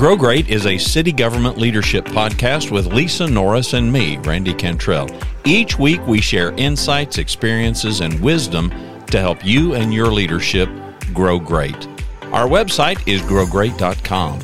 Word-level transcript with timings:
Grow 0.00 0.16
Great 0.16 0.48
is 0.48 0.64
a 0.64 0.78
city 0.78 1.12
government 1.12 1.58
leadership 1.58 2.06
podcast 2.06 2.70
with 2.70 2.86
Lisa 2.86 3.26
Norris 3.26 3.74
and 3.74 3.92
me, 3.92 4.16
Randy 4.16 4.54
Cantrell. 4.54 5.10
Each 5.44 5.78
week 5.78 6.00
we 6.06 6.22
share 6.22 6.52
insights, 6.52 7.18
experiences, 7.18 8.00
and 8.00 8.18
wisdom 8.20 8.70
to 9.08 9.20
help 9.20 9.44
you 9.44 9.74
and 9.74 9.92
your 9.92 10.06
leadership 10.06 10.70
grow 11.12 11.38
great. 11.38 11.86
Our 12.32 12.48
website 12.48 13.06
is 13.06 13.20
growgreat.com. 13.20 14.38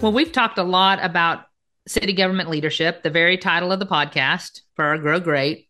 Well, 0.00 0.12
we've 0.12 0.32
talked 0.32 0.58
a 0.58 0.64
lot 0.64 0.98
about 1.00 1.44
city 1.86 2.12
government 2.12 2.50
leadership, 2.50 3.04
the 3.04 3.10
very 3.10 3.38
title 3.38 3.70
of 3.70 3.78
the 3.78 3.86
podcast 3.86 4.62
for 4.74 4.84
our 4.84 4.98
Grow 4.98 5.20
Great, 5.20 5.68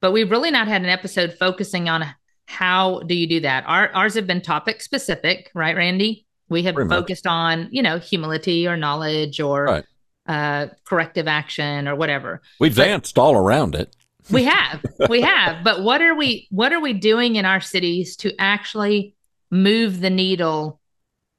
but 0.00 0.12
we've 0.12 0.30
really 0.30 0.50
not 0.50 0.68
had 0.68 0.82
an 0.82 0.88
episode 0.88 1.34
focusing 1.38 1.88
on 1.88 2.04
how 2.46 3.00
do 3.00 3.14
you 3.14 3.26
do 3.26 3.40
that. 3.40 3.64
Our, 3.66 3.90
ours 3.90 4.14
have 4.14 4.26
been 4.26 4.40
topic 4.40 4.80
specific, 4.80 5.50
right, 5.54 5.76
Randy? 5.76 6.26
We 6.48 6.62
have 6.62 6.76
Pretty 6.76 6.88
focused 6.88 7.24
much. 7.24 7.32
on, 7.32 7.68
you 7.72 7.82
know, 7.82 7.98
humility 7.98 8.68
or 8.68 8.76
knowledge 8.76 9.40
or 9.40 9.64
right. 9.64 9.84
uh, 10.28 10.68
corrective 10.84 11.26
action 11.26 11.88
or 11.88 11.96
whatever. 11.96 12.40
We've 12.60 12.76
but 12.76 12.84
danced 12.84 13.18
all 13.18 13.34
around 13.34 13.74
it. 13.74 13.96
we 14.30 14.44
have, 14.44 14.84
we 15.08 15.22
have. 15.22 15.56
But 15.64 15.82
what 15.82 16.00
are 16.02 16.14
we? 16.14 16.46
What 16.50 16.72
are 16.72 16.80
we 16.80 16.92
doing 16.92 17.36
in 17.36 17.44
our 17.44 17.60
cities 17.60 18.16
to 18.18 18.32
actually 18.38 19.16
move 19.50 20.00
the 20.00 20.10
needle 20.10 20.80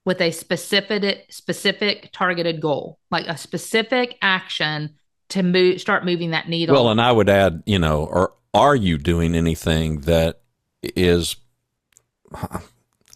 with 0.06 0.22
a 0.22 0.32
specific 0.32 1.26
specific 1.30 2.10
targeted 2.14 2.62
goal, 2.62 2.98
like 3.12 3.28
a 3.28 3.38
specific 3.38 4.18
action 4.22 4.96
to 5.30 5.44
move 5.44 5.82
start 5.82 6.06
moving 6.06 6.32
that 6.32 6.48
needle. 6.48 6.74
Well, 6.74 6.90
and 6.90 7.02
I 7.02 7.12
would 7.12 7.30
add, 7.30 7.62
you 7.66 7.78
know, 7.78 8.06
or 8.06 8.34
are 8.58 8.76
you 8.76 8.98
doing 8.98 9.36
anything 9.36 10.02
that 10.02 10.42
is 10.82 11.38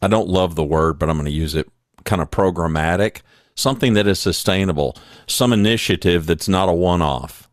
I 0.01 0.07
don't 0.07 0.29
love 0.29 0.55
the 0.55 0.63
word, 0.63 0.97
but 0.99 1.09
I'm 1.09 1.17
going 1.17 1.25
to 1.25 1.31
use 1.31 1.55
it 1.55 1.69
kind 2.05 2.21
of 2.21 2.31
programmatic, 2.31 3.21
something 3.55 3.93
that 3.93 4.07
is 4.07 4.19
sustainable, 4.19 4.97
some 5.27 5.53
initiative 5.53 6.25
that's 6.25 6.47
not 6.47 6.69
a 6.69 6.73
one 6.73 7.01
off. 7.01 7.49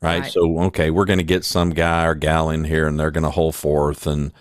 Right? 0.00 0.22
right? 0.22 0.32
So, 0.32 0.60
okay, 0.64 0.90
we're 0.90 1.06
going 1.06 1.18
to 1.18 1.24
get 1.24 1.44
some 1.44 1.70
guy 1.70 2.04
or 2.04 2.14
gal 2.14 2.50
in 2.50 2.64
here 2.64 2.86
and 2.86 2.98
they're 2.98 3.10
going 3.10 3.24
to 3.24 3.30
hold 3.30 3.54
forth 3.54 4.06
and 4.06 4.32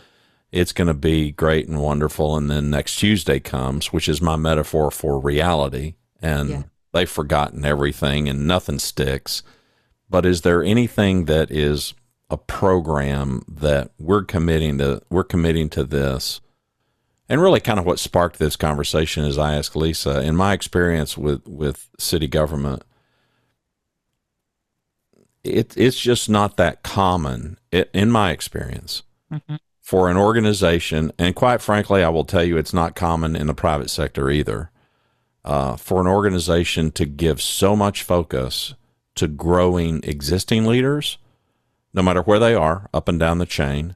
it's 0.52 0.72
going 0.72 0.88
to 0.88 0.94
be 0.94 1.32
great 1.32 1.68
and 1.68 1.82
wonderful. 1.82 2.38
And 2.38 2.50
then 2.50 2.70
next 2.70 2.98
Tuesday 2.98 3.40
comes, 3.40 3.92
which 3.92 4.08
is 4.08 4.22
my 4.22 4.36
metaphor 4.36 4.92
for 4.92 5.20
reality. 5.20 5.96
And 6.22 6.50
yeah. 6.50 6.64
they've 6.94 7.10
forgotten 7.10 7.66
everything 7.66 8.30
and 8.30 8.48
nothing 8.48 8.80
sticks. 8.80 9.42
But 10.10 10.26
is 10.26 10.42
there 10.42 10.64
anything 10.64 11.26
that 11.26 11.52
is 11.52 11.94
a 12.30 12.38
program 12.38 13.44
that 13.48 13.92
we're 14.00 14.24
committing 14.24 14.78
to? 14.80 15.02
We're 15.10 15.24
committing 15.24 15.70
to 15.70 15.84
this. 15.84 16.42
And 17.30 17.42
really, 17.42 17.60
kind 17.60 17.80
of 17.80 17.86
what 17.86 18.00
sparked 18.00 18.40
this 18.40 18.56
conversation 18.56 19.26
is 19.26 19.38
I 19.38 19.56
asked 19.56 19.76
Lisa, 19.76 20.22
in 20.22 20.36
my 20.36 20.54
experience 20.54 21.18
with, 21.18 21.46
with 21.48 21.90
city 21.98 22.28
government, 22.28 22.84
it, 25.44 25.76
it's 25.78 26.00
just 26.00 26.30
not 26.30 26.58
that 26.58 26.84
common, 26.84 27.58
it, 27.72 27.90
in 27.94 28.12
my 28.12 28.32
experience, 28.32 29.04
mm-hmm 29.32 29.56
for 29.88 30.10
an 30.10 30.18
organization, 30.18 31.14
and 31.18 31.34
quite 31.34 31.62
frankly, 31.62 32.04
I 32.04 32.10
will 32.10 32.26
tell 32.26 32.44
you 32.44 32.58
it's 32.58 32.74
not 32.74 32.94
common 32.94 33.38
in 33.38 33.48
the 33.48 33.54
private 33.54 33.90
sector 33.90 34.30
either, 34.30 34.70
uh, 35.46 35.78
for 35.78 36.02
an 36.02 36.08
organization 36.08 36.92
to 36.92 37.06
give 37.06 37.42
so 37.42 37.74
much 37.74 38.04
focus 38.04 38.74
to 39.16 39.30
growing 39.30 40.02
existing 40.04 40.66
leaders, 40.66 41.18
no 41.98 42.04
matter 42.04 42.22
where 42.22 42.40
they 42.40 42.54
are, 42.54 42.88
up 42.94 43.10
and 43.10 43.20
down 43.20 43.40
the 43.40 43.46
chain, 43.46 43.96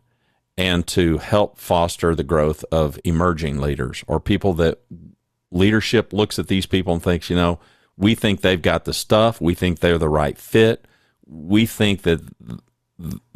and 0.57 0.87
to 0.87 1.19
help 1.19 1.59
foster 1.59 2.15
the 2.15 2.23
growth 2.23 2.65
of 2.71 2.99
emerging 3.05 3.61
leaders 3.61 4.03
or 4.07 4.19
people 4.19 4.53
that 4.53 4.79
leadership 5.51 6.11
looks 6.11 6.39
at 6.39 6.47
these 6.47 6.65
people 6.65 6.93
and 6.93 7.03
thinks, 7.03 7.29
you 7.29 7.35
know, 7.35 7.59
we 7.95 8.15
think 8.15 8.41
they've 8.41 8.61
got 8.61 8.85
the 8.85 8.93
stuff, 8.93 9.39
we 9.39 9.53
think 9.53 9.79
they're 9.79 9.99
the 9.99 10.09
right 10.09 10.37
fit, 10.37 10.87
we 11.27 11.67
think 11.67 12.01
that 12.01 12.21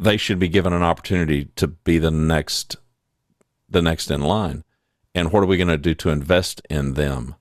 they 0.00 0.16
should 0.16 0.38
be 0.40 0.48
given 0.48 0.72
an 0.72 0.82
opportunity 0.82 1.46
to 1.56 1.68
be 1.68 1.98
the 1.98 2.10
next 2.10 2.76
the 3.68 3.82
next 3.82 4.10
in 4.10 4.20
line. 4.20 4.64
And 5.14 5.32
what 5.32 5.42
are 5.42 5.46
we 5.46 5.56
going 5.56 5.68
to 5.68 5.76
do 5.76 5.94
to 5.94 6.10
invest 6.10 6.60
in 6.68 6.94
them? 6.94 7.34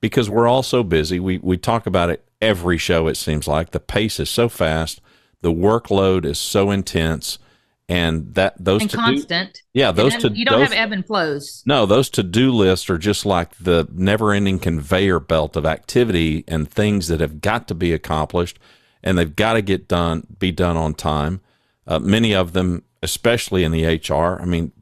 Because 0.00 0.28
we're 0.28 0.48
all 0.48 0.62
so 0.62 0.82
busy. 0.82 1.20
We 1.20 1.38
we 1.38 1.58
talk 1.58 1.86
about 1.86 2.10
it 2.10 2.24
every 2.40 2.78
show 2.78 3.06
it 3.06 3.16
seems 3.16 3.46
like. 3.46 3.70
The 3.70 3.80
pace 3.80 4.18
is 4.18 4.30
so 4.30 4.48
fast, 4.48 5.00
the 5.44 5.52
workload 5.52 6.24
is 6.24 6.38
so 6.38 6.70
intense 6.70 7.38
and 7.86 8.34
that 8.34 8.54
those 8.58 8.80
and 8.80 8.90
constant. 8.90 9.60
yeah, 9.74 9.92
those 9.92 10.16
to 10.16 10.30
you 10.32 10.46
don't 10.46 10.58
those, 10.58 10.70
have 10.70 10.78
ebb 10.86 10.92
and 10.92 11.06
flows. 11.06 11.62
No, 11.66 11.84
those 11.84 12.08
to 12.10 12.22
do 12.22 12.50
lists 12.50 12.88
are 12.88 12.96
just 12.96 13.26
like 13.26 13.54
the 13.58 13.86
never 13.92 14.32
ending 14.32 14.58
conveyor 14.58 15.20
belt 15.20 15.54
of 15.54 15.66
activity 15.66 16.44
and 16.48 16.70
things 16.70 17.08
that 17.08 17.20
have 17.20 17.42
got 17.42 17.68
to 17.68 17.74
be 17.74 17.92
accomplished, 17.92 18.58
and 19.02 19.18
they've 19.18 19.36
got 19.36 19.52
to 19.52 19.62
get 19.62 19.86
done, 19.86 20.26
be 20.38 20.50
done 20.50 20.78
on 20.78 20.94
time. 20.94 21.42
Uh, 21.86 21.98
many 21.98 22.34
of 22.34 22.54
them, 22.54 22.84
especially 23.02 23.64
in 23.64 23.70
the 23.72 23.84
HR, 23.84 24.40
I 24.40 24.46
mean, 24.46 24.72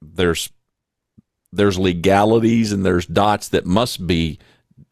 there's 0.00 0.48
there's 1.52 1.78
legalities 1.78 2.72
and 2.72 2.86
there's 2.86 3.04
dots 3.04 3.50
that 3.50 3.66
must 3.66 4.06
be 4.06 4.38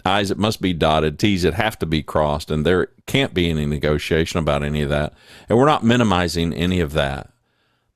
I's 0.04 0.28
that 0.30 0.38
must 0.38 0.60
be 0.60 0.72
dotted, 0.72 1.18
T's 1.18 1.42
that 1.42 1.54
have 1.54 1.78
to 1.78 1.86
be 1.86 2.02
crossed, 2.02 2.50
and 2.50 2.66
there 2.66 2.88
can't 3.06 3.34
be 3.34 3.50
any 3.50 3.66
negotiation 3.66 4.38
about 4.38 4.62
any 4.62 4.82
of 4.82 4.90
that. 4.90 5.14
And 5.48 5.58
we're 5.58 5.66
not 5.66 5.84
minimizing 5.84 6.52
any 6.52 6.80
of 6.80 6.92
that. 6.92 7.30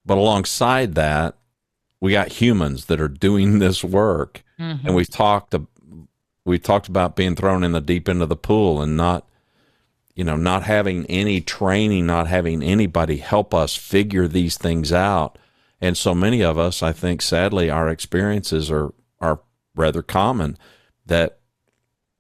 But 0.05 0.19
alongside 0.19 0.95
that, 0.95 1.37
we 2.01 2.13
got 2.13 2.33
humans 2.33 2.87
that 2.87 3.01
are 3.01 3.09
doing 3.09 3.59
this 3.59 3.83
work. 3.83 4.43
Mm-hmm. 4.59 4.87
And 4.87 4.97
we've 4.97 5.11
talked 5.11 5.55
we 6.45 6.59
talked 6.61 6.87
about 6.87 7.17
being 7.17 7.35
thrown 7.35 7.65
in 7.65 7.73
the 7.73 7.81
deep 7.81 8.09
end 8.09 8.23
of 8.23 8.29
the 8.29 8.37
pool 8.37 8.81
and 8.81 8.97
not 8.97 9.27
you 10.17 10.25
know, 10.25 10.37
not 10.37 10.63
having 10.63 11.05
any 11.07 11.43
training, 11.43 12.07
not 12.07 12.27
having 12.27 12.63
anybody 12.63 13.19
help 13.19 13.53
us 13.53 13.77
figure 13.77 14.27
these 14.27 14.57
things 14.57 14.91
out. 14.91 15.37
And 15.79 15.97
so 15.97 16.15
many 16.15 16.43
of 16.43 16.57
us, 16.59 16.83
I 16.83 16.93
think, 16.93 17.21
sadly, 17.21 17.69
our 17.71 17.89
experiences 17.89 18.71
are 18.71 18.93
are 19.21 19.41
rather 19.75 20.03
common 20.03 20.57
that 21.05 21.36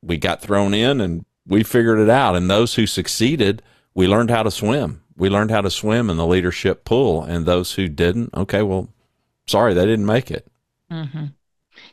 we 0.06 0.16
got 0.16 0.40
thrown 0.40 0.74
in 0.74 1.00
and 1.00 1.24
we 1.46 1.62
figured 1.62 1.98
it 1.98 2.10
out. 2.10 2.36
And 2.36 2.50
those 2.50 2.74
who 2.74 2.86
succeeded, 2.86 3.62
we 3.94 4.06
learned 4.06 4.30
how 4.30 4.42
to 4.42 4.50
swim. 4.50 5.02
We 5.16 5.28
learned 5.28 5.50
how 5.50 5.62
to 5.62 5.70
swim 5.70 6.10
in 6.10 6.16
the 6.16 6.26
leadership 6.26 6.84
pool. 6.84 7.22
And 7.22 7.46
those 7.46 7.72
who 7.72 7.88
didn't, 7.88 8.34
okay, 8.34 8.62
well, 8.62 8.88
sorry, 9.46 9.74
they 9.74 9.86
didn't 9.86 10.06
make 10.06 10.30
it. 10.30 10.46
Mm-hmm. 10.90 11.26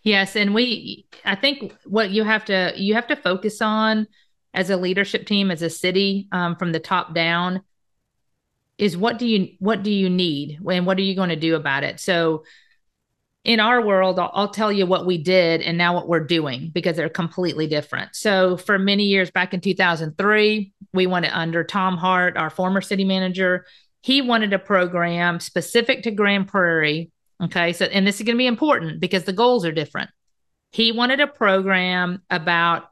Yes, 0.03 0.35
and 0.35 0.53
we, 0.53 1.05
I 1.25 1.35
think, 1.35 1.75
what 1.85 2.09
you 2.09 2.23
have 2.23 2.45
to 2.45 2.73
you 2.75 2.93
have 2.93 3.07
to 3.07 3.15
focus 3.15 3.61
on 3.61 4.07
as 4.53 4.69
a 4.69 4.77
leadership 4.77 5.25
team, 5.25 5.51
as 5.51 5.61
a 5.61 5.69
city, 5.69 6.27
um, 6.31 6.55
from 6.55 6.71
the 6.71 6.79
top 6.79 7.13
down, 7.13 7.61
is 8.77 8.97
what 8.97 9.19
do 9.19 9.27
you 9.27 9.49
what 9.59 9.83
do 9.83 9.91
you 9.91 10.09
need 10.09 10.59
and 10.69 10.85
what 10.85 10.97
are 10.97 11.03
you 11.03 11.15
going 11.15 11.29
to 11.29 11.35
do 11.35 11.55
about 11.55 11.83
it? 11.83 11.99
So, 11.99 12.43
in 13.43 13.59
our 13.59 13.81
world, 13.81 14.19
I'll, 14.19 14.49
tell 14.49 14.71
you 14.71 14.85
what 14.85 15.05
we 15.05 15.17
did 15.17 15.61
and 15.61 15.77
now 15.77 15.93
what 15.93 16.07
we're 16.07 16.25
doing 16.25 16.71
because 16.73 16.95
they're 16.95 17.09
completely 17.09 17.67
different. 17.67 18.15
So, 18.15 18.55
for 18.55 18.79
many 18.79 19.03
years 19.03 19.31
back 19.31 19.53
in 19.53 19.59
2003, 19.59 20.71
we 20.93 21.07
went 21.07 21.25
under 21.35 21.63
Tom 21.63 21.97
Hart, 21.97 22.37
our 22.37 22.49
former 22.49 22.79
city 22.79 23.03
manager. 23.03 23.65
He 24.01 24.21
wanted 24.21 24.53
a 24.53 24.59
program 24.59 25.39
specific 25.39 26.03
to 26.03 26.11
Grand 26.11 26.47
Prairie. 26.47 27.11
Okay. 27.43 27.73
So, 27.73 27.85
and 27.85 28.07
this 28.07 28.15
is 28.15 28.25
going 28.25 28.35
to 28.35 28.41
be 28.41 28.47
important 28.47 29.01
because 29.01 29.25
the 29.25 29.33
goals 29.33 29.65
are 29.65 29.71
different. 29.71 30.09
He 30.71 30.91
wanted 30.91 31.19
a 31.19 31.27
program 31.27 32.21
about 32.29 32.83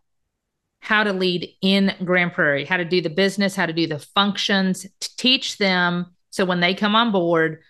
how 0.80 1.04
to 1.04 1.14
lead 1.14 1.50
in 1.62 1.94
Grand 2.04 2.34
Prairie, 2.34 2.66
how 2.66 2.78
to 2.78 2.86
do 2.86 3.02
the 3.02 3.10
business, 3.10 3.56
how 3.56 3.68
to 3.68 3.74
do 3.74 3.88
the 3.88 4.00
functions, 4.00 4.86
to 5.00 5.16
teach 5.18 5.58
them 5.58 6.08
so 6.32 6.46
when 6.46 6.62
they 6.62 6.74
come 6.74 6.96
on 6.96 7.12
board, 7.12 7.62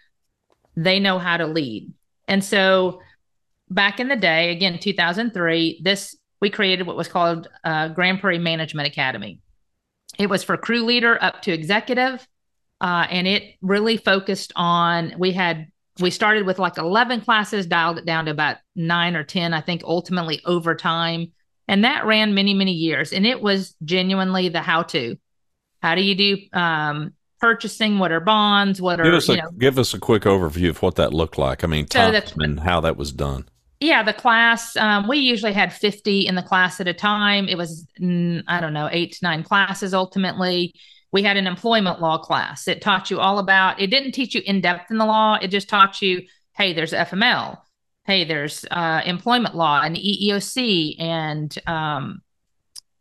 they 0.76 1.00
know 1.00 1.20
how 1.20 1.38
to 1.38 1.48
lead. 1.48 1.94
And 2.32 2.44
so 2.44 3.02
back 3.70 4.00
in 4.00 4.08
the 4.08 4.16
day, 4.16 4.52
again, 4.52 4.80
2003, 4.80 5.82
this 5.84 6.18
we 6.42 6.50
created 6.50 6.88
what 6.88 6.98
was 6.98 7.08
called 7.08 7.48
uh, 7.64 7.90
Grand 7.90 8.20
Prairie 8.20 8.40
Management 8.40 8.88
Academy. 8.88 9.40
It 10.18 10.28
was 10.28 10.44
for 10.44 10.58
crew 10.58 10.84
leader 10.84 11.24
up 11.24 11.44
to 11.44 11.52
executive, 11.52 12.28
uh, 12.82 13.06
and 13.12 13.28
it 13.28 13.44
really 13.62 13.98
focused 13.98 14.52
on. 14.56 15.14
We 15.20 15.34
had 15.34 15.68
we 16.00 16.10
started 16.10 16.48
with 16.48 16.58
like 16.58 16.80
11 16.80 17.22
classes, 17.22 17.68
dialed 17.68 18.00
it 18.00 18.06
down 18.06 18.26
to 18.26 18.32
about 18.32 18.58
nine 18.76 19.16
or 19.16 19.24
10, 19.24 19.54
I 19.54 19.62
think, 19.62 19.84
ultimately 19.84 20.42
over 20.46 20.74
time 20.74 21.32
and 21.72 21.86
that 21.86 22.06
ran 22.06 22.34
many, 22.34 22.54
many 22.54 22.74
years. 22.74 23.14
And 23.14 23.26
it 23.26 23.42
was 23.42 23.76
genuinely 23.86 24.50
the 24.50 24.62
how 24.62 24.84
to. 24.84 25.16
How 25.82 25.96
do 25.96 26.02
you 26.02 26.16
do 26.16 26.38
um, 26.52 27.14
purchasing? 27.42 28.00
What 28.00 28.12
are 28.12 28.22
bonds? 28.22 28.82
What 28.82 29.00
are 29.02 29.04
give 29.04 29.14
us 29.16 29.28
a, 29.28 29.36
know, 29.36 29.50
give 29.58 29.78
us 29.78 29.94
a 29.94 30.00
quick 30.00 30.24
overview 30.24 30.70
of 30.70 30.82
what 30.82 30.96
that 30.96 31.14
looked 31.14 31.38
like. 31.38 31.64
I 31.66 31.68
mean, 31.68 31.88
so 31.92 32.12
the, 32.12 32.32
and 32.38 32.60
how 32.60 32.80
that 32.82 32.96
was 32.96 33.12
done. 33.12 33.50
Yeah, 33.80 34.04
the 34.04 34.14
class 34.14 34.78
um, 34.78 35.08
we 35.08 35.18
usually 35.18 35.54
had 35.54 35.74
fifty 35.74 36.28
in 36.28 36.36
the 36.36 36.44
class 36.44 36.80
at 36.80 36.88
a 36.88 36.94
time. 36.94 37.50
It 37.50 37.58
was 37.58 37.86
mm, 38.00 38.44
I 38.48 38.62
don't 38.62 38.74
know 38.74 38.88
eight 38.92 39.14
to 39.14 39.20
nine 39.24 39.44
classes 39.44 39.94
ultimately. 39.94 40.74
we 41.12 41.24
had 41.24 41.38
an 41.38 41.48
employment 41.48 42.00
law 42.00 42.18
class. 42.18 42.68
It 42.68 42.82
taught 42.82 43.12
you 43.12 43.20
all 43.20 43.40
about, 43.40 43.82
it 43.82 43.88
didn't 43.88 44.14
teach 44.14 44.34
you 44.34 44.42
in 44.46 44.62
depth 44.62 44.92
in 44.92 44.98
the 44.98 45.06
law. 45.06 45.38
It 45.42 45.50
just 45.50 45.70
taught 45.70 46.02
you, 46.02 46.22
hey, 46.56 46.74
there's 46.74 46.94
FML. 46.94 47.58
Hey, 48.06 48.24
there's 48.24 48.66
uh, 48.72 49.02
employment 49.06 49.56
law 49.56 49.82
and 49.82 49.96
EEOC 49.96 50.96
and, 51.00 51.56
um, 51.68 52.22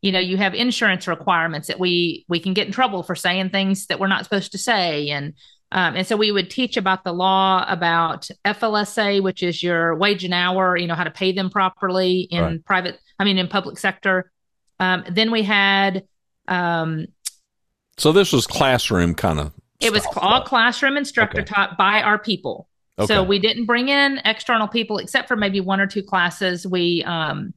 you 0.02 0.12
know, 0.12 0.18
you 0.18 0.36
have 0.36 0.54
insurance 0.54 1.06
requirements 1.06 1.68
that 1.68 1.78
we 1.78 2.24
we 2.28 2.40
can 2.40 2.54
get 2.54 2.66
in 2.66 2.72
trouble 2.72 3.02
for 3.02 3.14
saying 3.14 3.50
things 3.50 3.86
that 3.86 4.00
we're 4.00 4.06
not 4.08 4.24
supposed 4.24 4.52
to 4.52 4.58
say, 4.58 5.10
and 5.10 5.34
um, 5.72 5.94
and 5.94 6.06
so 6.06 6.16
we 6.16 6.32
would 6.32 6.50
teach 6.50 6.76
about 6.76 7.04
the 7.04 7.12
law 7.12 7.64
about 7.68 8.28
FLSA, 8.44 9.22
which 9.22 9.42
is 9.42 9.62
your 9.62 9.94
wage 9.94 10.24
and 10.24 10.34
hour, 10.34 10.76
you 10.76 10.86
know, 10.86 10.94
how 10.94 11.04
to 11.04 11.10
pay 11.10 11.32
them 11.32 11.48
properly 11.48 12.22
in 12.22 12.42
right. 12.42 12.64
private, 12.64 12.98
I 13.18 13.24
mean, 13.24 13.38
in 13.38 13.46
public 13.46 13.78
sector. 13.78 14.32
Um, 14.80 15.04
then 15.08 15.30
we 15.30 15.42
had. 15.42 16.04
Um, 16.48 17.06
so 17.98 18.10
this 18.10 18.32
was 18.32 18.46
classroom 18.46 19.14
kind 19.14 19.38
of. 19.38 19.52
It 19.78 19.92
was 19.92 20.04
all 20.16 20.42
classroom 20.42 20.96
instructor 20.96 21.42
okay. 21.42 21.54
taught 21.54 21.78
by 21.78 22.02
our 22.02 22.18
people. 22.18 22.68
Okay. 22.98 23.06
So 23.06 23.22
we 23.22 23.38
didn't 23.38 23.64
bring 23.64 23.88
in 23.88 24.20
external 24.24 24.68
people 24.68 24.98
except 24.98 25.28
for 25.28 25.36
maybe 25.36 25.60
one 25.60 25.80
or 25.80 25.86
two 25.86 26.02
classes. 26.02 26.66
We 26.66 27.04
um, 27.04 27.54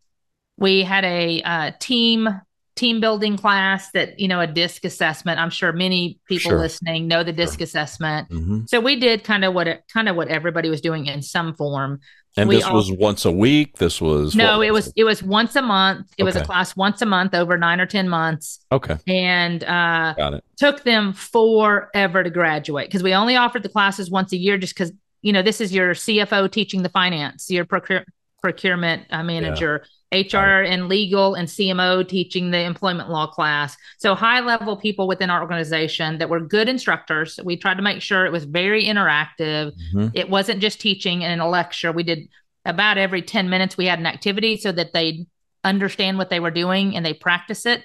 we 0.64 0.82
had 0.82 1.04
a 1.04 1.42
uh, 1.42 1.72
team 1.80 2.30
team 2.76 3.00
building 3.02 3.38
class 3.38 3.92
that 3.92 4.18
you 4.18 4.30
know 4.30 4.40
a 4.40 4.48
DISC 4.48 4.86
assessment. 4.86 5.40
I'm 5.40 5.50
sure 5.50 5.74
many 5.74 6.20
people 6.26 6.52
sure. 6.52 6.58
listening 6.58 7.08
know 7.08 7.22
the 7.22 7.34
DISC 7.34 7.60
sure. 7.60 7.66
assessment. 7.66 8.30
Mm-hmm. 8.30 8.62
so 8.68 8.80
we 8.80 8.98
did 8.98 9.26
kind 9.26 9.44
of 9.44 9.54
what 9.54 9.68
it, 9.68 9.84
kind 9.94 10.08
of 10.08 10.16
what 10.16 10.30
everybody 10.30 10.70
was 10.70 10.80
doing 10.80 11.06
in 11.06 11.22
some 11.22 11.54
form. 11.54 12.00
And 12.38 12.48
we 12.48 12.56
this 12.56 12.64
all, 12.64 12.76
was 12.76 12.92
once 12.92 13.26
a 13.26 13.32
week? 13.32 13.78
This 13.78 14.00
was 14.00 14.36
no 14.36 14.62
it 14.62 14.72
was 14.72 14.92
it 14.96 15.04
was 15.04 15.22
once 15.22 15.58
a 15.58 15.62
month. 15.62 16.08
It 16.18 16.24
okay. 16.24 16.24
was 16.24 16.36
a 16.38 16.46
class 16.46 16.78
once 16.78 17.02
a 17.02 17.06
month 17.06 17.36
over 17.36 17.58
nine 17.58 17.82
or 17.82 17.86
ten 17.86 18.08
months. 18.08 18.66
Okay. 18.72 18.98
And 19.06 19.66
uh 19.66 20.14
got 20.18 20.34
it. 20.34 20.46
took 20.56 20.84
them 20.84 21.12
forever 21.12 22.24
to 22.24 22.30
graduate 22.30 22.88
because 22.88 23.04
we 23.04 23.14
only 23.14 23.36
offered 23.36 23.64
the 23.64 23.70
classes 23.70 24.10
once 24.10 24.32
a 24.32 24.38
year 24.38 24.58
just 24.58 24.74
because 24.74 24.94
you 25.22 25.34
know 25.34 25.42
this 25.42 25.62
is 25.62 25.74
your 25.74 25.94
cfo 25.94 26.52
teaching 26.52 26.84
the 26.84 26.90
finance 26.90 27.50
your 27.50 27.66
procure, 27.66 28.04
procurement 28.44 29.06
uh, 29.10 29.24
manager 29.24 29.82
yeah 29.82 29.90
HR 30.14 30.62
and 30.62 30.88
legal 30.88 31.34
and 31.34 31.48
CMO 31.48 32.08
teaching 32.08 32.52
the 32.52 32.60
employment 32.60 33.10
law 33.10 33.28
class. 33.28 33.76
So 33.98 34.14
high 34.16 34.42
level 34.42 34.78
people 34.78 35.08
within 35.08 35.30
our 35.30 35.42
organization 35.42 36.20
that 36.20 36.30
were 36.30 36.40
good 36.40 36.70
instructors. 36.70 37.40
We 37.44 37.58
tried 37.58 37.76
to 37.76 37.82
make 37.82 38.02
sure 38.02 38.26
it 38.26 38.32
was 38.32 38.46
very 38.46 38.86
interactive. 38.86 39.72
Mm-hmm. 39.94 40.08
It 40.14 40.30
wasn't 40.30 40.62
just 40.62 40.80
teaching 40.80 41.24
and 41.24 41.42
a 41.42 41.48
lecture. 41.48 41.92
We 41.92 42.04
did 42.04 42.30
about 42.66 42.98
every 42.98 43.22
10 43.22 43.50
minutes 43.50 43.76
we 43.76 43.88
had 43.88 44.00
an 44.00 44.06
activity 44.06 44.58
so 44.58 44.72
that 44.72 44.94
they 44.94 45.26
understand 45.64 46.18
what 46.18 46.30
they 46.30 46.40
were 46.40 46.52
doing 46.52 46.96
and 46.96 47.06
they 47.06 47.14
practice 47.14 47.66
it. 47.66 47.82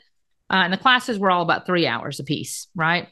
Uh, 0.50 0.64
and 0.64 0.72
the 0.72 0.78
classes 0.78 1.19
were 1.19 1.31
all 1.31 1.43
about 1.43 1.66
three 1.66 1.87
hours 1.87 2.20
a 2.20 2.25
piece, 2.25 2.69
right? 2.75 3.08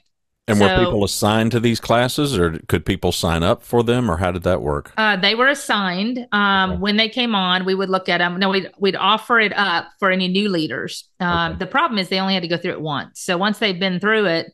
And 0.49 0.59
so, 0.59 0.65
were 0.65 0.85
people 0.85 1.03
assigned 1.03 1.51
to 1.53 1.61
these 1.61 1.81
classes, 1.81 2.39
or 2.39 2.59
could 2.69 2.87
people 2.87 3.11
sign 3.11 3.43
up 3.43 3.63
for 3.63 3.83
them, 3.83 4.09
or 4.09 4.19
how 4.19 4.31
did 4.31 4.45
that 4.45 4.63
work? 4.63 4.93
Uh, 4.97 5.17
they 5.17 5.35
were 5.35 5.49
assigned 5.49 6.25
um, 6.31 6.71
okay. 6.71 6.81
when 6.81 6.97
they 6.97 7.09
came 7.09 7.35
on. 7.35 7.65
We 7.65 7.75
would 7.75 7.91
look 7.91 8.09
at 8.09 8.19
them. 8.19 8.39
No, 8.39 8.51
we'd 8.51 8.71
we'd 8.79 8.95
offer 8.95 9.41
it 9.41 9.53
up 9.57 9.89
for 9.99 10.11
any 10.11 10.29
new 10.29 10.49
leaders. 10.49 11.09
Um, 11.19 11.53
okay. 11.53 11.59
The 11.59 11.67
problem 11.67 11.99
is 11.99 12.09
they 12.09 12.21
only 12.21 12.35
had 12.35 12.45
to 12.45 12.49
go 12.49 12.57
through 12.57 12.73
it 12.73 12.81
once. 12.81 13.21
So 13.21 13.37
once 13.37 13.59
they've 13.59 13.79
been 13.79 13.99
through 13.99 14.27
it, 14.27 14.53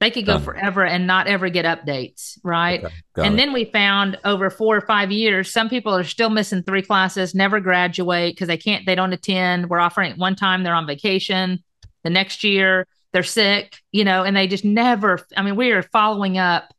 they 0.00 0.10
could 0.10 0.26
go 0.26 0.34
Done. 0.34 0.42
forever 0.42 0.84
and 0.84 1.06
not 1.06 1.28
ever 1.28 1.48
get 1.48 1.64
updates, 1.64 2.38
right? 2.42 2.82
Okay. 2.82 2.92
And 3.16 3.34
it. 3.34 3.36
then 3.36 3.52
we 3.52 3.66
found 3.66 4.18
over 4.24 4.50
four 4.50 4.76
or 4.76 4.80
five 4.80 5.12
years, 5.12 5.52
some 5.52 5.68
people 5.68 5.94
are 5.94 6.04
still 6.04 6.30
missing 6.30 6.62
three 6.64 6.82
classes, 6.82 7.34
never 7.34 7.60
graduate 7.60 8.34
because 8.34 8.48
they 8.48 8.56
can't, 8.56 8.84
they 8.86 8.94
don't 8.94 9.12
attend. 9.12 9.68
We're 9.68 9.78
offering 9.78 10.10
it 10.12 10.18
one 10.18 10.34
time, 10.34 10.64
they're 10.64 10.74
on 10.74 10.86
vacation. 10.86 11.62
The 12.02 12.10
next 12.10 12.42
year 12.42 12.86
they're 13.12 13.22
sick, 13.22 13.78
you 13.92 14.04
know, 14.04 14.22
and 14.22 14.36
they 14.36 14.46
just 14.46 14.64
never, 14.64 15.20
I 15.36 15.42
mean, 15.42 15.56
we 15.56 15.70
are 15.72 15.82
following 15.82 16.38
up. 16.38 16.72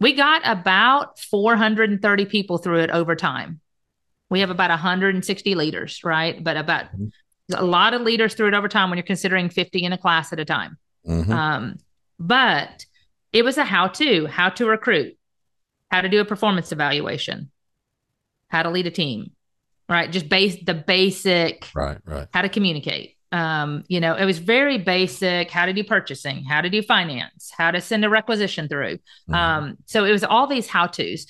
We 0.00 0.12
got 0.14 0.42
about 0.44 1.18
430 1.18 2.26
people 2.26 2.58
through 2.58 2.80
it 2.80 2.90
over 2.90 3.16
time. 3.16 3.60
We 4.30 4.40
have 4.40 4.50
about 4.50 4.70
160 4.70 5.54
leaders, 5.54 6.04
right? 6.04 6.42
But 6.42 6.56
about 6.56 6.84
mm-hmm. 6.86 7.54
a 7.54 7.64
lot 7.64 7.94
of 7.94 8.02
leaders 8.02 8.34
through 8.34 8.48
it 8.48 8.54
over 8.54 8.68
time 8.68 8.90
when 8.90 8.98
you're 8.98 9.06
considering 9.06 9.48
50 9.48 9.82
in 9.82 9.92
a 9.92 9.98
class 9.98 10.32
at 10.32 10.38
a 10.38 10.44
time. 10.44 10.76
Mm-hmm. 11.06 11.32
Um, 11.32 11.78
but 12.20 12.84
it 13.32 13.44
was 13.44 13.58
a 13.58 13.64
how 13.64 13.88
to, 13.88 14.26
how 14.26 14.50
to 14.50 14.66
recruit, 14.66 15.16
how 15.90 16.02
to 16.02 16.08
do 16.08 16.20
a 16.20 16.24
performance 16.24 16.70
evaluation, 16.70 17.50
how 18.48 18.62
to 18.62 18.70
lead 18.70 18.86
a 18.86 18.90
team, 18.90 19.32
right? 19.88 20.12
Just 20.12 20.28
base 20.28 20.62
the 20.62 20.74
basic, 20.74 21.68
right, 21.74 21.98
right. 22.04 22.28
How 22.32 22.42
to 22.42 22.48
communicate 22.48 23.17
um, 23.30 23.84
you 23.88 24.00
know, 24.00 24.14
it 24.14 24.24
was 24.24 24.38
very 24.38 24.78
basic 24.78 25.50
how 25.50 25.66
to 25.66 25.72
do 25.72 25.84
purchasing, 25.84 26.44
how 26.44 26.60
to 26.60 26.70
do 26.70 26.82
finance, 26.82 27.52
how 27.56 27.70
to 27.70 27.80
send 27.80 28.04
a 28.04 28.08
requisition 28.08 28.68
through. 28.68 28.96
Mm-hmm. 28.96 29.34
Um, 29.34 29.76
so 29.86 30.04
it 30.04 30.12
was 30.12 30.24
all 30.24 30.46
these 30.46 30.66
how 30.66 30.86
to's. 30.86 31.26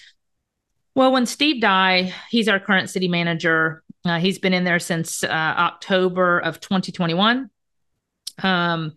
Well, 0.95 1.13
when 1.13 1.27
Steve 1.27 1.61
Dye, 1.61 2.13
he's 2.31 2.49
our 2.49 2.61
current 2.61 2.91
city 2.91 3.09
manager. 3.09 3.83
Uh, 4.05 4.19
he's 4.19 4.39
been 4.39 4.55
in 4.55 4.65
there 4.65 4.79
since 4.79 5.25
uh, 5.25 5.29
October 5.29 6.39
of 6.39 6.61
2021. 6.61 7.51
Um, 8.43 8.93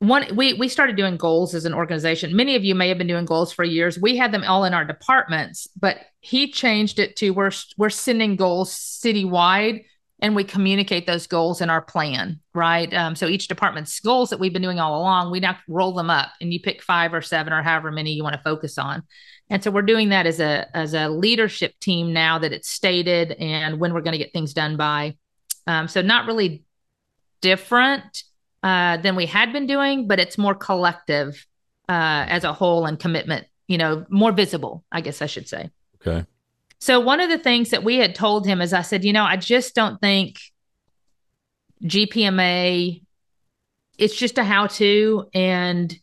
one 0.00 0.26
we 0.36 0.54
we 0.54 0.68
started 0.68 0.96
doing 0.96 1.16
goals 1.16 1.54
as 1.54 1.64
an 1.64 1.74
organization. 1.74 2.36
Many 2.36 2.54
of 2.54 2.64
you 2.64 2.74
may 2.74 2.88
have 2.88 2.98
been 2.98 3.08
doing 3.08 3.24
goals 3.24 3.52
for 3.52 3.64
years. 3.64 3.98
We 3.98 4.16
had 4.16 4.32
them 4.32 4.44
all 4.44 4.64
in 4.64 4.72
our 4.72 4.84
departments, 4.84 5.66
but 5.78 5.98
he 6.20 6.52
changed 6.52 6.98
it 6.98 7.16
to 7.16 7.30
we're 7.30 7.50
we're 7.76 7.90
sending 7.90 8.36
goals 8.36 8.70
citywide 8.70 9.84
and 10.20 10.34
we 10.34 10.44
communicate 10.44 11.06
those 11.06 11.26
goals 11.26 11.60
in 11.60 11.70
our 11.70 11.80
plan, 11.80 12.40
right? 12.54 12.92
Um, 12.92 13.14
so 13.14 13.26
each 13.26 13.48
department's 13.48 14.00
goals 14.00 14.30
that 14.30 14.40
we've 14.40 14.52
been 14.52 14.62
doing 14.62 14.80
all 14.80 15.00
along, 15.00 15.30
we 15.30 15.40
now 15.40 15.56
roll 15.68 15.92
them 15.92 16.10
up, 16.10 16.30
and 16.40 16.52
you 16.52 16.60
pick 16.60 16.82
five 16.82 17.14
or 17.14 17.22
seven 17.22 17.52
or 17.52 17.62
however 17.62 17.92
many 17.92 18.12
you 18.12 18.24
want 18.24 18.34
to 18.34 18.42
focus 18.42 18.78
on. 18.78 19.04
And 19.50 19.62
so 19.62 19.70
we're 19.70 19.82
doing 19.82 20.10
that 20.10 20.26
as 20.26 20.40
a 20.40 20.66
as 20.76 20.92
a 20.94 21.08
leadership 21.08 21.78
team 21.80 22.12
now 22.12 22.38
that 22.38 22.52
it's 22.52 22.68
stated 22.68 23.32
and 23.32 23.80
when 23.80 23.94
we're 23.94 24.02
going 24.02 24.12
to 24.12 24.18
get 24.18 24.32
things 24.32 24.52
done 24.52 24.76
by. 24.76 25.16
Um, 25.66 25.88
so 25.88 26.02
not 26.02 26.26
really 26.26 26.64
different 27.40 28.24
uh, 28.62 28.98
than 28.98 29.16
we 29.16 29.26
had 29.26 29.52
been 29.52 29.66
doing, 29.66 30.08
but 30.08 30.18
it's 30.18 30.36
more 30.36 30.54
collective 30.54 31.46
uh, 31.88 32.26
as 32.28 32.44
a 32.44 32.52
whole 32.52 32.86
and 32.86 32.98
commitment. 32.98 33.46
You 33.68 33.78
know, 33.78 34.04
more 34.08 34.32
visible, 34.32 34.84
I 34.90 35.00
guess 35.00 35.22
I 35.22 35.26
should 35.26 35.48
say. 35.48 35.70
Okay. 36.06 36.26
So 36.80 37.00
one 37.00 37.20
of 37.20 37.28
the 37.28 37.38
things 37.38 37.70
that 37.70 37.84
we 37.84 37.96
had 37.96 38.14
told 38.14 38.46
him 38.46 38.60
is 38.60 38.72
I 38.72 38.82
said, 38.82 39.04
you 39.04 39.12
know, 39.12 39.24
I 39.24 39.36
just 39.36 39.74
don't 39.74 40.00
think 40.00 40.38
GPMA 41.82 43.02
it's 43.98 44.16
just 44.16 44.38
a 44.38 44.44
how 44.44 44.68
to 44.68 45.28
and 45.34 45.98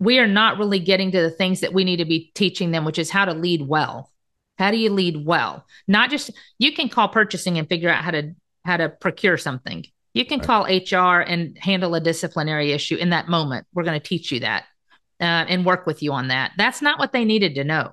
we 0.00 0.18
are 0.18 0.26
not 0.26 0.58
really 0.58 0.78
getting 0.80 1.10
to 1.12 1.20
the 1.20 1.30
things 1.30 1.60
that 1.60 1.72
we 1.72 1.84
need 1.84 1.96
to 1.96 2.04
be 2.04 2.30
teaching 2.34 2.70
them, 2.70 2.84
which 2.84 2.98
is 2.98 3.10
how 3.10 3.24
to 3.24 3.32
lead 3.32 3.62
well. 3.62 4.12
How 4.58 4.70
do 4.70 4.76
you 4.76 4.90
lead 4.90 5.24
well? 5.24 5.64
Not 5.86 6.10
just 6.10 6.30
you 6.58 6.72
can 6.72 6.88
call 6.88 7.08
purchasing 7.08 7.58
and 7.58 7.68
figure 7.68 7.88
out 7.88 8.04
how 8.04 8.10
to 8.10 8.34
how 8.64 8.76
to 8.76 8.88
procure 8.88 9.36
something. 9.36 9.84
You 10.14 10.24
can 10.24 10.40
right. 10.40 10.90
call 10.90 11.08
HR 11.08 11.20
and 11.20 11.56
handle 11.58 11.94
a 11.94 12.00
disciplinary 12.00 12.72
issue 12.72 12.96
in 12.96 13.10
that 13.10 13.28
moment. 13.28 13.66
We're 13.72 13.84
going 13.84 14.00
to 14.00 14.06
teach 14.06 14.32
you 14.32 14.40
that 14.40 14.64
uh, 15.20 15.46
and 15.48 15.64
work 15.64 15.86
with 15.86 16.02
you 16.02 16.12
on 16.12 16.28
that. 16.28 16.52
That's 16.58 16.82
not 16.82 16.98
what 16.98 17.12
they 17.12 17.24
needed 17.24 17.54
to 17.54 17.64
know. 17.64 17.92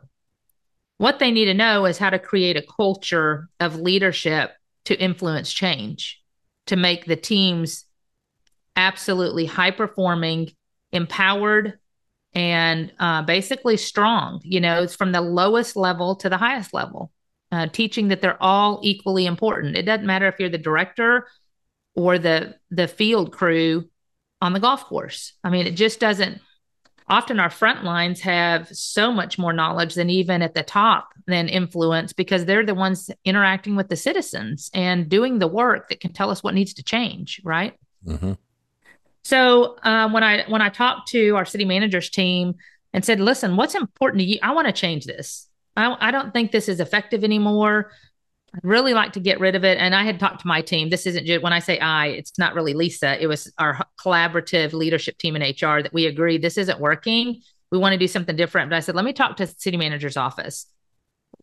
What 0.98 1.20
they 1.20 1.32
need 1.32 1.46
to 1.46 1.54
know 1.54 1.86
is 1.86 1.98
how 1.98 2.10
to 2.10 2.20
create 2.20 2.58
a 2.58 2.62
culture 2.62 3.50
of 3.60 3.80
leadership 3.80 4.52
to 4.86 5.00
influence 5.00 5.52
change, 5.52 6.22
to 6.68 6.76
make 6.76 7.06
the 7.06 7.16
teams 7.16 7.86
absolutely 8.76 9.46
high 9.46 9.72
performing, 9.72 10.52
empowered, 10.92 11.80
and 12.34 12.92
uh, 13.00 13.24
basically 13.24 13.78
strong. 13.78 14.42
You 14.44 14.60
know, 14.62 14.84
it's 14.84 14.96
from 14.96 15.12
the 15.12 15.22
lowest 15.22 15.76
level 15.76 16.16
to 16.18 16.30
the 16.30 16.38
highest 16.38 16.74
level, 16.74 17.12
uh, 17.52 17.68
teaching 17.68 18.10
that 18.10 18.22
they're 18.22 18.42
all 18.42 18.80
equally 18.84 19.26
important. 19.26 19.78
It 19.78 19.84
doesn't 19.84 20.06
matter 20.06 20.28
if 20.28 20.36
you're 20.40 20.50
the 20.50 20.58
director 20.58 21.28
or 21.96 22.20
the 22.20 22.56
the 22.72 22.88
field 22.88 23.32
crew 23.32 23.90
on 24.42 24.54
the 24.54 24.60
golf 24.60 24.84
course. 24.86 25.34
I 25.44 25.50
mean, 25.50 25.66
it 25.66 25.76
just 25.76 26.00
doesn't 26.00 26.42
often 27.08 27.40
our 27.40 27.50
front 27.50 27.84
lines 27.84 28.22
have 28.22 28.68
so 28.70 29.12
much 29.12 29.38
more 29.38 29.54
knowledge 29.54 29.96
than 29.96 30.10
even 30.10 30.42
at 30.42 30.54
the 30.54 30.64
top 30.64 31.10
than 31.28 31.48
influence 31.48 32.14
because 32.14 32.46
they're 32.46 32.66
the 32.66 32.76
ones 32.76 33.12
interacting 33.24 33.76
with 33.76 33.90
the 33.90 33.96
citizens 33.96 34.72
and 34.74 35.10
doing 35.10 35.40
the 35.40 35.48
work 35.48 35.90
that 35.90 36.00
can 36.00 36.14
tell 36.14 36.30
us 36.30 36.44
what 36.44 36.54
needs 36.54 36.74
to 36.74 36.84
change 36.84 37.42
right? 37.44 37.74
Mm-hmm. 38.06 38.34
so 39.24 39.78
um, 39.82 40.14
when 40.14 40.24
i 40.24 40.44
when 40.48 40.62
i 40.62 40.70
talked 40.70 41.08
to 41.08 41.36
our 41.36 41.46
city 41.46 41.66
managers 41.66 42.12
team 42.12 42.54
and 42.94 43.04
said 43.04 43.20
listen 43.20 43.58
what's 43.58 43.74
important 43.74 44.20
to 44.20 44.26
you? 44.26 44.40
I 44.44 44.54
want 44.54 44.68
to 44.68 44.74
change 44.74 45.06
this. 45.06 45.48
I, 45.76 45.98
I 46.00 46.12
don't 46.12 46.32
think 46.32 46.52
this 46.52 46.70
is 46.70 46.80
effective 46.80 47.24
anymore 47.24 47.92
I'd 48.56 48.64
really 48.64 48.94
like 48.94 49.14
to 49.14 49.20
get 49.20 49.40
rid 49.40 49.56
of 49.56 49.66
it. 49.66 49.78
And 49.78 49.94
I 49.94 50.04
had 50.04 50.20
talked 50.20 50.42
to 50.42 50.48
my 50.48 50.62
team. 50.62 50.90
This 50.90 51.06
isn't 51.06 51.26
just 51.26 51.44
when 51.44 51.52
I 51.52 51.60
say 51.60 51.78
I, 51.80 52.08
it's 52.08 52.38
not 52.40 52.56
really 52.56 52.74
Lisa. 52.74 53.22
It 53.22 53.28
was 53.28 53.52
our 53.58 53.86
collaborative 54.00 54.72
leadership 54.72 55.18
team 55.18 55.36
in 55.36 55.42
HR 55.42 55.82
that 55.82 55.94
we 55.94 56.06
agreed 56.06 56.42
this 56.42 56.58
isn't 56.58 56.80
working. 56.80 57.42
We 57.72 57.78
want 57.78 57.94
to 57.94 58.00
do 58.00 58.08
something 58.08 58.36
different. 58.36 58.70
But 58.70 58.78
I 58.78 58.80
said, 58.80 58.96
let 58.96 59.04
me 59.04 59.12
talk 59.12 59.38
to 59.38 59.48
city 59.48 59.76
manager's 59.76 60.16
office. 60.16 60.68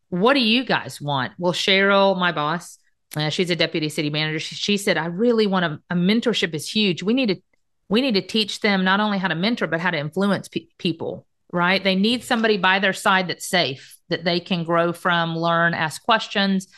What 0.09 0.35
do 0.35 0.41
you 0.41 0.65
guys 0.65 1.01
want? 1.01 1.33
Well, 1.39 1.53
Cheryl, 1.53 2.19
my 2.19 2.33
boss, 2.33 2.79
uh, 3.15 3.29
she's 3.29 3.51
a 3.51 3.57
deputy 3.57 3.91
city 3.91 4.09
manager. 4.09 4.39
She, 4.39 4.55
she 4.55 4.77
said, 4.79 4.97
I 4.97 5.07
really 5.07 5.47
want 5.47 5.65
a, 5.67 5.81
a 5.91 5.95
mentorship 5.95 6.55
is 6.55 6.71
huge. 6.71 7.03
We 7.03 7.13
need 7.13 7.29
to 7.29 7.37
we 7.89 8.01
need 8.01 8.15
to 8.15 8.23
teach 8.23 8.61
them 8.61 8.85
not 8.85 9.01
only 9.01 9.19
how 9.19 9.29
to 9.29 9.35
mentor, 9.35 9.67
but 9.67 9.81
how 9.81 9.91
to 9.91 9.99
influence 9.99 10.49
pe- 10.49 10.69
people, 10.79 11.27
right? 11.53 11.85
They 11.85 11.95
need 11.95 12.25
somebody 12.25 12.57
by 12.57 12.79
their 12.79 12.95
side 12.95 13.29
that's 13.29 13.47
safe, 13.47 13.99
that 14.09 14.25
they 14.25 14.41
can 14.41 14.65
grow 14.65 14.95
from, 14.95 15.37
learn, 15.37 15.75
ask 15.75 16.03
questions, 16.03 16.69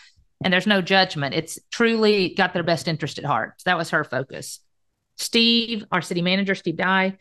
and 0.42 0.52
there's 0.52 0.66
no 0.66 0.82
judgment. 0.82 1.34
It's 1.34 1.58
truly 1.70 2.34
got 2.34 2.52
their 2.52 2.62
best 2.62 2.88
interest 2.88 3.18
at 3.18 3.24
heart. 3.24 3.54
So 3.58 3.62
that 3.66 3.78
was 3.78 3.90
her 3.90 4.04
focus. 4.04 4.60
Steve, 5.16 5.84
our 5.92 6.02
city 6.02 6.22
manager, 6.22 6.54
Steve 6.54 6.76
Dye, 6.76 7.16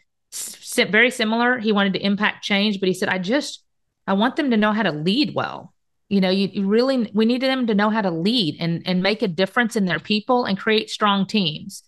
very 0.76 1.12
similar. 1.12 1.60
He 1.60 1.72
wanted 1.72 1.94
to 1.94 2.04
impact 2.04 2.44
change, 2.44 2.80
but 2.80 2.88
he 2.88 2.94
said, 2.94 3.10
I 3.10 3.20
just, 3.20 3.64
I 4.08 4.14
want 4.14 4.36
them 4.36 4.52
to 4.52 4.58
know 4.58 4.72
how 4.72 4.84
to 4.84 4.92
lead 4.92 5.36
well. 5.36 5.74
You 6.10 6.22
know, 6.22 6.30
you, 6.30 6.50
you 6.52 6.68
really, 6.68 7.10
we 7.14 7.26
needed 7.26 7.50
them 7.50 7.68
to 7.68 7.76
know 7.76 7.90
how 7.90 8.02
to 8.02 8.12
lead 8.12 8.58
and, 8.60 8.82
and 8.86 9.02
make 9.02 9.22
a 9.22 9.28
difference 9.28 9.76
in 9.76 9.86
their 9.86 10.00
people 10.00 10.46
and 10.46 10.58
create 10.58 10.90
strong 10.90 11.26
teams. 11.26 11.84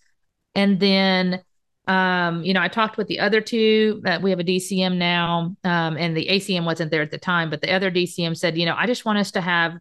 And 0.54 0.80
then, 0.80 1.42
um, 1.86 2.42
you 2.42 2.54
know, 2.54 2.62
I 2.62 2.68
talked 2.68 2.96
with 2.96 3.08
the 3.08 3.20
other 3.20 3.40
two. 3.40 4.02
Uh, 4.04 4.18
we 4.22 4.30
have 4.30 4.40
a 4.40 4.44
DCM 4.44 4.96
now, 4.96 5.54
um, 5.64 5.96
and 5.96 6.16
the 6.16 6.26
ACM 6.26 6.64
wasn't 6.64 6.90
there 6.90 7.02
at 7.02 7.10
the 7.10 7.18
time, 7.18 7.50
but 7.50 7.60
the 7.60 7.72
other 7.72 7.90
DCM 7.90 8.36
said, 8.36 8.56
you 8.56 8.66
know, 8.66 8.74
I 8.76 8.86
just 8.86 9.04
want 9.04 9.18
us 9.18 9.32
to 9.32 9.40
have 9.40 9.74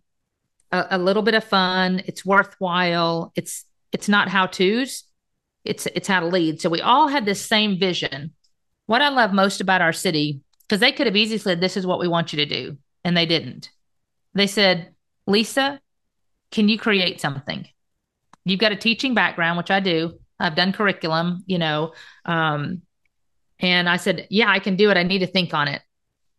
a, 0.72 0.86
a 0.92 0.98
little 0.98 1.24
bit 1.24 1.34
of 1.34 1.44
fun. 1.44 2.02
It's 2.06 2.26
worthwhile. 2.26 3.32
It's 3.36 3.66
it's 3.92 4.10
not 4.10 4.30
how 4.30 4.48
tos. 4.48 5.04
It's 5.64 5.86
it's 5.88 6.08
how 6.08 6.20
to 6.20 6.28
lead. 6.28 6.62
So 6.62 6.70
we 6.70 6.82
all 6.82 7.08
had 7.08 7.26
this 7.26 7.46
same 7.46 7.80
vision. 7.80 8.34
What 8.86 9.02
I 9.02 9.10
love 9.10 9.34
most 9.34 9.62
about 9.62 9.82
our 9.82 9.94
city, 9.94 10.42
because 10.62 10.80
they 10.80 10.92
could 10.92 11.08
have 11.08 11.16
easily 11.16 11.40
said, 11.40 11.62
"This 11.62 11.78
is 11.78 11.88
what 11.88 12.00
we 12.00 12.08
want 12.08 12.34
you 12.34 12.38
to 12.38 12.46
do," 12.46 12.78
and 13.04 13.16
they 13.16 13.26
didn't. 13.26 13.70
They 14.34 14.48
said, 14.48 14.94
"Lisa, 15.28 15.80
can 16.52 16.70
you 16.70 16.78
create 16.78 17.20
something? 17.20 17.68
You've 18.44 18.60
got 18.60 18.72
a 18.72 18.76
teaching 18.76 19.14
background, 19.14 19.58
which 19.58 19.72
I 19.72 19.80
do. 19.80 20.20
I've 20.40 20.56
done 20.56 20.74
curriculum, 20.74 21.44
you 21.48 21.58
know." 21.58 21.94
Um, 22.26 22.82
and 23.60 23.90
I 23.90 23.98
said, 23.98 24.28
"Yeah, 24.30 24.50
I 24.50 24.60
can 24.60 24.76
do 24.76 24.92
it. 24.92 24.98
I 24.98 25.04
need 25.04 25.20
to 25.20 25.28
think 25.28 25.54
on 25.54 25.68
it." 25.68 25.82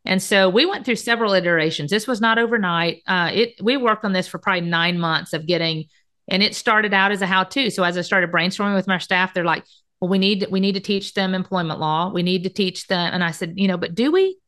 And 0.07 0.23
so 0.23 0.49
we 0.49 0.65
went 0.67 0.85
through 0.85 0.97
several 0.97 1.33
iterations. 1.33 1.91
This 1.91 2.07
was 2.07 2.21
not 2.21 2.39
overnight. 2.39 3.03
Uh, 3.07 3.31
it 3.33 3.55
we 3.61 3.77
worked 3.77 4.05
on 4.05 4.13
this 4.13 4.29
for 4.29 4.39
probably 4.39 4.63
nine 4.63 4.99
months 4.99 5.33
of 5.33 5.47
getting, 5.47 5.87
and 6.29 6.43
it 6.43 6.55
started 6.55 6.95
out 6.95 7.13
as 7.13 7.23
a 7.23 7.27
how-to. 7.27 7.71
So 7.71 7.83
as 7.83 7.99
I 7.99 8.03
started 8.03 8.31
brainstorming 8.31 8.77
with 8.77 8.87
my 8.87 8.99
staff, 8.99 9.35
they're 9.35 9.45
like, 9.45 9.65
"Well, 10.01 10.09
we 10.09 10.19
need 10.19 10.47
we 10.51 10.61
need 10.61 10.75
to 10.75 10.81
teach 10.81 11.15
them 11.15 11.35
employment 11.35 11.81
law. 11.81 12.13
We 12.13 12.23
need 12.23 12.45
to 12.45 12.51
teach 12.51 12.87
them." 12.87 13.13
And 13.13 13.25
I 13.25 13.33
said, 13.33 13.55
"You 13.57 13.69
know, 13.69 13.77
but 13.77 13.95
do 13.95 14.13
we? 14.13 14.39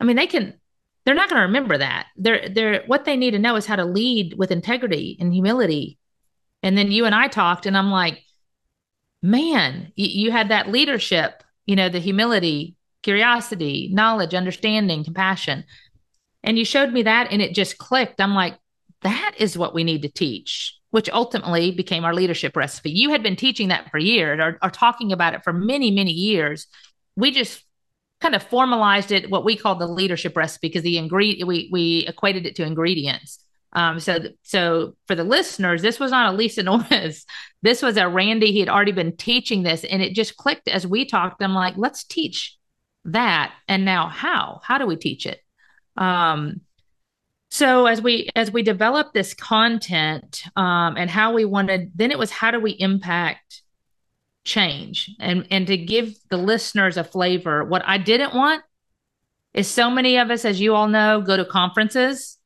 I 0.00 0.04
mean, 0.04 0.16
they 0.16 0.26
can. 0.26 0.54
They're 1.04 1.14
not 1.14 1.28
going 1.28 1.40
to 1.40 1.46
remember 1.46 1.78
that. 1.78 2.06
They're 2.16 2.48
they're 2.48 2.82
what 2.86 3.04
they 3.04 3.16
need 3.16 3.30
to 3.32 3.38
know 3.38 3.56
is 3.56 3.66
how 3.66 3.76
to 3.76 3.84
lead 3.84 4.34
with 4.36 4.50
integrity 4.50 5.16
and 5.20 5.32
humility." 5.32 5.98
And 6.62 6.76
then 6.76 6.90
you 6.90 7.04
and 7.04 7.14
I 7.14 7.28
talked, 7.28 7.66
and 7.66 7.76
I'm 7.76 7.92
like, 7.92 8.20
"Man, 9.22 9.92
you, 9.94 10.08
you 10.24 10.32
had 10.32 10.48
that 10.48 10.70
leadership." 10.70 11.44
You 11.66 11.74
know, 11.74 11.88
the 11.88 11.98
humility, 11.98 12.76
curiosity, 13.02 13.90
knowledge, 13.92 14.34
understanding, 14.34 15.04
compassion. 15.04 15.64
And 16.42 16.58
you 16.58 16.64
showed 16.64 16.92
me 16.92 17.02
that 17.02 17.32
and 17.32 17.42
it 17.42 17.54
just 17.54 17.78
clicked. 17.78 18.20
I'm 18.20 18.34
like, 18.34 18.56
that 19.02 19.34
is 19.38 19.58
what 19.58 19.74
we 19.74 19.84
need 19.84 20.02
to 20.02 20.08
teach, 20.08 20.78
which 20.90 21.10
ultimately 21.10 21.70
became 21.70 22.04
our 22.04 22.14
leadership 22.14 22.56
recipe. 22.56 22.90
You 22.90 23.10
had 23.10 23.22
been 23.22 23.36
teaching 23.36 23.68
that 23.68 23.90
for 23.90 23.98
years 23.98 24.40
or, 24.40 24.58
or 24.62 24.70
talking 24.70 25.12
about 25.12 25.34
it 25.34 25.44
for 25.44 25.52
many, 25.52 25.90
many 25.90 26.12
years. 26.12 26.66
We 27.16 27.30
just 27.30 27.62
kind 28.20 28.34
of 28.34 28.42
formalized 28.42 29.12
it, 29.12 29.30
what 29.30 29.44
we 29.44 29.56
call 29.56 29.74
the 29.74 29.86
leadership 29.86 30.36
recipe, 30.36 30.68
because 30.68 30.82
the 30.82 30.98
ingredient 30.98 31.46
we 31.46 31.68
we 31.70 32.06
equated 32.08 32.46
it 32.46 32.56
to 32.56 32.64
ingredients. 32.64 33.38
Um, 33.72 34.00
so, 34.00 34.18
so 34.42 34.96
for 35.06 35.14
the 35.14 35.24
listeners, 35.24 35.82
this 35.82 36.00
was 36.00 36.10
not 36.10 36.32
a 36.32 36.36
Lisa 36.36 36.62
Norris. 36.62 37.24
This 37.62 37.82
was 37.82 37.96
a 37.96 38.08
Randy. 38.08 38.52
He 38.52 38.60
had 38.60 38.68
already 38.68 38.92
been 38.92 39.16
teaching 39.16 39.64
this, 39.64 39.82
and 39.82 40.00
it 40.00 40.14
just 40.14 40.36
clicked 40.36 40.68
as 40.68 40.86
we 40.86 41.04
talked. 41.04 41.42
I'm 41.42 41.52
like, 41.52 41.74
let's 41.76 42.04
teach 42.04 42.56
that 43.06 43.54
and 43.68 43.84
now 43.84 44.08
how? 44.08 44.60
How 44.62 44.78
do 44.78 44.86
we 44.86 44.96
teach 44.96 45.26
it? 45.26 45.40
Um, 45.96 46.60
so 47.50 47.86
as 47.86 48.02
we 48.02 48.28
as 48.34 48.50
we 48.50 48.62
developed 48.62 49.14
this 49.14 49.32
content 49.32 50.44
um, 50.56 50.96
and 50.96 51.08
how 51.08 51.32
we 51.32 51.44
wanted 51.44 51.92
then 51.94 52.10
it 52.10 52.18
was 52.18 52.30
how 52.30 52.50
do 52.50 52.60
we 52.60 52.72
impact 52.72 53.62
change? 54.44 55.10
And 55.20 55.46
and 55.50 55.66
to 55.68 55.76
give 55.76 56.14
the 56.28 56.36
listeners 56.36 56.96
a 56.96 57.04
flavor 57.04 57.64
what 57.64 57.82
i 57.86 57.98
didn't 57.98 58.34
want 58.34 58.62
is 59.54 59.68
so 59.68 59.90
many 59.90 60.18
of 60.18 60.30
us 60.30 60.44
as 60.44 60.60
you 60.60 60.74
all 60.74 60.88
know 60.88 61.22
go 61.22 61.36
to 61.36 61.44
conferences. 61.44 62.38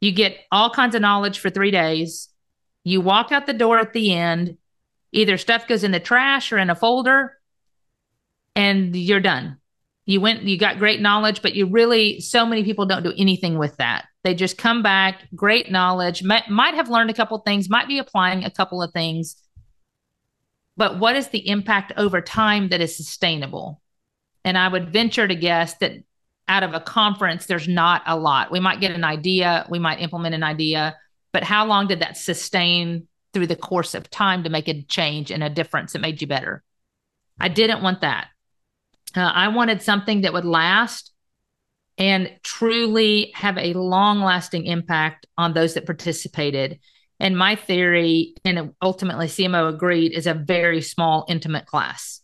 You 0.00 0.12
get 0.12 0.38
all 0.52 0.70
kinds 0.70 0.94
of 0.94 1.02
knowledge 1.02 1.38
for 1.38 1.50
three 1.50 1.70
days. 1.70 2.28
You 2.84 3.00
walk 3.00 3.32
out 3.32 3.46
the 3.46 3.52
door 3.52 3.78
at 3.78 3.92
the 3.92 4.12
end. 4.12 4.56
Either 5.12 5.36
stuff 5.38 5.66
goes 5.66 5.84
in 5.84 5.90
the 5.90 6.00
trash 6.00 6.52
or 6.52 6.58
in 6.58 6.70
a 6.70 6.74
folder 6.74 7.36
and 8.56 8.96
you're 8.96 9.20
done 9.20 9.58
you 10.06 10.20
went 10.20 10.44
you 10.44 10.56
got 10.56 10.78
great 10.78 11.00
knowledge 11.00 11.42
but 11.42 11.54
you 11.54 11.66
really 11.66 12.20
so 12.20 12.46
many 12.46 12.64
people 12.64 12.86
don't 12.86 13.02
do 13.02 13.12
anything 13.18 13.58
with 13.58 13.76
that. 13.76 14.06
They 14.22 14.34
just 14.34 14.56
come 14.56 14.82
back 14.82 15.24
great 15.34 15.70
knowledge 15.70 16.22
might, 16.22 16.48
might 16.48 16.74
have 16.74 16.88
learned 16.88 17.10
a 17.10 17.14
couple 17.14 17.36
things 17.38 17.68
might 17.68 17.88
be 17.88 17.98
applying 17.98 18.44
a 18.44 18.50
couple 18.50 18.82
of 18.82 18.92
things. 18.92 19.36
But 20.76 20.98
what 20.98 21.16
is 21.16 21.28
the 21.28 21.48
impact 21.48 21.92
over 21.96 22.20
time 22.20 22.68
that 22.68 22.80
is 22.80 22.96
sustainable? 22.96 23.82
And 24.44 24.56
i 24.56 24.68
would 24.68 24.92
venture 24.92 25.26
to 25.26 25.34
guess 25.34 25.74
that 25.78 25.92
out 26.48 26.62
of 26.62 26.72
a 26.72 26.80
conference 26.80 27.46
there's 27.46 27.66
not 27.66 28.02
a 28.06 28.16
lot. 28.16 28.52
We 28.52 28.60
might 28.60 28.80
get 28.80 28.92
an 28.92 29.04
idea 29.04 29.66
we 29.68 29.80
might 29.80 30.00
implement 30.00 30.36
an 30.36 30.44
idea 30.44 30.96
but 31.32 31.42
how 31.42 31.66
long 31.66 31.88
did 31.88 32.00
that 32.00 32.16
sustain 32.16 33.08
through 33.34 33.48
the 33.48 33.56
course 33.56 33.94
of 33.94 34.08
time 34.08 34.44
to 34.44 34.50
make 34.50 34.68
a 34.68 34.82
change 34.82 35.30
and 35.30 35.42
a 35.42 35.50
difference 35.50 35.92
that 35.92 35.98
made 35.98 36.22
you 36.22 36.28
better? 36.28 36.62
I 37.38 37.48
didn't 37.48 37.82
want 37.82 38.00
that 38.02 38.28
uh, 39.16 39.32
I 39.34 39.48
wanted 39.48 39.82
something 39.82 40.22
that 40.22 40.32
would 40.32 40.44
last 40.44 41.12
and 41.98 42.30
truly 42.42 43.32
have 43.34 43.56
a 43.56 43.72
long 43.72 44.20
lasting 44.20 44.66
impact 44.66 45.26
on 45.38 45.54
those 45.54 45.74
that 45.74 45.86
participated. 45.86 46.78
And 47.18 47.36
my 47.36 47.54
theory, 47.56 48.34
and 48.44 48.74
ultimately 48.82 49.26
CMO 49.26 49.72
agreed, 49.72 50.12
is 50.12 50.26
a 50.26 50.34
very 50.34 50.82
small, 50.82 51.24
intimate 51.28 51.66
class. 51.66 52.20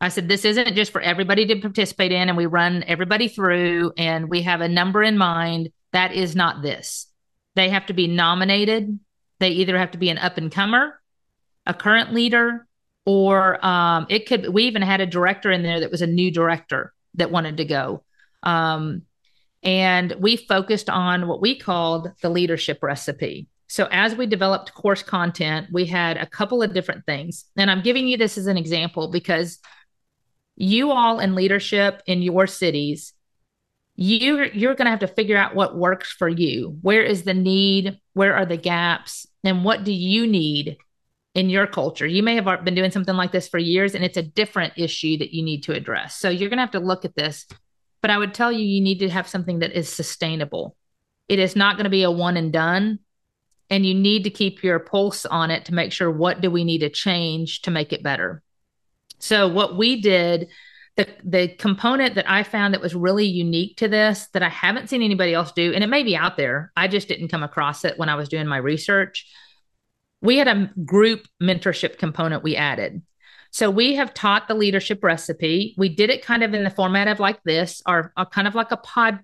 I 0.00 0.08
said, 0.08 0.28
this 0.28 0.44
isn't 0.44 0.74
just 0.74 0.90
for 0.90 1.00
everybody 1.00 1.46
to 1.46 1.60
participate 1.60 2.10
in, 2.10 2.28
and 2.28 2.36
we 2.36 2.46
run 2.46 2.82
everybody 2.86 3.28
through, 3.28 3.92
and 3.96 4.28
we 4.28 4.42
have 4.42 4.60
a 4.60 4.68
number 4.68 5.02
in 5.02 5.18
mind. 5.18 5.70
That 5.92 6.12
is 6.12 6.34
not 6.34 6.62
this. 6.62 7.06
They 7.54 7.68
have 7.68 7.86
to 7.86 7.92
be 7.92 8.08
nominated. 8.08 8.98
They 9.38 9.50
either 9.50 9.78
have 9.78 9.90
to 9.90 9.98
be 9.98 10.08
an 10.08 10.18
up 10.18 10.38
and 10.38 10.50
comer, 10.50 11.00
a 11.66 11.74
current 11.74 12.14
leader, 12.14 12.66
or 13.04 13.64
um, 13.64 14.06
it 14.08 14.26
could 14.26 14.48
we 14.52 14.64
even 14.64 14.82
had 14.82 15.00
a 15.00 15.06
director 15.06 15.50
in 15.50 15.62
there 15.62 15.80
that 15.80 15.90
was 15.90 16.02
a 16.02 16.06
new 16.06 16.30
director 16.30 16.92
that 17.14 17.30
wanted 17.30 17.56
to 17.58 17.64
go. 17.64 18.04
Um, 18.42 19.02
and 19.62 20.14
we 20.18 20.36
focused 20.36 20.90
on 20.90 21.28
what 21.28 21.40
we 21.40 21.58
called 21.58 22.10
the 22.20 22.30
leadership 22.30 22.82
recipe. 22.82 23.48
So 23.68 23.88
as 23.90 24.14
we 24.14 24.26
developed 24.26 24.74
course 24.74 25.02
content 25.02 25.68
we 25.72 25.86
had 25.86 26.16
a 26.16 26.26
couple 26.26 26.62
of 26.62 26.74
different 26.74 27.06
things. 27.06 27.46
And 27.56 27.70
i'm 27.70 27.82
giving 27.82 28.06
you 28.06 28.16
this 28.16 28.38
as 28.38 28.46
an 28.46 28.56
example 28.56 29.10
because 29.10 29.58
you 30.56 30.90
all 30.90 31.20
in 31.20 31.34
leadership 31.34 32.02
in 32.06 32.22
your 32.22 32.46
cities 32.46 33.14
you 33.96 34.44
you're 34.52 34.74
going 34.74 34.86
to 34.86 34.90
have 34.90 35.00
to 35.00 35.06
figure 35.06 35.36
out 35.36 35.54
what 35.54 35.76
works 35.76 36.12
for 36.12 36.28
you. 36.28 36.78
Where 36.82 37.02
is 37.02 37.24
the 37.24 37.34
need? 37.34 37.98
Where 38.14 38.34
are 38.34 38.46
the 38.46 38.56
gaps? 38.56 39.26
And 39.44 39.64
what 39.64 39.84
do 39.84 39.92
you 39.92 40.26
need 40.26 40.78
in 41.34 41.48
your 41.48 41.66
culture. 41.66 42.06
You 42.06 42.22
may 42.22 42.34
have 42.34 42.64
been 42.64 42.74
doing 42.74 42.90
something 42.90 43.16
like 43.16 43.32
this 43.32 43.48
for 43.48 43.58
years 43.58 43.94
and 43.94 44.04
it's 44.04 44.18
a 44.18 44.22
different 44.22 44.74
issue 44.76 45.16
that 45.18 45.32
you 45.32 45.42
need 45.42 45.62
to 45.64 45.72
address. 45.72 46.16
So 46.16 46.28
you're 46.28 46.50
going 46.50 46.58
to 46.58 46.62
have 46.62 46.72
to 46.72 46.80
look 46.80 47.04
at 47.04 47.16
this. 47.16 47.46
But 48.02 48.10
I 48.10 48.18
would 48.18 48.34
tell 48.34 48.52
you, 48.52 48.64
you 48.64 48.80
need 48.80 48.98
to 48.98 49.08
have 49.08 49.28
something 49.28 49.60
that 49.60 49.72
is 49.72 49.88
sustainable. 49.88 50.76
It 51.28 51.38
is 51.38 51.56
not 51.56 51.76
going 51.76 51.84
to 51.84 51.90
be 51.90 52.02
a 52.02 52.10
one 52.10 52.36
and 52.36 52.52
done. 52.52 52.98
And 53.70 53.86
you 53.86 53.94
need 53.94 54.24
to 54.24 54.30
keep 54.30 54.62
your 54.62 54.78
pulse 54.78 55.24
on 55.24 55.50
it 55.50 55.64
to 55.66 55.74
make 55.74 55.92
sure 55.92 56.10
what 56.10 56.42
do 56.42 56.50
we 56.50 56.64
need 56.64 56.80
to 56.80 56.90
change 56.90 57.62
to 57.62 57.70
make 57.70 57.92
it 57.92 58.02
better. 58.02 58.42
So 59.18 59.48
what 59.48 59.78
we 59.78 60.02
did, 60.02 60.48
the 60.96 61.08
the 61.24 61.48
component 61.48 62.16
that 62.16 62.30
I 62.30 62.42
found 62.42 62.74
that 62.74 62.82
was 62.82 62.94
really 62.94 63.24
unique 63.24 63.78
to 63.78 63.88
this 63.88 64.26
that 64.34 64.42
I 64.42 64.50
haven't 64.50 64.90
seen 64.90 65.00
anybody 65.00 65.32
else 65.32 65.52
do, 65.52 65.72
and 65.72 65.82
it 65.82 65.86
may 65.86 66.02
be 66.02 66.14
out 66.14 66.36
there, 66.36 66.70
I 66.76 66.86
just 66.86 67.08
didn't 67.08 67.28
come 67.28 67.42
across 67.42 67.86
it 67.86 67.96
when 67.96 68.10
I 68.10 68.14
was 68.16 68.28
doing 68.28 68.46
my 68.46 68.58
research 68.58 69.26
we 70.22 70.38
had 70.38 70.48
a 70.48 70.70
group 70.84 71.26
mentorship 71.42 71.98
component 71.98 72.42
we 72.42 72.56
added. 72.56 73.02
So 73.50 73.70
we 73.70 73.96
have 73.96 74.14
taught 74.14 74.48
the 74.48 74.54
leadership 74.54 75.04
recipe. 75.04 75.74
We 75.76 75.90
did 75.90 76.08
it 76.08 76.24
kind 76.24 76.42
of 76.42 76.54
in 76.54 76.64
the 76.64 76.70
format 76.70 77.08
of 77.08 77.20
like 77.20 77.42
this, 77.42 77.82
or, 77.86 78.12
or 78.16 78.24
kind 78.24 78.48
of 78.48 78.54
like 78.54 78.72
a 78.72 78.78
pod 78.78 79.18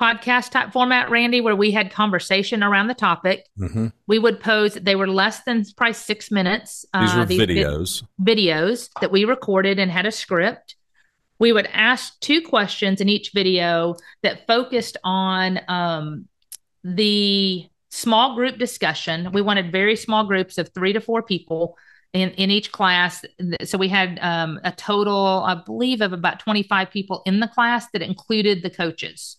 podcast 0.00 0.50
type 0.50 0.72
format, 0.72 1.10
Randy, 1.10 1.40
where 1.40 1.54
we 1.54 1.70
had 1.70 1.92
conversation 1.92 2.64
around 2.64 2.88
the 2.88 2.94
topic. 2.94 3.46
Mm-hmm. 3.56 3.88
We 4.08 4.18
would 4.18 4.40
pose, 4.40 4.74
they 4.74 4.96
were 4.96 5.06
less 5.06 5.44
than 5.44 5.64
probably 5.76 5.94
six 5.94 6.32
minutes. 6.32 6.84
These 6.92 7.14
uh, 7.14 7.18
were 7.18 7.24
these 7.24 7.40
videos. 7.40 8.02
Vi- 8.18 8.34
videos 8.34 8.88
that 9.00 9.12
we 9.12 9.24
recorded 9.24 9.78
and 9.78 9.92
had 9.92 10.06
a 10.06 10.10
script. 10.10 10.74
We 11.38 11.52
would 11.52 11.66
ask 11.66 12.18
two 12.18 12.42
questions 12.42 13.00
in 13.00 13.08
each 13.08 13.30
video 13.32 13.94
that 14.24 14.46
focused 14.48 14.96
on 15.04 15.60
um, 15.68 16.26
the 16.82 17.68
small 17.92 18.34
group 18.34 18.58
discussion. 18.58 19.30
We 19.32 19.42
wanted 19.42 19.70
very 19.70 19.96
small 19.96 20.24
groups 20.24 20.56
of 20.56 20.72
three 20.72 20.94
to 20.94 21.00
four 21.00 21.22
people 21.22 21.76
in, 22.14 22.30
in 22.30 22.50
each 22.50 22.72
class. 22.72 23.22
So 23.64 23.76
we 23.76 23.88
had 23.88 24.18
um, 24.22 24.58
a 24.64 24.72
total, 24.72 25.44
I 25.44 25.56
believe, 25.56 26.00
of 26.00 26.14
about 26.14 26.40
25 26.40 26.90
people 26.90 27.22
in 27.26 27.38
the 27.38 27.48
class 27.48 27.86
that 27.92 28.00
included 28.00 28.62
the 28.62 28.70
coaches 28.70 29.36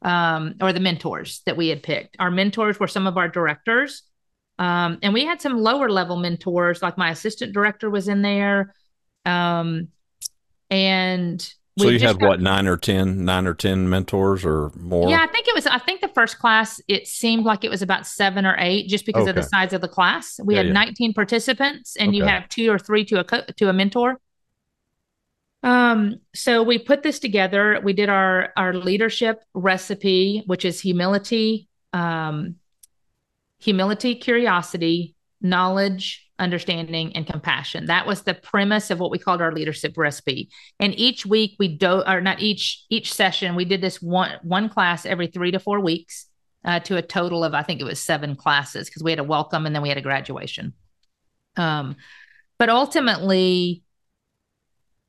um, 0.00 0.54
or 0.62 0.72
the 0.72 0.80
mentors 0.80 1.42
that 1.44 1.58
we 1.58 1.68
had 1.68 1.82
picked. 1.82 2.16
Our 2.18 2.30
mentors 2.30 2.80
were 2.80 2.88
some 2.88 3.06
of 3.06 3.18
our 3.18 3.28
directors. 3.28 4.04
Um, 4.58 4.98
and 5.02 5.12
we 5.12 5.26
had 5.26 5.42
some 5.42 5.58
lower 5.58 5.90
level 5.90 6.16
mentors, 6.16 6.80
like 6.80 6.96
my 6.96 7.10
assistant 7.10 7.52
director 7.52 7.90
was 7.90 8.08
in 8.08 8.22
there. 8.22 8.74
Um, 9.26 9.88
and 10.70 11.54
so 11.78 11.88
you 11.88 11.98
had 12.00 12.18
got, 12.18 12.28
what 12.28 12.40
nine 12.40 12.66
or 12.66 12.76
ten, 12.76 13.24
nine 13.24 13.46
or 13.46 13.54
ten 13.54 13.88
mentors 13.88 14.44
or 14.44 14.70
more? 14.76 15.08
Yeah, 15.08 15.22
I 15.22 15.26
think 15.26 15.48
it 15.48 15.54
was. 15.54 15.66
I 15.66 15.78
think 15.78 16.02
the 16.02 16.08
first 16.08 16.38
class 16.38 16.80
it 16.86 17.06
seemed 17.06 17.44
like 17.44 17.64
it 17.64 17.70
was 17.70 17.80
about 17.80 18.06
seven 18.06 18.44
or 18.44 18.56
eight, 18.58 18.88
just 18.88 19.06
because 19.06 19.22
okay. 19.22 19.30
of 19.30 19.36
the 19.36 19.42
size 19.42 19.72
of 19.72 19.80
the 19.80 19.88
class. 19.88 20.38
We 20.44 20.54
yeah, 20.54 20.58
had 20.58 20.66
yeah. 20.66 20.72
nineteen 20.72 21.14
participants, 21.14 21.96
and 21.96 22.10
okay. 22.10 22.16
you 22.18 22.24
have 22.24 22.48
two 22.48 22.70
or 22.70 22.78
three 22.78 23.04
to 23.06 23.20
a 23.20 23.24
co- 23.24 23.44
to 23.56 23.68
a 23.68 23.72
mentor. 23.72 24.20
Um, 25.62 26.16
so 26.34 26.62
we 26.62 26.78
put 26.78 27.02
this 27.02 27.18
together. 27.18 27.80
We 27.82 27.92
did 27.92 28.08
our 28.08 28.52
our 28.56 28.74
leadership 28.74 29.42
recipe, 29.54 30.42
which 30.46 30.64
is 30.64 30.80
humility, 30.80 31.68
um, 31.92 32.56
humility, 33.60 34.14
curiosity, 34.16 35.14
knowledge, 35.40 36.28
understanding, 36.42 37.14
and 37.14 37.26
compassion. 37.26 37.86
That 37.86 38.06
was 38.06 38.22
the 38.22 38.34
premise 38.34 38.90
of 38.90 39.00
what 39.00 39.10
we 39.10 39.18
called 39.18 39.40
our 39.40 39.52
leadership 39.52 39.96
recipe. 39.96 40.50
And 40.78 40.98
each 40.98 41.24
week 41.24 41.56
we 41.58 41.68
do, 41.68 42.02
or 42.06 42.20
not 42.20 42.40
each 42.40 42.84
each 42.90 43.12
session, 43.12 43.54
we 43.54 43.64
did 43.64 43.80
this 43.80 44.02
one 44.02 44.32
one 44.42 44.68
class 44.68 45.06
every 45.06 45.28
three 45.28 45.50
to 45.52 45.58
four 45.58 45.80
weeks 45.80 46.26
uh, 46.64 46.80
to 46.80 46.96
a 46.96 47.02
total 47.02 47.44
of 47.44 47.54
I 47.54 47.62
think 47.62 47.80
it 47.80 47.84
was 47.84 48.00
seven 48.00 48.36
classes 48.36 48.88
because 48.88 49.02
we 49.02 49.12
had 49.12 49.20
a 49.20 49.24
welcome 49.24 49.64
and 49.64 49.74
then 49.74 49.82
we 49.82 49.88
had 49.88 49.98
a 49.98 50.02
graduation. 50.02 50.74
Um, 51.56 51.96
but 52.58 52.68
ultimately, 52.68 53.82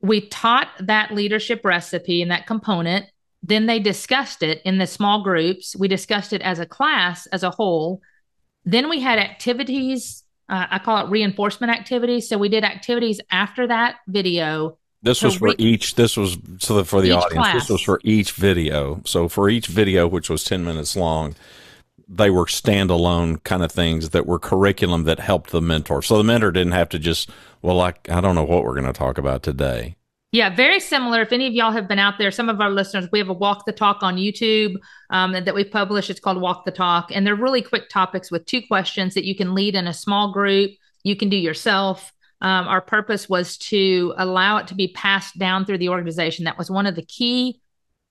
we 0.01 0.21
taught 0.21 0.69
that 0.79 1.11
leadership 1.11 1.61
recipe 1.63 2.21
and 2.21 2.31
that 2.31 2.47
component. 2.47 3.05
Then 3.41 3.65
they 3.65 3.79
discussed 3.79 4.41
it 4.41 4.61
in 4.63 4.77
the 4.77 4.87
small 4.87 5.23
groups. 5.23 5.75
We 5.75 5.89
discussed 5.89 6.31
it 6.31 6.41
as 6.41 6.59
a 6.59 6.65
class 6.65 7.27
as 7.27 7.43
a 7.43 7.49
whole 7.49 8.01
then 8.65 8.89
we 8.89 8.99
had 8.99 9.19
activities. 9.19 10.23
Uh, 10.49 10.67
I 10.69 10.79
call 10.79 11.05
it 11.05 11.09
reinforcement 11.09 11.71
activities. 11.71 12.27
So 12.27 12.37
we 12.37 12.49
did 12.49 12.63
activities 12.63 13.21
after 13.31 13.67
that 13.67 13.97
video. 14.07 14.77
This 15.01 15.21
was 15.21 15.35
for 15.35 15.49
re- 15.49 15.55
each. 15.57 15.95
This 15.95 16.15
was 16.15 16.37
so 16.59 16.75
that 16.77 16.85
for 16.85 17.01
the 17.01 17.11
audience. 17.11 17.33
Class. 17.33 17.53
This 17.53 17.69
was 17.69 17.81
for 17.81 17.99
each 18.03 18.31
video. 18.31 19.01
So 19.05 19.27
for 19.27 19.49
each 19.49 19.67
video, 19.67 20.07
which 20.07 20.29
was 20.29 20.43
ten 20.43 20.63
minutes 20.63 20.95
long, 20.95 21.35
they 22.07 22.29
were 22.29 22.45
standalone 22.45 23.43
kind 23.43 23.63
of 23.63 23.71
things 23.71 24.11
that 24.11 24.25
were 24.25 24.39
curriculum 24.39 25.03
that 25.03 25.19
helped 25.19 25.51
the 25.51 25.61
mentor. 25.61 26.01
So 26.01 26.17
the 26.17 26.23
mentor 26.23 26.51
didn't 26.51 26.73
have 26.73 26.89
to 26.89 26.99
just 26.99 27.29
well, 27.61 27.75
like 27.75 28.09
I 28.09 28.21
don't 28.21 28.35
know 28.35 28.43
what 28.43 28.63
we're 28.63 28.79
going 28.79 28.85
to 28.85 28.93
talk 28.93 29.17
about 29.17 29.43
today. 29.43 29.97
Yeah, 30.33 30.49
very 30.49 30.79
similar. 30.79 31.21
If 31.21 31.31
any 31.31 31.45
of 31.45 31.53
y'all 31.53 31.71
have 31.71 31.87
been 31.87 31.99
out 31.99 32.17
there, 32.17 32.31
some 32.31 32.49
of 32.49 32.59
our 32.59 32.71
listeners, 32.71 33.07
we 33.11 33.19
have 33.19 33.29
a 33.29 33.33
Walk 33.33 33.67
the 33.67 33.71
Talk 33.71 34.01
on 34.01 34.17
YouTube 34.17 34.77
um, 35.11 35.33
that 35.33 35.53
we 35.53 35.63
publish. 35.63 36.09
It's 36.09 36.19
called 36.19 36.41
Walk 36.41 36.65
the 36.65 36.71
Talk. 36.71 37.11
And 37.13 37.25
they're 37.25 37.35
really 37.35 37.61
quick 37.61 37.87
topics 37.87 38.31
with 38.31 38.47
two 38.47 38.63
questions 38.65 39.13
that 39.13 39.25
you 39.25 39.35
can 39.35 39.53
lead 39.53 39.75
in 39.75 39.85
a 39.85 39.93
small 39.93 40.33
group, 40.33 40.71
you 41.03 41.15
can 41.15 41.29
do 41.29 41.37
yourself. 41.37 42.11
Um, 42.41 42.67
our 42.67 42.81
purpose 42.81 43.29
was 43.29 43.57
to 43.57 44.15
allow 44.17 44.57
it 44.57 44.65
to 44.69 44.75
be 44.75 44.87
passed 44.87 45.37
down 45.37 45.65
through 45.65 45.77
the 45.77 45.89
organization. 45.89 46.45
That 46.45 46.57
was 46.57 46.71
one 46.71 46.87
of 46.87 46.95
the 46.95 47.05
key 47.05 47.61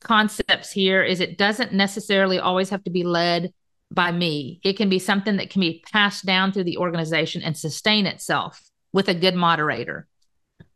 concepts 0.05 0.71
here 0.71 1.03
is 1.03 1.19
it 1.19 1.39
doesn't 1.39 1.73
necessarily 1.73 2.39
always 2.39 2.71
have 2.71 2.85
to 2.85 2.91
be 2.91 3.03
led 3.03 3.53
by 3.91 4.13
me. 4.13 4.61
It 4.63 4.77
can 4.77 4.89
be 4.89 5.01
something 5.01 5.39
that 5.39 5.51
can 5.51 5.61
be 5.61 5.83
passed 5.93 6.25
down 6.25 6.53
through 6.53 6.65
the 6.65 6.77
organization 6.77 7.43
and 7.43 7.57
sustain 7.57 8.07
itself 8.07 8.63
with 8.93 9.09
a 9.09 9.15
good 9.15 9.35
moderator. 9.35 10.07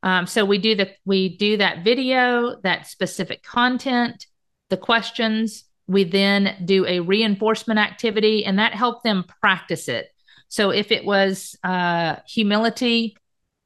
Um, 0.06 0.28
so 0.28 0.44
we 0.44 0.58
do 0.58 0.76
the 0.76 0.88
we 1.04 1.36
do 1.36 1.56
that 1.56 1.82
video, 1.82 2.60
that 2.62 2.86
specific 2.86 3.42
content, 3.42 4.26
the 4.70 4.76
questions. 4.76 5.64
We 5.88 6.04
then 6.04 6.62
do 6.64 6.86
a 6.86 7.00
reinforcement 7.00 7.80
activity, 7.80 8.44
and 8.44 8.60
that 8.60 8.72
helped 8.72 9.02
them 9.02 9.24
practice 9.40 9.88
it. 9.88 10.06
So 10.48 10.70
if 10.70 10.92
it 10.92 11.04
was 11.04 11.56
uh, 11.64 12.16
humility, 12.28 13.16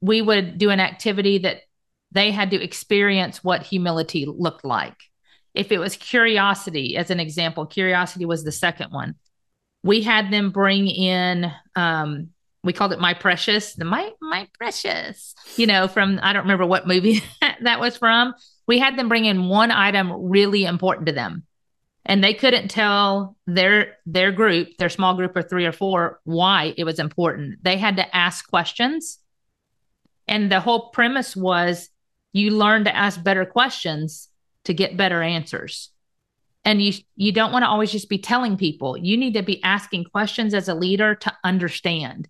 we 0.00 0.22
would 0.22 0.56
do 0.56 0.70
an 0.70 0.80
activity 0.80 1.36
that 1.38 1.58
they 2.10 2.30
had 2.30 2.50
to 2.52 2.62
experience 2.62 3.44
what 3.44 3.62
humility 3.62 4.24
looked 4.26 4.64
like. 4.64 4.96
If 5.52 5.70
it 5.70 5.78
was 5.78 5.94
curiosity, 5.96 6.96
as 6.96 7.10
an 7.10 7.20
example, 7.20 7.66
curiosity 7.66 8.24
was 8.24 8.44
the 8.44 8.52
second 8.52 8.92
one. 8.92 9.14
We 9.82 10.00
had 10.00 10.32
them 10.32 10.52
bring 10.52 10.88
in 10.88 11.52
um, 11.76 12.30
we 12.62 12.72
called 12.72 12.92
it 12.92 13.00
my 13.00 13.14
precious 13.14 13.74
the 13.74 13.84
my 13.84 14.10
my 14.20 14.46
precious 14.58 15.34
you 15.56 15.66
know 15.66 15.88
from 15.88 16.20
i 16.22 16.32
don't 16.32 16.42
remember 16.42 16.66
what 16.66 16.86
movie 16.86 17.22
that 17.62 17.80
was 17.80 17.96
from. 17.96 18.34
We 18.66 18.78
had 18.78 18.96
them 18.96 19.08
bring 19.08 19.24
in 19.24 19.48
one 19.48 19.70
item 19.70 20.12
really 20.28 20.64
important 20.64 21.06
to 21.06 21.12
them. 21.12 21.44
And 22.06 22.24
they 22.24 22.34
couldn't 22.34 22.68
tell 22.68 23.36
their 23.46 23.98
their 24.06 24.32
group 24.32 24.68
their 24.78 24.88
small 24.88 25.14
group 25.14 25.36
of 25.36 25.48
three 25.48 25.66
or 25.66 25.72
four 25.72 26.20
why 26.24 26.74
it 26.76 26.84
was 26.84 26.98
important. 26.98 27.62
They 27.62 27.76
had 27.76 27.96
to 27.96 28.16
ask 28.16 28.48
questions. 28.48 29.18
And 30.26 30.50
the 30.50 30.60
whole 30.60 30.90
premise 30.90 31.36
was 31.36 31.90
you 32.32 32.52
learn 32.52 32.84
to 32.84 32.96
ask 32.96 33.22
better 33.22 33.44
questions 33.44 34.28
to 34.64 34.72
get 34.72 34.96
better 34.96 35.22
answers. 35.22 35.90
And 36.64 36.80
you 36.80 36.94
you 37.16 37.32
don't 37.32 37.52
want 37.52 37.64
to 37.64 37.68
always 37.68 37.92
just 37.92 38.08
be 38.08 38.18
telling 38.18 38.56
people. 38.56 38.96
You 38.96 39.16
need 39.16 39.34
to 39.34 39.42
be 39.42 39.62
asking 39.62 40.04
questions 40.04 40.54
as 40.54 40.68
a 40.68 40.74
leader 40.74 41.14
to 41.16 41.32
understand 41.44 42.28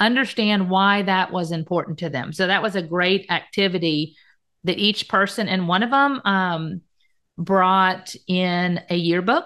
understand 0.00 0.70
why 0.70 1.02
that 1.02 1.32
was 1.32 1.52
important 1.52 1.98
to 1.98 2.10
them. 2.10 2.32
So 2.32 2.46
that 2.46 2.62
was 2.62 2.76
a 2.76 2.82
great 2.82 3.26
activity 3.30 4.16
that 4.64 4.78
each 4.78 5.08
person 5.08 5.48
and 5.48 5.68
one 5.68 5.82
of 5.82 5.90
them 5.90 6.20
um, 6.24 6.80
brought 7.38 8.14
in 8.26 8.80
a 8.90 8.96
yearbook, 8.96 9.44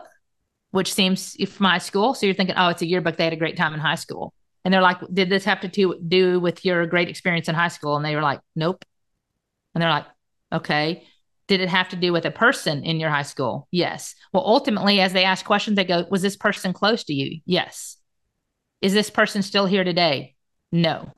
which 0.71 0.93
seems 0.93 1.35
from 1.51 1.65
my 1.65 1.79
school. 1.79 2.15
So 2.15 2.27
you're 2.27 2.35
thinking, 2.35 2.57
oh, 2.57 2.69
it's 2.69 2.83
a 2.83 2.87
yearbook. 2.87 3.17
They 3.17 3.25
had 3.25 3.33
a 3.33 3.37
great 3.37 3.57
time 3.57 3.75
in 3.75 3.81
high 3.81 3.97
school. 3.97 4.33
And 4.65 4.73
they're 4.73 4.83
like, 4.83 4.99
did 5.13 5.31
this 5.31 5.45
have 5.45 5.61
to 5.61 5.97
do 6.07 6.41
with 6.41 6.65
your 6.65 6.87
great 6.87 7.09
experience 7.09 7.49
in 7.49 7.55
high 7.55 7.69
school? 7.69 7.97
And 7.97 8.05
they 8.05 8.15
were 8.15 8.23
like, 8.23 8.41
nope. 8.55 8.85
And 9.75 9.83
they're 9.83 9.91
like, 9.91 10.07
okay. 10.53 11.05
Did 11.47 11.61
it 11.63 11.71
have 11.71 11.89
to 11.91 11.97
do 11.97 12.13
with 12.13 12.27
a 12.27 12.31
person 12.31 12.85
in 12.85 13.01
your 13.01 13.09
high 13.09 13.23
school? 13.23 13.69
Yes. 13.71 14.15
Well, 14.35 14.43
ultimately, 14.45 15.01
as 15.01 15.15
they 15.15 15.25
ask 15.25 15.47
questions, 15.47 15.77
they 15.77 15.85
go, 15.85 16.05
was 16.11 16.21
this 16.21 16.37
person 16.37 16.75
close 16.75 17.05
to 17.05 17.15
you? 17.15 17.41
Yes. 17.47 17.97
Is 18.83 18.93
this 18.93 19.09
person 19.09 19.43
still 19.43 19.65
here 19.65 19.85
today? 19.85 20.35
No, 20.71 21.13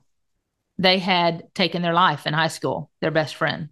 they 0.77 0.99
had 0.99 1.53
taken 1.53 1.81
their 1.81 1.93
life 1.93 2.25
in 2.25 2.33
high 2.33 2.47
school, 2.47 2.89
their 3.01 3.11
best 3.11 3.35
friend. 3.35 3.69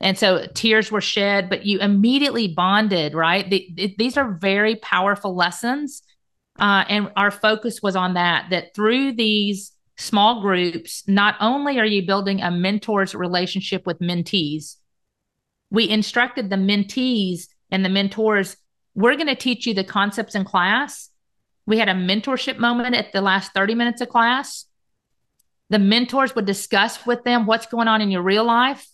And 0.00 0.18
so 0.18 0.46
tears 0.54 0.90
were 0.90 1.02
shed, 1.02 1.50
but 1.50 1.66
you 1.66 1.78
immediately 1.78 2.48
bonded, 2.48 3.14
right? 3.14 3.48
The, 3.48 3.94
these 3.98 4.16
are 4.16 4.32
very 4.32 4.76
powerful 4.76 5.36
lessons. 5.36 6.02
Uh, 6.58 6.84
and 6.88 7.12
our 7.16 7.30
focus 7.30 7.80
was 7.82 7.96
on 7.96 8.14
that, 8.14 8.46
that 8.50 8.74
through 8.74 9.12
these 9.12 9.72
small 9.98 10.40
groups, 10.40 11.04
not 11.06 11.36
only 11.40 11.78
are 11.78 11.86
you 11.86 12.06
building 12.06 12.40
a 12.40 12.50
mentor's 12.50 13.14
relationship 13.14 13.86
with 13.86 13.98
mentees, 13.98 14.76
we 15.70 15.88
instructed 15.88 16.48
the 16.48 16.56
mentees 16.56 17.48
and 17.70 17.84
the 17.84 17.90
mentors, 17.90 18.56
we're 18.94 19.14
going 19.14 19.28
to 19.28 19.36
teach 19.36 19.66
you 19.66 19.74
the 19.74 19.84
concepts 19.84 20.34
in 20.34 20.44
class. 20.44 21.10
We 21.66 21.78
had 21.78 21.88
a 21.88 21.94
mentorship 21.94 22.58
moment 22.58 22.96
at 22.96 23.12
the 23.12 23.20
last 23.20 23.52
30 23.52 23.74
minutes 23.74 24.00
of 24.00 24.08
class 24.08 24.64
the 25.70 25.78
mentors 25.78 26.34
would 26.34 26.44
discuss 26.44 27.06
with 27.06 27.24
them 27.24 27.46
what's 27.46 27.66
going 27.66 27.88
on 27.88 28.02
in 28.02 28.10
your 28.10 28.22
real 28.22 28.44
life 28.44 28.86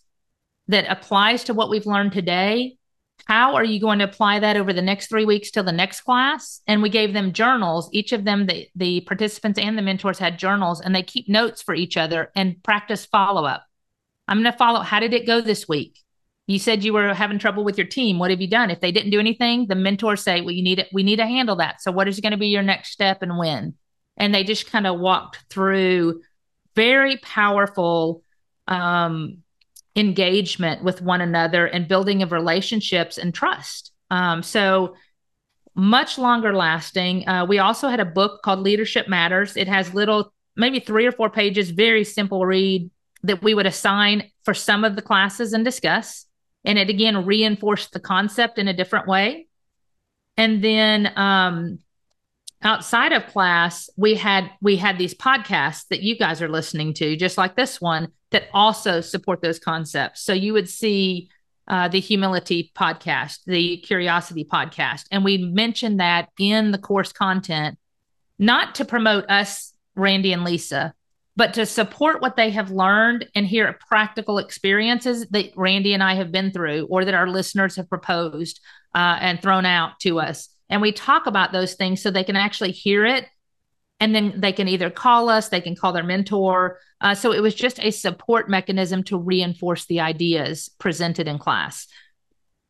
that 0.68 0.90
applies 0.90 1.44
to 1.44 1.54
what 1.54 1.70
we've 1.70 1.86
learned 1.86 2.12
today. 2.12 2.76
How 3.24 3.54
are 3.54 3.64
you 3.64 3.80
going 3.80 3.98
to 3.98 4.04
apply 4.04 4.40
that 4.40 4.56
over 4.56 4.72
the 4.72 4.82
next 4.82 5.08
three 5.08 5.24
weeks 5.24 5.50
till 5.50 5.64
the 5.64 5.72
next 5.72 6.02
class? 6.02 6.60
And 6.66 6.82
we 6.82 6.90
gave 6.90 7.14
them 7.14 7.32
journals. 7.32 7.88
Each 7.92 8.12
of 8.12 8.24
them, 8.24 8.46
the, 8.46 8.68
the 8.76 9.00
participants 9.00 9.58
and 9.58 9.76
the 9.76 9.82
mentors 9.82 10.18
had 10.18 10.38
journals, 10.38 10.80
and 10.80 10.94
they 10.94 11.02
keep 11.02 11.28
notes 11.28 11.62
for 11.62 11.74
each 11.74 11.96
other 11.96 12.30
and 12.36 12.62
practice 12.62 13.06
follow 13.06 13.44
up. 13.44 13.64
I'm 14.28 14.42
going 14.42 14.52
to 14.52 14.58
follow. 14.58 14.80
How 14.80 15.00
did 15.00 15.14
it 15.14 15.26
go 15.26 15.40
this 15.40 15.66
week? 15.66 15.98
You 16.46 16.58
said 16.58 16.84
you 16.84 16.92
were 16.92 17.14
having 17.14 17.38
trouble 17.38 17.64
with 17.64 17.78
your 17.78 17.86
team. 17.86 18.18
What 18.18 18.30
have 18.30 18.40
you 18.40 18.48
done? 18.48 18.70
If 18.70 18.80
they 18.80 18.92
didn't 18.92 19.10
do 19.10 19.18
anything, 19.18 19.66
the 19.66 19.74
mentors 19.74 20.22
say, 20.22 20.40
"Well, 20.42 20.52
you 20.52 20.62
need 20.62 20.78
it. 20.78 20.88
We 20.92 21.02
need 21.02 21.16
to 21.16 21.26
handle 21.26 21.56
that. 21.56 21.80
So, 21.82 21.90
what 21.90 22.06
is 22.06 22.20
going 22.20 22.32
to 22.32 22.36
be 22.36 22.48
your 22.48 22.62
next 22.62 22.90
step 22.90 23.22
and 23.22 23.36
when?" 23.38 23.74
And 24.16 24.32
they 24.32 24.44
just 24.44 24.70
kind 24.70 24.86
of 24.86 25.00
walked 25.00 25.44
through 25.50 26.22
very 26.76 27.16
powerful 27.16 28.22
um, 28.68 29.38
engagement 29.96 30.84
with 30.84 31.02
one 31.02 31.22
another 31.22 31.66
and 31.66 31.88
building 31.88 32.22
of 32.22 32.30
relationships 32.30 33.18
and 33.18 33.34
trust. 33.34 33.92
Um, 34.10 34.42
so 34.42 34.94
much 35.74 36.18
longer 36.18 36.54
lasting. 36.54 37.28
Uh, 37.28 37.46
we 37.46 37.58
also 37.58 37.88
had 37.88 38.00
a 38.00 38.04
book 38.04 38.42
called 38.42 38.60
Leadership 38.60 39.08
Matters. 39.08 39.56
It 39.56 39.68
has 39.68 39.92
little, 39.94 40.32
maybe 40.56 40.80
three 40.80 41.06
or 41.06 41.12
four 41.12 41.30
pages, 41.30 41.70
very 41.70 42.04
simple 42.04 42.46
read 42.46 42.90
that 43.22 43.42
we 43.42 43.54
would 43.54 43.66
assign 43.66 44.30
for 44.44 44.54
some 44.54 44.84
of 44.84 44.94
the 44.94 45.02
classes 45.02 45.52
and 45.52 45.64
discuss. 45.64 46.26
And 46.64 46.78
it 46.78 46.90
again 46.90 47.26
reinforced 47.26 47.92
the 47.92 48.00
concept 48.00 48.58
in 48.58 48.68
a 48.68 48.74
different 48.74 49.06
way. 49.06 49.46
And 50.36 50.62
then 50.62 51.12
um, 51.16 51.78
outside 52.66 53.12
of 53.12 53.26
class, 53.26 53.88
we 53.96 54.14
had 54.14 54.50
we 54.60 54.76
had 54.76 54.98
these 54.98 55.14
podcasts 55.14 55.86
that 55.90 56.02
you 56.02 56.16
guys 56.16 56.42
are 56.42 56.48
listening 56.48 56.92
to, 56.94 57.16
just 57.16 57.38
like 57.38 57.56
this 57.56 57.80
one, 57.80 58.08
that 58.30 58.48
also 58.52 59.00
support 59.00 59.40
those 59.42 59.58
concepts. 59.58 60.22
So 60.22 60.32
you 60.32 60.52
would 60.52 60.68
see 60.68 61.30
uh, 61.68 61.88
the 61.88 62.00
humility 62.00 62.72
podcast, 62.76 63.38
the 63.46 63.78
curiosity 63.78 64.44
podcast, 64.44 65.04
and 65.10 65.24
we 65.24 65.38
mentioned 65.38 66.00
that 66.00 66.28
in 66.38 66.72
the 66.72 66.78
course 66.78 67.12
content, 67.12 67.78
not 68.38 68.74
to 68.76 68.84
promote 68.84 69.28
us, 69.30 69.72
Randy 69.94 70.32
and 70.32 70.44
Lisa, 70.44 70.94
but 71.36 71.54
to 71.54 71.66
support 71.66 72.22
what 72.22 72.36
they 72.36 72.50
have 72.50 72.70
learned 72.70 73.28
and 73.34 73.46
hear 73.46 73.78
practical 73.88 74.38
experiences 74.38 75.26
that 75.30 75.52
Randy 75.56 75.92
and 75.92 76.02
I 76.02 76.14
have 76.14 76.32
been 76.32 76.50
through 76.50 76.86
or 76.90 77.04
that 77.04 77.14
our 77.14 77.28
listeners 77.28 77.76
have 77.76 77.88
proposed 77.88 78.60
uh, 78.94 79.18
and 79.20 79.40
thrown 79.40 79.66
out 79.66 80.00
to 80.00 80.18
us. 80.20 80.48
And 80.68 80.82
we 80.82 80.92
talk 80.92 81.26
about 81.26 81.52
those 81.52 81.74
things 81.74 82.02
so 82.02 82.10
they 82.10 82.24
can 82.24 82.36
actually 82.36 82.72
hear 82.72 83.04
it. 83.06 83.26
And 83.98 84.14
then 84.14 84.34
they 84.40 84.52
can 84.52 84.68
either 84.68 84.90
call 84.90 85.28
us, 85.28 85.48
they 85.48 85.60
can 85.60 85.74
call 85.74 85.92
their 85.92 86.02
mentor. 86.02 86.78
Uh, 87.00 87.14
so 87.14 87.32
it 87.32 87.40
was 87.40 87.54
just 87.54 87.78
a 87.78 87.90
support 87.90 88.50
mechanism 88.50 89.02
to 89.04 89.18
reinforce 89.18 89.86
the 89.86 90.00
ideas 90.00 90.68
presented 90.78 91.28
in 91.28 91.38
class. 91.38 91.86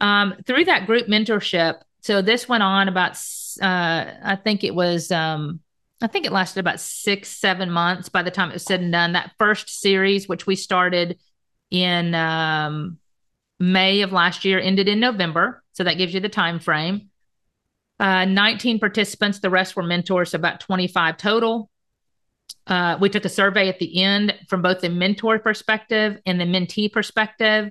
Um, 0.00 0.34
through 0.46 0.66
that 0.66 0.86
group 0.86 1.08
mentorship, 1.08 1.80
so 2.02 2.22
this 2.22 2.48
went 2.48 2.62
on 2.62 2.88
about, 2.88 3.18
uh, 3.60 4.04
I 4.22 4.38
think 4.42 4.62
it 4.62 4.74
was 4.74 5.10
um, 5.10 5.60
I 6.02 6.08
think 6.08 6.26
it 6.26 6.32
lasted 6.32 6.60
about 6.60 6.80
six, 6.80 7.30
seven 7.30 7.70
months 7.70 8.08
by 8.08 8.22
the 8.22 8.30
time 8.30 8.50
it 8.50 8.54
was 8.54 8.64
said 8.64 8.80
and 8.80 8.92
done. 8.92 9.12
That 9.12 9.32
first 9.38 9.80
series, 9.80 10.28
which 10.28 10.46
we 10.46 10.54
started 10.54 11.18
in 11.70 12.14
um, 12.14 12.98
May 13.58 14.02
of 14.02 14.12
last 14.12 14.44
year, 14.44 14.60
ended 14.60 14.88
in 14.88 15.00
November. 15.00 15.62
So 15.72 15.84
that 15.84 15.96
gives 15.96 16.12
you 16.12 16.20
the 16.20 16.28
time 16.28 16.60
frame. 16.60 17.10
Uh, 17.98 18.24
19 18.24 18.78
participants, 18.78 19.38
the 19.40 19.50
rest 19.50 19.74
were 19.76 19.82
mentors, 19.82 20.34
about 20.34 20.60
25 20.60 21.16
total. 21.16 21.70
Uh, 22.66 22.98
we 23.00 23.08
took 23.08 23.24
a 23.24 23.30
survey 23.30 23.68
at 23.68 23.78
the 23.78 24.02
end 24.02 24.34
from 24.48 24.60
both 24.60 24.80
the 24.80 24.88
mentor 24.88 25.38
perspective 25.38 26.18
and 26.26 26.40
the 26.40 26.44
mentee 26.44 26.92
perspective. 26.92 27.70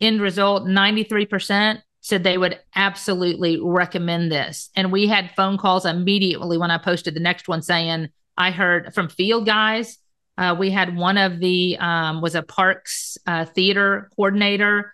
End 0.00 0.20
result 0.20 0.64
93% 0.64 1.80
said 2.00 2.24
they 2.24 2.36
would 2.36 2.58
absolutely 2.74 3.60
recommend 3.62 4.30
this. 4.30 4.70
And 4.74 4.90
we 4.90 5.06
had 5.06 5.30
phone 5.36 5.56
calls 5.56 5.86
immediately 5.86 6.58
when 6.58 6.72
I 6.72 6.78
posted 6.78 7.14
the 7.14 7.20
next 7.20 7.46
one 7.46 7.62
saying, 7.62 8.08
I 8.36 8.50
heard 8.50 8.92
from 8.92 9.08
field 9.08 9.46
guys. 9.46 9.98
Uh, 10.36 10.56
we 10.58 10.70
had 10.70 10.96
one 10.96 11.18
of 11.18 11.38
the 11.38 11.76
um, 11.78 12.20
was 12.20 12.34
a 12.34 12.42
parks 12.42 13.16
uh, 13.26 13.44
theater 13.44 14.10
coordinator. 14.16 14.92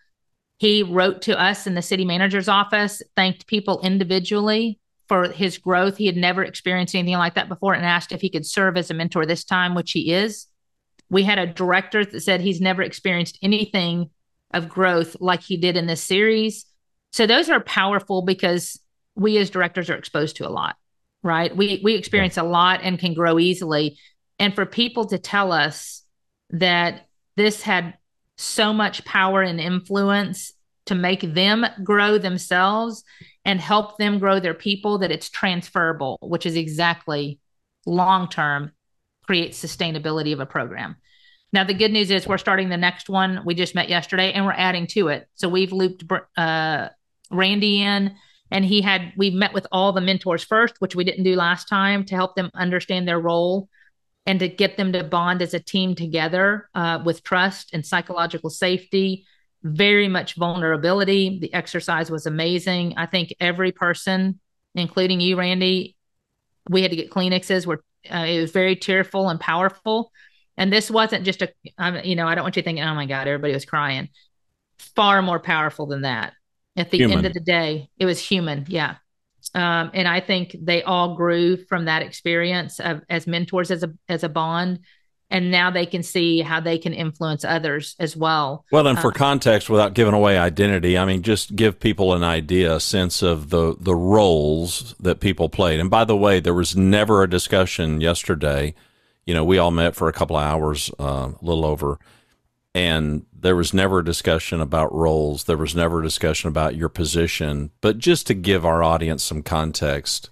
He 0.58 0.82
wrote 0.82 1.22
to 1.22 1.40
us 1.40 1.66
in 1.66 1.74
the 1.74 1.82
city 1.82 2.04
manager's 2.04 2.48
office, 2.48 3.00
thanked 3.16 3.46
people 3.46 3.80
individually 3.80 4.78
for 5.06 5.28
his 5.28 5.56
growth. 5.56 5.96
He 5.96 6.06
had 6.06 6.16
never 6.16 6.42
experienced 6.42 6.94
anything 6.94 7.16
like 7.16 7.34
that 7.34 7.48
before 7.48 7.74
and 7.74 7.84
asked 7.84 8.12
if 8.12 8.20
he 8.20 8.28
could 8.28 8.44
serve 8.44 8.76
as 8.76 8.90
a 8.90 8.94
mentor 8.94 9.24
this 9.24 9.44
time, 9.44 9.74
which 9.74 9.92
he 9.92 10.12
is. 10.12 10.46
We 11.10 11.22
had 11.22 11.38
a 11.38 11.46
director 11.46 12.04
that 12.04 12.20
said 12.20 12.40
he's 12.40 12.60
never 12.60 12.82
experienced 12.82 13.38
anything 13.40 14.10
of 14.52 14.68
growth 14.68 15.16
like 15.20 15.42
he 15.42 15.56
did 15.56 15.76
in 15.76 15.86
this 15.86 16.02
series. 16.02 16.66
So 17.12 17.26
those 17.26 17.48
are 17.48 17.60
powerful 17.60 18.22
because 18.22 18.78
we 19.14 19.38
as 19.38 19.50
directors 19.50 19.88
are 19.90 19.96
exposed 19.96 20.36
to 20.36 20.48
a 20.48 20.50
lot, 20.50 20.76
right? 21.22 21.56
We 21.56 21.80
we 21.82 21.94
experience 21.94 22.36
a 22.36 22.42
lot 22.42 22.80
and 22.82 22.98
can 22.98 23.14
grow 23.14 23.38
easily. 23.38 23.98
And 24.38 24.54
for 24.54 24.66
people 24.66 25.06
to 25.06 25.18
tell 25.18 25.52
us 25.52 26.02
that 26.50 27.08
this 27.36 27.62
had 27.62 27.94
so 28.38 28.72
much 28.72 29.04
power 29.04 29.42
and 29.42 29.60
influence 29.60 30.52
to 30.86 30.94
make 30.94 31.34
them 31.34 31.66
grow 31.84 32.16
themselves 32.16 33.04
and 33.44 33.60
help 33.60 33.98
them 33.98 34.18
grow 34.18 34.40
their 34.40 34.54
people 34.54 34.98
that 34.98 35.10
it's 35.10 35.28
transferable, 35.28 36.18
which 36.22 36.46
is 36.46 36.56
exactly 36.56 37.38
long 37.84 38.28
term 38.28 38.72
creates 39.26 39.62
sustainability 39.62 40.32
of 40.32 40.40
a 40.40 40.46
program. 40.46 40.96
Now, 41.52 41.64
the 41.64 41.74
good 41.74 41.92
news 41.92 42.10
is 42.10 42.26
we're 42.26 42.38
starting 42.38 42.68
the 42.68 42.76
next 42.76 43.08
one. 43.08 43.42
We 43.44 43.54
just 43.54 43.74
met 43.74 43.88
yesterday 43.88 44.32
and 44.32 44.44
we're 44.44 44.52
adding 44.52 44.86
to 44.88 45.08
it. 45.08 45.26
So 45.34 45.48
we've 45.48 45.72
looped 45.72 46.04
uh, 46.36 46.88
Randy 47.30 47.82
in, 47.82 48.14
and 48.50 48.64
he 48.64 48.80
had 48.80 49.12
we 49.16 49.30
met 49.30 49.52
with 49.52 49.66
all 49.72 49.92
the 49.92 50.00
mentors 50.00 50.44
first, 50.44 50.76
which 50.78 50.94
we 50.94 51.04
didn't 51.04 51.24
do 51.24 51.36
last 51.36 51.68
time, 51.68 52.04
to 52.06 52.14
help 52.14 52.36
them 52.36 52.50
understand 52.54 53.08
their 53.08 53.20
role 53.20 53.68
and 54.28 54.38
to 54.40 54.48
get 54.48 54.76
them 54.76 54.92
to 54.92 55.02
bond 55.02 55.42
as 55.42 55.54
a 55.54 55.58
team 55.58 55.94
together 55.94 56.68
uh, 56.74 57.00
with 57.04 57.24
trust 57.24 57.70
and 57.72 57.84
psychological 57.84 58.50
safety. 58.50 59.24
Very 59.62 60.06
much 60.06 60.34
vulnerability. 60.34 61.40
The 61.40 61.52
exercise 61.52 62.10
was 62.10 62.26
amazing. 62.26 62.94
I 62.96 63.06
think 63.06 63.34
every 63.40 63.72
person, 63.72 64.38
including 64.74 65.20
you, 65.20 65.36
Randy, 65.36 65.96
we 66.68 66.82
had 66.82 66.90
to 66.90 66.96
get 66.96 67.10
Kleenexes. 67.10 67.66
Where 67.66 67.80
uh, 68.08 68.26
it 68.28 68.40
was 68.40 68.52
very 68.52 68.76
tearful 68.76 69.28
and 69.28 69.40
powerful. 69.40 70.12
And 70.56 70.72
this 70.72 70.90
wasn't 70.90 71.24
just 71.24 71.42
a, 71.42 71.52
um, 71.78 71.98
you 72.04 72.14
know, 72.14 72.28
I 72.28 72.34
don't 72.34 72.44
want 72.44 72.56
you 72.56 72.62
thinking, 72.62 72.84
oh 72.84 72.94
my 72.94 73.06
God, 73.06 73.26
everybody 73.26 73.54
was 73.54 73.64
crying. 73.64 74.10
Far 74.94 75.22
more 75.22 75.40
powerful 75.40 75.86
than 75.86 76.02
that 76.02 76.34
at 76.78 76.90
the 76.90 76.98
human. 76.98 77.18
end 77.18 77.26
of 77.26 77.34
the 77.34 77.40
day 77.40 77.90
it 77.98 78.06
was 78.06 78.18
human 78.18 78.64
yeah 78.68 78.96
um, 79.54 79.90
and 79.94 80.06
i 80.08 80.20
think 80.20 80.56
they 80.60 80.82
all 80.82 81.14
grew 81.14 81.56
from 81.56 81.86
that 81.86 82.02
experience 82.02 82.80
of, 82.80 83.02
as 83.08 83.26
mentors 83.26 83.70
as 83.70 83.82
a 83.82 83.92
as 84.08 84.24
a 84.24 84.28
bond. 84.28 84.80
And 85.30 85.50
now 85.50 85.70
they 85.70 85.84
can 85.84 86.02
see 86.02 86.40
how 86.40 86.60
they 86.60 86.78
can 86.78 86.94
influence 86.94 87.44
others 87.44 87.94
as 87.98 88.16
well. 88.16 88.64
Well 88.72 88.86
and 88.86 88.98
for 88.98 89.08
um, 89.08 89.12
context 89.12 89.68
without 89.68 89.92
giving 89.92 90.14
away 90.14 90.38
identity 90.38 90.96
i 90.96 91.04
mean 91.04 91.22
just 91.22 91.54
give 91.54 91.78
people 91.78 92.14
an 92.14 92.24
idea 92.24 92.74
a 92.74 92.80
sense 92.80 93.22
of 93.22 93.50
the 93.50 93.76
the 93.78 93.94
roles 93.94 94.94
that 95.00 95.20
people 95.20 95.48
played. 95.48 95.80
And 95.80 95.90
by 95.90 96.04
the 96.04 96.16
way 96.16 96.40
there 96.40 96.54
was 96.54 96.76
never 96.76 97.22
a 97.22 97.28
discussion 97.28 98.00
yesterday. 98.00 98.74
You 99.26 99.34
know 99.34 99.44
we 99.44 99.58
all 99.58 99.70
met 99.70 99.94
for 99.94 100.08
a 100.08 100.12
couple 100.12 100.36
of 100.36 100.42
hours 100.42 100.90
uh, 100.98 101.32
a 101.40 101.44
little 101.44 101.66
over 101.66 101.98
and 102.74 103.24
there 103.32 103.56
was 103.56 103.72
never 103.72 104.00
a 104.00 104.04
discussion 104.04 104.60
about 104.60 104.94
roles. 104.94 105.44
There 105.44 105.56
was 105.56 105.74
never 105.74 106.00
a 106.00 106.04
discussion 106.04 106.48
about 106.48 106.76
your 106.76 106.88
position. 106.88 107.70
But 107.80 107.98
just 107.98 108.26
to 108.28 108.34
give 108.34 108.64
our 108.64 108.82
audience 108.82 109.22
some 109.22 109.42
context, 109.42 110.30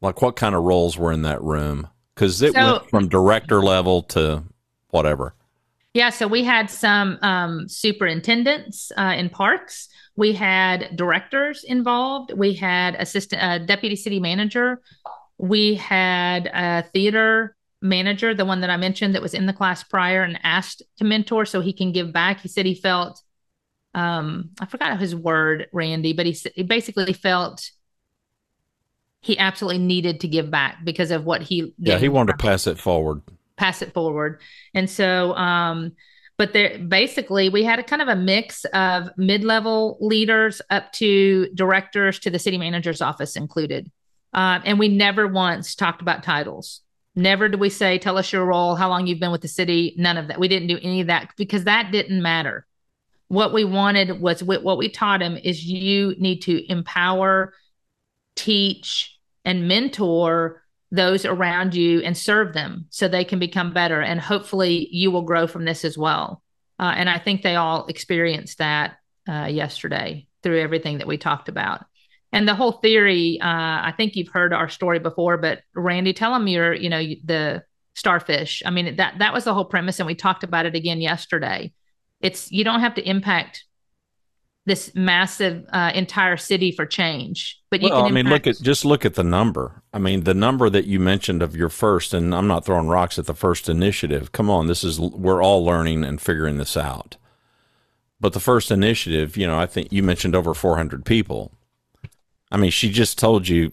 like 0.00 0.22
what 0.22 0.36
kind 0.36 0.54
of 0.54 0.62
roles 0.62 0.96
were 0.96 1.12
in 1.12 1.22
that 1.22 1.42
room? 1.42 1.88
Because 2.14 2.40
it 2.42 2.54
so, 2.54 2.72
went 2.72 2.90
from 2.90 3.08
director 3.08 3.60
level 3.60 4.02
to 4.04 4.44
whatever. 4.90 5.34
Yeah, 5.92 6.10
so 6.10 6.26
we 6.26 6.42
had 6.42 6.70
some 6.70 7.18
um, 7.22 7.68
superintendents 7.68 8.90
uh, 8.96 9.14
in 9.16 9.30
parks. 9.30 9.88
We 10.16 10.32
had 10.32 10.96
directors 10.96 11.64
involved. 11.64 12.32
We 12.36 12.54
had 12.54 12.96
assistant 12.96 13.42
uh, 13.42 13.58
deputy 13.58 13.96
city 13.96 14.18
manager. 14.18 14.80
We 15.38 15.74
had 15.74 16.46
a 16.46 16.82
theater 16.92 17.56
manager, 17.84 18.34
the 18.34 18.44
one 18.44 18.62
that 18.62 18.70
I 18.70 18.76
mentioned 18.76 19.14
that 19.14 19.22
was 19.22 19.34
in 19.34 19.46
the 19.46 19.52
class 19.52 19.84
prior 19.84 20.22
and 20.24 20.40
asked 20.42 20.82
to 20.96 21.04
mentor 21.04 21.44
so 21.44 21.60
he 21.60 21.72
can 21.72 21.92
give 21.92 22.12
back. 22.12 22.40
He 22.40 22.48
said 22.48 22.66
he 22.66 22.74
felt, 22.74 23.22
um, 23.94 24.50
I 24.58 24.66
forgot 24.66 24.98
his 24.98 25.14
word, 25.14 25.68
Randy, 25.72 26.14
but 26.14 26.26
he, 26.26 26.36
he 26.54 26.62
basically 26.62 27.12
felt 27.12 27.70
he 29.20 29.38
absolutely 29.38 29.78
needed 29.78 30.20
to 30.20 30.28
give 30.28 30.50
back 30.50 30.84
because 30.84 31.10
of 31.10 31.24
what 31.24 31.42
he. 31.42 31.74
Yeah, 31.78 31.98
he 31.98 32.08
wanted 32.08 32.32
to 32.32 32.38
pass 32.38 32.66
it 32.66 32.78
forward. 32.78 33.22
Pass 33.56 33.82
it 33.82 33.92
forward. 33.92 34.40
And 34.74 34.90
so, 34.90 35.34
um, 35.34 35.92
but 36.36 36.52
there 36.52 36.78
basically 36.78 37.48
we 37.48 37.62
had 37.64 37.78
a 37.78 37.82
kind 37.82 38.02
of 38.02 38.08
a 38.08 38.16
mix 38.16 38.64
of 38.72 39.08
mid-level 39.16 39.98
leaders 40.00 40.60
up 40.70 40.90
to 40.92 41.48
directors 41.54 42.18
to 42.20 42.30
the 42.30 42.38
city 42.38 42.58
manager's 42.58 43.00
office 43.00 43.36
included. 43.36 43.90
Uh, 44.32 44.58
and 44.64 44.78
we 44.78 44.88
never 44.88 45.28
once 45.28 45.74
talked 45.74 46.02
about 46.02 46.22
titles. 46.22 46.80
Never 47.16 47.48
did 47.48 47.60
we 47.60 47.70
say, 47.70 47.98
tell 47.98 48.18
us 48.18 48.32
your 48.32 48.44
role, 48.44 48.74
how 48.74 48.88
long 48.88 49.06
you've 49.06 49.20
been 49.20 49.30
with 49.30 49.42
the 49.42 49.48
city. 49.48 49.94
None 49.96 50.16
of 50.16 50.28
that. 50.28 50.40
We 50.40 50.48
didn't 50.48 50.68
do 50.68 50.78
any 50.82 51.00
of 51.00 51.06
that 51.06 51.30
because 51.36 51.64
that 51.64 51.92
didn't 51.92 52.22
matter. 52.22 52.66
What 53.28 53.52
we 53.52 53.64
wanted 53.64 54.20
was 54.20 54.42
what 54.42 54.78
we 54.78 54.88
taught 54.88 55.22
him 55.22 55.36
is 55.36 55.64
you 55.64 56.14
need 56.18 56.40
to 56.42 56.70
empower, 56.70 57.54
teach, 58.36 59.18
and 59.44 59.68
mentor 59.68 60.62
those 60.90 61.24
around 61.24 61.74
you 61.74 62.00
and 62.00 62.16
serve 62.16 62.52
them 62.52 62.86
so 62.90 63.08
they 63.08 63.24
can 63.24 63.38
become 63.38 63.72
better. 63.72 64.00
And 64.00 64.20
hopefully 64.20 64.88
you 64.90 65.10
will 65.10 65.22
grow 65.22 65.46
from 65.46 65.64
this 65.64 65.84
as 65.84 65.98
well. 65.98 66.42
Uh, 66.78 66.92
and 66.96 67.08
I 67.08 67.18
think 67.18 67.42
they 67.42 67.56
all 67.56 67.86
experienced 67.86 68.58
that 68.58 68.96
uh, 69.28 69.46
yesterday 69.46 70.26
through 70.42 70.60
everything 70.60 70.98
that 70.98 71.06
we 71.06 71.16
talked 71.16 71.48
about 71.48 71.86
and 72.34 72.48
the 72.48 72.54
whole 72.54 72.72
theory 72.72 73.40
uh, 73.40 73.46
i 73.46 73.94
think 73.96 74.16
you've 74.16 74.28
heard 74.28 74.52
our 74.52 74.68
story 74.68 74.98
before 74.98 75.36
but 75.38 75.60
randy 75.74 76.12
tell 76.12 76.32
them 76.32 76.46
you're 76.46 76.74
you 76.74 76.90
know 76.90 77.02
the 77.24 77.62
starfish 77.94 78.62
i 78.66 78.70
mean 78.70 78.96
that 78.96 79.18
that 79.18 79.32
was 79.32 79.44
the 79.44 79.54
whole 79.54 79.64
premise 79.64 80.00
and 80.00 80.06
we 80.06 80.14
talked 80.14 80.44
about 80.44 80.66
it 80.66 80.74
again 80.74 81.00
yesterday. 81.00 81.72
It's 82.20 82.50
you 82.50 82.64
don't 82.64 82.80
have 82.80 82.94
to 82.94 83.08
impact 83.08 83.64
this 84.66 84.94
massive 84.94 85.66
uh, 85.72 85.92
entire 85.94 86.38
city 86.38 86.72
for 86.72 86.86
change 86.86 87.60
but 87.70 87.82
you 87.82 87.90
well, 87.90 88.02
can 88.02 88.10
i 88.10 88.14
mean 88.14 88.28
look 88.28 88.46
at 88.46 88.56
just 88.60 88.84
look 88.84 89.04
at 89.04 89.14
the 89.14 89.24
number. 89.24 89.82
I 89.92 89.98
mean 89.98 90.24
the 90.24 90.34
number 90.34 90.70
that 90.70 90.86
you 90.86 90.98
mentioned 90.98 91.42
of 91.42 91.54
your 91.54 91.68
first 91.68 92.14
and 92.14 92.34
i'm 92.34 92.46
not 92.46 92.64
throwing 92.64 92.88
rocks 92.88 93.18
at 93.18 93.26
the 93.26 93.34
first 93.34 93.68
initiative. 93.68 94.32
Come 94.32 94.50
on 94.50 94.66
this 94.66 94.82
is 94.82 94.98
we're 94.98 95.42
all 95.42 95.64
learning 95.64 96.02
and 96.02 96.20
figuring 96.20 96.56
this 96.56 96.76
out. 96.76 97.16
But 98.20 98.32
the 98.32 98.40
first 98.40 98.70
initiative 98.70 99.36
you 99.36 99.46
know 99.46 99.58
i 99.58 99.66
think 99.66 99.92
you 99.92 100.02
mentioned 100.02 100.34
over 100.34 100.54
400 100.54 101.04
people 101.04 101.52
I 102.54 102.56
mean, 102.56 102.70
she 102.70 102.88
just 102.88 103.18
told 103.18 103.48
you 103.48 103.72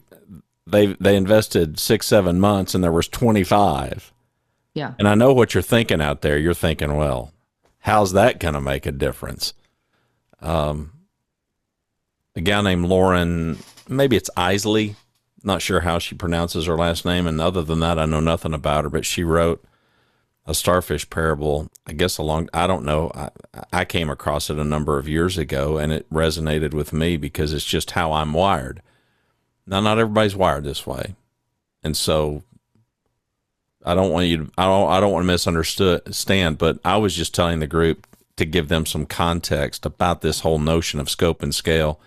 they 0.66 0.86
they 0.94 1.14
invested 1.16 1.78
six 1.78 2.04
seven 2.06 2.40
months 2.40 2.74
and 2.74 2.82
there 2.82 2.90
was 2.92 3.06
25 3.08 4.12
Yeah. 4.74 4.94
and 4.98 5.06
i 5.08 5.14
know 5.14 5.32
what 5.32 5.54
you're 5.54 5.62
thinking 5.62 6.00
out 6.00 6.22
there. 6.22 6.36
You're 6.38 6.52
thinking 6.54 6.96
well 6.96 7.32
how's 7.80 8.12
that 8.12 8.40
going 8.40 8.54
to 8.54 8.60
make 8.60 8.84
a 8.86 8.92
difference? 8.92 9.54
Um 10.40 10.92
a 12.34 12.40
guy 12.40 12.60
named 12.60 12.86
Loren 12.86 13.58
maybe 13.88 14.16
it's 14.16 14.30
Eiseley. 14.36 14.96
Not 15.44 15.62
sure 15.62 15.80
how 15.80 15.98
she 15.98 16.14
pronounces 16.14 16.66
her 16.66 16.76
last 16.76 17.04
name. 17.04 17.26
And 17.28 17.40
other 17.40 17.62
than 17.62 17.78
that 17.80 17.98
i 18.00 18.04
know 18.06 18.20
nothing 18.20 18.52
about 18.54 18.82
her 18.84 18.90
but 18.90 19.06
she 19.06 19.22
wrote 19.22 19.64
a 20.46 20.54
starfish 20.54 21.08
parable 21.08 21.70
i 21.86 21.92
guess 21.92 22.18
along 22.18 22.48
i 22.52 22.66
don't 22.66 22.84
know 22.84 23.10
i, 23.14 23.30
I 23.72 23.84
came 23.84 24.10
across 24.10 24.50
it 24.50 24.58
a 24.58 24.64
number 24.64 24.98
of 24.98 25.08
years 25.08 25.38
ago 25.38 25.78
and 25.78 25.92
it 25.92 26.08
resonated 26.10 26.74
with 26.74 26.92
me 26.92 27.16
because 27.16 27.52
it's 27.52 27.64
just 27.64 27.92
how 27.92 28.12
i'm 28.12 28.32
wired 28.32 28.82
now, 29.66 29.80
not 29.80 29.98
everybody's 29.98 30.36
wired 30.36 30.64
this 30.64 30.86
way, 30.86 31.14
and 31.82 31.96
so 31.96 32.42
I 33.84 33.94
don't 33.94 34.10
want 34.10 34.26
you. 34.26 34.44
To, 34.44 34.50
I 34.58 34.64
don't. 34.64 34.90
I 34.90 35.00
don't 35.00 35.12
want 35.12 35.22
to 35.22 35.28
misunderstand. 35.28 36.02
Stand 36.10 36.58
but 36.58 36.78
I 36.84 36.96
was 36.96 37.14
just 37.14 37.34
telling 37.34 37.60
the 37.60 37.66
group 37.66 38.06
to 38.36 38.44
give 38.44 38.68
them 38.68 38.86
some 38.86 39.06
context 39.06 39.86
about 39.86 40.20
this 40.20 40.40
whole 40.40 40.58
notion 40.58 40.98
of 40.98 41.08
scope 41.08 41.42
and 41.42 41.54
scale. 41.54 42.00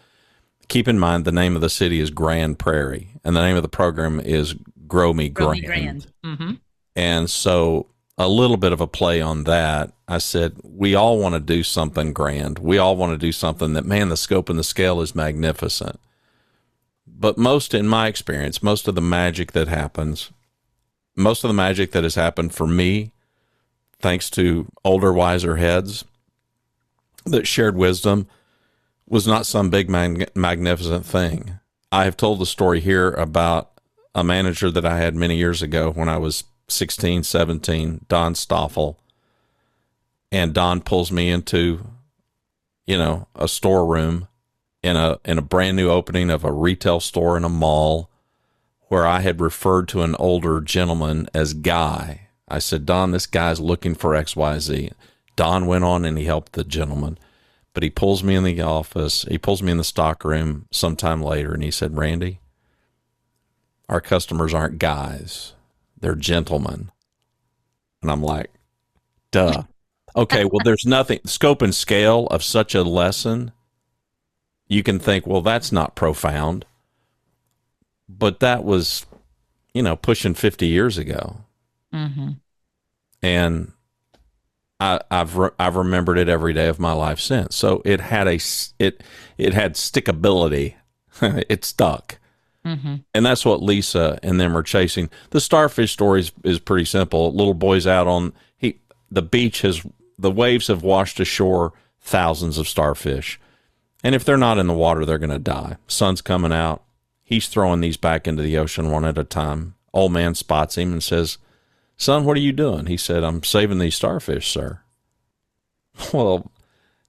Keep 0.67 0.87
in 0.87 0.99
mind 0.99 1.25
the 1.25 1.31
name 1.31 1.55
of 1.55 1.61
the 1.61 1.69
city 1.69 1.99
is 1.99 2.09
Grand 2.09 2.59
Prairie, 2.59 3.09
and 3.23 3.35
the 3.35 3.41
name 3.41 3.55
of 3.55 3.63
the 3.63 3.69
program 3.69 4.19
is 4.19 4.55
Grow 4.87 5.13
Me 5.13 5.29
Grow 5.29 5.51
me 5.51 5.61
Grand. 5.61 6.07
grand. 6.21 6.39
Mm-hmm. 6.39 6.53
And 6.97 7.29
so 7.29 7.87
a 8.17 8.27
little 8.27 8.57
bit 8.57 8.71
of 8.71 8.81
a 8.81 8.87
play 8.87 9.21
on 9.21 9.43
that. 9.43 9.91
I 10.07 10.19
said, 10.19 10.55
we 10.63 10.95
all 10.95 11.19
want 11.19 11.33
to 11.33 11.39
do 11.39 11.63
something 11.63 12.13
grand. 12.13 12.59
We 12.59 12.77
all 12.77 12.95
want 12.95 13.11
to 13.11 13.17
do 13.17 13.31
something 13.31 13.73
that, 13.73 13.85
man, 13.85 14.09
the 14.09 14.17
scope 14.17 14.49
and 14.49 14.57
the 14.57 14.63
scale 14.63 15.01
is 15.01 15.15
magnificent. 15.15 15.99
But 17.07 17.37
most, 17.37 17.73
in 17.73 17.87
my 17.87 18.07
experience, 18.07 18.63
most 18.63 18.87
of 18.87 18.95
the 18.95 19.01
magic 19.01 19.51
that 19.53 19.67
happens, 19.67 20.31
most 21.15 21.43
of 21.43 21.47
the 21.47 21.53
magic 21.53 21.91
that 21.91 22.03
has 22.03 22.15
happened 22.15 22.53
for 22.53 22.67
me, 22.67 23.11
thanks 23.99 24.29
to 24.31 24.67
older, 24.83 25.13
wiser 25.13 25.55
heads 25.57 26.05
that 27.25 27.47
shared 27.47 27.75
wisdom, 27.75 28.27
was 29.07 29.27
not 29.27 29.45
some 29.45 29.69
big, 29.69 29.89
mag- 29.89 30.29
magnificent 30.35 31.05
thing. 31.05 31.59
I 31.91 32.03
have 32.05 32.17
told 32.17 32.39
the 32.39 32.45
story 32.45 32.79
here 32.79 33.11
about 33.11 33.71
a 34.13 34.23
manager 34.23 34.69
that 34.71 34.85
I 34.85 34.97
had 34.97 35.15
many 35.15 35.35
years 35.35 35.61
ago 35.61 35.91
when 35.91 36.09
I 36.09 36.17
was 36.17 36.43
16, 36.67 37.23
17, 37.23 38.05
Don 38.07 38.35
Stoffel. 38.35 38.99
And 40.31 40.53
Don 40.53 40.81
pulls 40.81 41.11
me 41.11 41.29
into, 41.29 41.85
you 42.85 42.97
know, 42.97 43.27
a 43.35 43.47
storeroom 43.47 44.27
in 44.85 44.95
a 44.95 45.17
in 45.25 45.39
a 45.39 45.41
brand 45.41 45.75
new 45.77 45.89
opening 45.89 46.29
of 46.29 46.43
a 46.43 46.51
retail 46.51 46.99
store 46.99 47.37
in 47.37 47.43
a 47.43 47.49
mall 47.49 48.09
where 48.87 49.07
I 49.07 49.21
had 49.21 49.41
referred 49.41 49.87
to 49.89 50.03
an 50.03 50.15
older 50.19 50.61
gentleman 50.61 51.27
as 51.33 51.53
Guy. 51.55 52.27
I 52.47 52.59
said, 52.59 52.85
Don, 52.85 53.09
this 53.09 53.25
guy's 53.25 53.59
looking 53.59 53.95
for 53.95 54.11
XYZ. 54.11 54.91
Don 55.35 55.65
went 55.65 55.83
on 55.83 56.05
and 56.05 56.17
he 56.17 56.25
helped 56.25 56.53
the 56.53 56.63
gentleman. 56.63 57.17
But 57.73 57.81
he 57.81 57.89
pulls 57.89 58.23
me 58.23 58.35
in 58.35 58.43
the 58.43 58.61
office, 58.61 59.23
he 59.23 59.39
pulls 59.39 59.63
me 59.63 59.71
in 59.71 59.77
the 59.77 59.83
stock 59.83 60.23
room 60.23 60.67
sometime 60.71 61.21
later 61.21 61.53
and 61.53 61.63
he 61.63 61.71
said, 61.71 61.97
Randy, 61.97 62.39
our 63.89 63.99
customers 63.99 64.53
aren't 64.53 64.77
guys, 64.77 65.54
they're 66.05 66.13
gentlemen. 66.13 66.91
And 68.03 68.11
I'm 68.11 68.21
like, 68.21 68.51
duh. 69.31 69.63
Okay, 70.15 70.45
well, 70.45 70.61
there's 70.63 70.85
nothing, 70.85 71.19
scope 71.25 71.63
and 71.63 71.73
scale 71.73 72.27
of 72.27 72.43
such 72.43 72.75
a 72.75 72.83
lesson. 72.83 73.51
You 74.67 74.83
can 74.83 74.99
think, 74.99 75.25
well, 75.25 75.41
that's 75.41 75.71
not 75.71 75.95
profound. 75.95 76.67
But 78.07 78.39
that 78.41 78.63
was, 78.63 79.07
you 79.73 79.81
know, 79.81 79.95
pushing 79.95 80.35
50 80.35 80.67
years 80.67 80.99
ago. 80.99 81.37
Mm-hmm. 81.91 82.33
And 83.23 83.71
I, 84.79 84.99
I've 85.09 85.35
re- 85.35 85.49
I've 85.57 85.75
remembered 85.75 86.19
it 86.19 86.29
every 86.29 86.53
day 86.53 86.67
of 86.67 86.79
my 86.79 86.93
life 86.93 87.19
since. 87.19 87.55
So 87.55 87.81
it 87.83 87.99
had 87.99 88.27
a 88.27 88.39
it 88.77 89.03
it 89.39 89.55
had 89.55 89.73
stickability. 89.73 90.75
it 91.21 91.65
stuck. 91.65 92.19
Mm-hmm. 92.65 92.95
And 93.13 93.25
that's 93.25 93.45
what 93.45 93.61
Lisa 93.61 94.17
and 94.23 94.39
them 94.39 94.57
are 94.57 94.63
chasing. 94.63 95.09
The 95.29 95.39
starfish 95.39 95.91
story 95.91 96.21
is, 96.21 96.31
is 96.43 96.59
pretty 96.59 96.85
simple. 96.85 97.31
Little 97.31 97.53
boy's 97.53 97.85
out 97.85 98.07
on 98.07 98.33
he 98.57 98.79
the 99.11 99.21
beach 99.21 99.61
has 99.61 99.85
the 100.17 100.31
waves 100.31 100.67
have 100.67 100.81
washed 100.81 101.19
ashore 101.19 101.73
thousands 102.01 102.57
of 102.57 102.67
starfish. 102.67 103.39
And 104.03 104.15
if 104.15 104.25
they're 104.25 104.37
not 104.37 104.57
in 104.57 104.67
the 104.67 104.73
water, 104.73 105.05
they're 105.05 105.19
gonna 105.19 105.39
die. 105.39 105.77
Sun's 105.87 106.21
coming 106.21 106.51
out. 106.51 106.83
He's 107.23 107.47
throwing 107.47 107.81
these 107.81 107.97
back 107.97 108.27
into 108.27 108.43
the 108.43 108.57
ocean 108.57 108.89
one 108.89 109.05
at 109.05 109.17
a 109.17 109.23
time. 109.23 109.75
Old 109.93 110.11
man 110.11 110.35
spots 110.35 110.77
him 110.77 110.91
and 110.91 111.03
says, 111.03 111.37
Son, 111.97 112.25
what 112.25 112.35
are 112.35 112.41
you 112.41 112.51
doing? 112.51 112.87
He 112.87 112.97
said, 112.97 113.23
I'm 113.23 113.43
saving 113.43 113.79
these 113.79 113.95
starfish, 113.95 114.49
sir. 114.49 114.81
Well, 116.13 116.51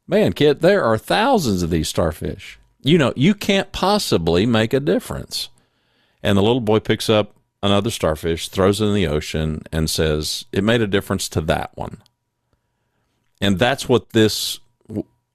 man, 0.06 0.32
kid, 0.32 0.60
there 0.60 0.84
are 0.84 0.96
thousands 0.96 1.64
of 1.64 1.70
these 1.70 1.88
starfish. 1.88 2.60
You 2.82 2.98
know, 2.98 3.12
you 3.16 3.34
can't 3.34 3.72
possibly 3.72 4.46
make 4.46 4.72
a 4.72 4.80
difference. 4.80 5.48
And 6.22 6.36
the 6.36 6.42
little 6.42 6.60
boy 6.60 6.80
picks 6.80 7.08
up 7.08 7.36
another 7.62 7.90
starfish, 7.90 8.48
throws 8.48 8.80
it 8.80 8.86
in 8.86 8.94
the 8.94 9.06
ocean, 9.06 9.62
and 9.72 9.88
says, 9.90 10.44
It 10.52 10.64
made 10.64 10.80
a 10.80 10.86
difference 10.86 11.28
to 11.30 11.40
that 11.42 11.76
one. 11.76 12.02
And 13.40 13.58
that's 13.58 13.88
what 13.88 14.10
this 14.10 14.60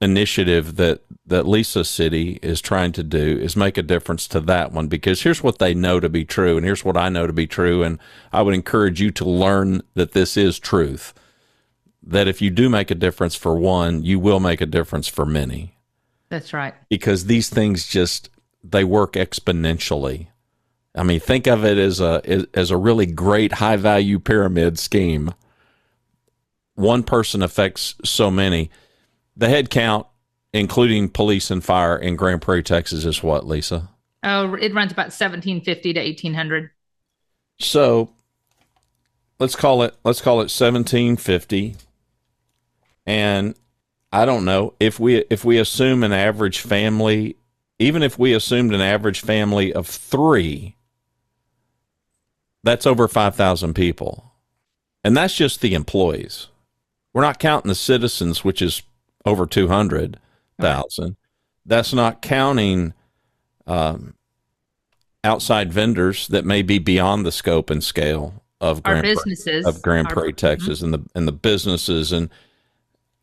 initiative 0.00 0.76
that, 0.76 1.00
that 1.24 1.46
Lisa 1.46 1.84
City 1.84 2.40
is 2.42 2.60
trying 2.60 2.90
to 2.92 3.04
do 3.04 3.38
is 3.38 3.54
make 3.54 3.78
a 3.78 3.82
difference 3.82 4.26
to 4.28 4.40
that 4.40 4.72
one 4.72 4.88
because 4.88 5.22
here's 5.22 5.42
what 5.42 5.58
they 5.58 5.74
know 5.74 6.00
to 6.00 6.08
be 6.08 6.24
true, 6.24 6.56
and 6.56 6.66
here's 6.66 6.84
what 6.84 6.96
I 6.96 7.08
know 7.08 7.26
to 7.26 7.32
be 7.32 7.46
true. 7.46 7.82
And 7.82 7.98
I 8.32 8.42
would 8.42 8.54
encourage 8.54 9.00
you 9.00 9.10
to 9.12 9.24
learn 9.24 9.82
that 9.94 10.12
this 10.12 10.36
is 10.36 10.58
truth. 10.58 11.14
That 12.02 12.26
if 12.26 12.42
you 12.42 12.50
do 12.50 12.68
make 12.68 12.90
a 12.90 12.96
difference 12.96 13.36
for 13.36 13.56
one, 13.56 14.02
you 14.02 14.18
will 14.18 14.40
make 14.40 14.60
a 14.60 14.66
difference 14.66 15.06
for 15.06 15.24
many 15.24 15.76
That's 16.32 16.54
right. 16.54 16.72
because 16.88 17.26
these 17.26 17.50
things 17.50 17.86
just 17.86 18.30
they 18.64 18.84
work 18.84 19.12
exponentially. 19.12 20.28
I 20.94 21.02
mean, 21.02 21.20
think 21.20 21.46
of 21.46 21.62
it 21.62 21.76
as 21.76 22.00
a 22.00 22.46
as 22.54 22.70
a 22.70 22.76
really 22.78 23.04
great 23.04 23.52
high 23.52 23.76
value 23.76 24.18
pyramid 24.18 24.78
scheme. 24.78 25.34
One 26.74 27.02
person 27.02 27.42
affects 27.42 27.96
so 28.02 28.30
many. 28.30 28.70
The 29.36 29.50
head 29.50 29.68
count, 29.68 30.06
including 30.54 31.10
police 31.10 31.50
and 31.50 31.62
fire 31.62 31.98
in 31.98 32.16
Grand 32.16 32.40
Prairie, 32.40 32.62
Texas, 32.62 33.04
is 33.04 33.22
what, 33.22 33.46
Lisa? 33.46 33.90
Oh, 34.22 34.54
it 34.54 34.72
runs 34.72 34.90
about 34.90 35.12
1750 35.12 35.92
to 35.92 36.00
1800. 36.00 36.70
So 37.58 38.10
let's 39.38 39.54
call 39.54 39.82
it 39.82 39.94
let's 40.02 40.22
call 40.22 40.40
it 40.40 40.50
seventeen 40.50 41.16
fifty. 41.18 41.76
And 43.04 43.54
I 44.12 44.24
don't 44.26 44.44
know. 44.44 44.74
If 44.78 45.00
we 45.00 45.24
if 45.30 45.44
we 45.44 45.58
assume 45.58 46.02
an 46.02 46.12
average 46.12 46.60
family, 46.60 47.36
even 47.78 48.02
if 48.02 48.18
we 48.18 48.34
assumed 48.34 48.74
an 48.74 48.80
average 48.80 49.20
family 49.20 49.72
of 49.72 49.86
three, 49.86 50.76
that's 52.62 52.86
over 52.86 53.08
five 53.08 53.34
thousand 53.34 53.74
people, 53.74 54.32
and 55.02 55.16
that's 55.16 55.34
just 55.34 55.60
the 55.60 55.74
employees. 55.74 56.48
We're 57.14 57.22
not 57.22 57.38
counting 57.38 57.68
the 57.68 57.74
citizens, 57.74 58.44
which 58.44 58.62
is 58.62 58.82
over 59.24 59.46
two 59.46 59.68
hundred 59.68 60.18
thousand. 60.60 61.16
That's 61.64 61.92
not 61.94 62.22
counting 62.22 62.92
um, 63.66 64.14
outside 65.24 65.72
vendors 65.72 66.26
that 66.28 66.44
may 66.44 66.62
be 66.62 66.78
beyond 66.78 67.24
the 67.24 67.32
scope 67.32 67.70
and 67.70 67.82
scale 67.82 68.42
of 68.60 68.78
Our 68.84 68.94
Grand 69.00 69.02
Prairie 69.04 69.14
businesses. 69.14 69.66
of 69.66 69.80
Grand 69.82 70.08
our- 70.08 70.12
Prairie, 70.12 70.32
Texas, 70.32 70.82
and 70.82 70.92
the 70.92 71.00
and 71.14 71.26
the 71.26 71.32
businesses 71.32 72.12
and 72.12 72.28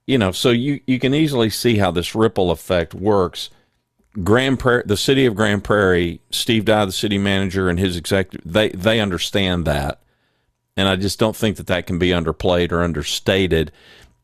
you 0.09 0.17
know, 0.17 0.31
so 0.31 0.49
you 0.49 0.81
you 0.87 0.97
can 0.97 1.13
easily 1.13 1.51
see 1.51 1.77
how 1.77 1.91
this 1.91 2.15
ripple 2.15 2.49
effect 2.49 2.95
works. 2.95 3.51
Grand 4.23 4.57
Prairie, 4.57 4.81
the 4.83 4.97
city 4.97 5.27
of 5.27 5.35
Grand 5.35 5.63
Prairie, 5.63 6.19
Steve 6.31 6.65
Dye, 6.65 6.85
the 6.85 6.91
city 6.91 7.19
manager, 7.19 7.69
and 7.69 7.77
his 7.77 7.95
executive, 7.95 8.51
they 8.51 8.69
they 8.69 8.99
understand 8.99 9.65
that, 9.65 10.01
and 10.75 10.87
I 10.87 10.95
just 10.95 11.19
don't 11.19 11.35
think 11.35 11.57
that 11.57 11.67
that 11.67 11.85
can 11.85 11.99
be 11.99 12.09
underplayed 12.09 12.71
or 12.71 12.81
understated. 12.81 13.71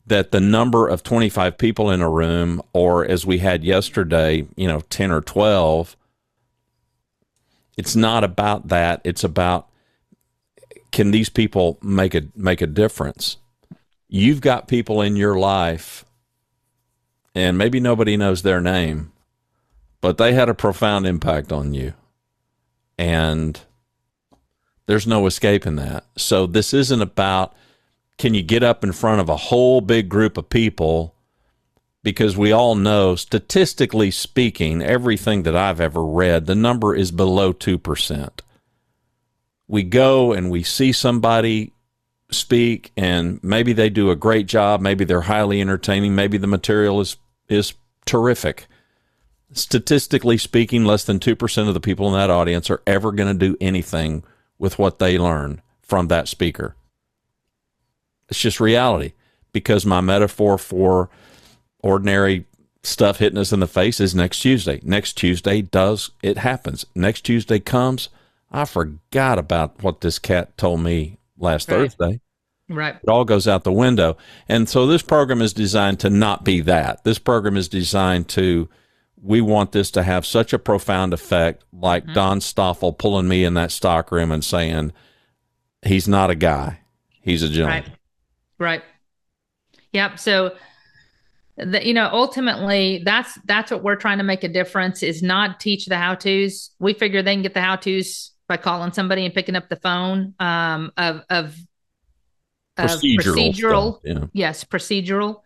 That 0.08 0.32
the 0.32 0.40
number 0.40 0.88
of 0.88 1.04
twenty 1.04 1.28
five 1.28 1.56
people 1.56 1.88
in 1.92 2.00
a 2.00 2.10
room, 2.10 2.62
or 2.72 3.04
as 3.04 3.24
we 3.24 3.38
had 3.38 3.62
yesterday, 3.62 4.44
you 4.56 4.66
know, 4.66 4.80
ten 4.90 5.12
or 5.12 5.20
twelve, 5.20 5.96
it's 7.76 7.94
not 7.94 8.24
about 8.24 8.68
that. 8.68 9.02
It's 9.04 9.22
about 9.22 9.68
can 10.90 11.12
these 11.12 11.28
people 11.28 11.78
make 11.80 12.16
a 12.16 12.22
make 12.34 12.60
a 12.60 12.66
difference? 12.66 13.36
You've 14.08 14.40
got 14.40 14.68
people 14.68 15.02
in 15.02 15.16
your 15.16 15.38
life, 15.38 16.04
and 17.34 17.58
maybe 17.58 17.80
nobody 17.80 18.16
knows 18.16 18.42
their 18.42 18.60
name, 18.60 19.12
but 20.00 20.18
they 20.18 20.32
had 20.32 20.48
a 20.48 20.54
profound 20.54 21.06
impact 21.06 21.52
on 21.52 21.74
you, 21.74 21.94
and 22.96 23.60
there's 24.86 25.06
no 25.06 25.26
escaping 25.26 25.76
that. 25.76 26.04
So 26.16 26.46
this 26.46 26.72
isn't 26.72 27.02
about 27.02 27.54
can 28.18 28.32
you 28.32 28.42
get 28.42 28.62
up 28.62 28.82
in 28.82 28.92
front 28.92 29.20
of 29.20 29.28
a 29.28 29.36
whole 29.36 29.80
big 29.80 30.08
group 30.08 30.38
of 30.38 30.48
people 30.48 31.14
because 32.02 32.36
we 32.36 32.52
all 32.52 32.74
know 32.74 33.16
statistically 33.16 34.10
speaking 34.10 34.80
everything 34.80 35.42
that 35.42 35.56
I've 35.56 35.80
ever 35.80 36.04
read 36.04 36.46
the 36.46 36.54
number 36.54 36.94
is 36.94 37.10
below 37.10 37.52
2%. 37.52 38.40
we 39.68 39.82
go 39.82 40.32
and 40.32 40.50
we 40.50 40.62
see 40.62 40.92
somebody 40.92 41.72
speak 42.30 42.92
and 42.96 43.42
maybe 43.42 43.72
they 43.72 43.88
do 43.88 44.10
a 44.10 44.16
great 44.16 44.46
job, 44.46 44.80
maybe 44.80 45.04
they're 45.04 45.22
highly 45.22 45.60
entertaining, 45.60 46.14
maybe 46.14 46.38
the 46.38 46.46
material 46.46 47.00
is 47.00 47.16
is 47.48 47.74
terrific. 48.04 48.66
Statistically 49.52 50.36
speaking, 50.36 50.84
less 50.84 51.04
than 51.04 51.20
2% 51.20 51.68
of 51.68 51.74
the 51.74 51.80
people 51.80 52.08
in 52.08 52.14
that 52.14 52.30
audience 52.30 52.68
are 52.68 52.82
ever 52.86 53.12
going 53.12 53.28
to 53.28 53.46
do 53.48 53.56
anything 53.60 54.24
with 54.58 54.78
what 54.78 54.98
they 54.98 55.16
learn 55.16 55.62
from 55.80 56.08
that 56.08 56.26
speaker. 56.26 56.74
It's 58.28 58.40
just 58.40 58.58
reality 58.58 59.12
because 59.52 59.86
my 59.86 60.00
metaphor 60.00 60.58
for 60.58 61.08
ordinary 61.78 62.46
stuff 62.82 63.18
hitting 63.18 63.38
us 63.38 63.52
in 63.52 63.60
the 63.60 63.66
face 63.66 64.00
is 64.00 64.14
next 64.14 64.40
Tuesday. 64.40 64.80
Next 64.82 65.14
Tuesday 65.14 65.62
does 65.62 66.10
it 66.22 66.38
happens. 66.38 66.84
Next 66.94 67.22
Tuesday 67.22 67.60
comes, 67.60 68.08
I 68.50 68.64
forgot 68.64 69.38
about 69.38 69.82
what 69.82 70.00
this 70.00 70.18
cat 70.18 70.56
told 70.58 70.80
me 70.80 71.18
last 71.38 71.68
right. 71.68 71.90
Thursday. 71.90 72.20
Right. 72.68 72.96
It 72.96 73.08
all 73.08 73.24
goes 73.24 73.46
out 73.46 73.64
the 73.64 73.72
window. 73.72 74.16
And 74.48 74.68
so 74.68 74.86
this 74.86 75.02
program 75.02 75.40
is 75.40 75.52
designed 75.52 76.00
to 76.00 76.10
not 76.10 76.44
be 76.44 76.60
that. 76.62 77.04
This 77.04 77.18
program 77.18 77.56
is 77.56 77.68
designed 77.68 78.28
to, 78.30 78.68
we 79.22 79.40
want 79.40 79.72
this 79.72 79.90
to 79.92 80.02
have 80.02 80.26
such 80.26 80.52
a 80.52 80.58
profound 80.58 81.14
effect, 81.14 81.64
like 81.72 82.04
mm-hmm. 82.04 82.14
Don 82.14 82.40
Stoffel 82.40 82.92
pulling 82.92 83.28
me 83.28 83.44
in 83.44 83.54
that 83.54 83.70
stock 83.70 84.10
room 84.10 84.32
and 84.32 84.44
saying, 84.44 84.92
he's 85.82 86.08
not 86.08 86.30
a 86.30 86.34
guy, 86.34 86.80
he's 87.20 87.42
a 87.42 87.48
gentleman. 87.48 87.84
Right. 87.84 87.92
Right. 88.58 88.82
Yep. 89.92 90.18
So, 90.18 90.56
the, 91.56 91.86
you 91.86 91.94
know, 91.94 92.10
ultimately, 92.12 93.02
that's 93.04 93.38
that's 93.46 93.70
what 93.70 93.82
we're 93.82 93.96
trying 93.96 94.18
to 94.18 94.24
make 94.24 94.44
a 94.44 94.48
difference. 94.48 95.02
Is 95.02 95.22
not 95.22 95.58
teach 95.58 95.86
the 95.86 95.96
how 95.96 96.14
tos. 96.14 96.70
We 96.78 96.92
figure 96.92 97.22
they 97.22 97.34
can 97.34 97.42
get 97.42 97.54
the 97.54 97.62
how 97.62 97.76
tos 97.76 98.32
by 98.48 98.56
calling 98.56 98.92
somebody 98.92 99.24
and 99.24 99.34
picking 99.34 99.56
up 99.56 99.68
the 99.68 99.76
phone 99.76 100.34
um, 100.38 100.92
of 100.96 101.22
of, 101.30 101.56
procedural, 102.78 103.54
procedural 103.54 104.00
yeah. 104.04 104.24
yes, 104.32 104.64
procedural. 104.64 105.42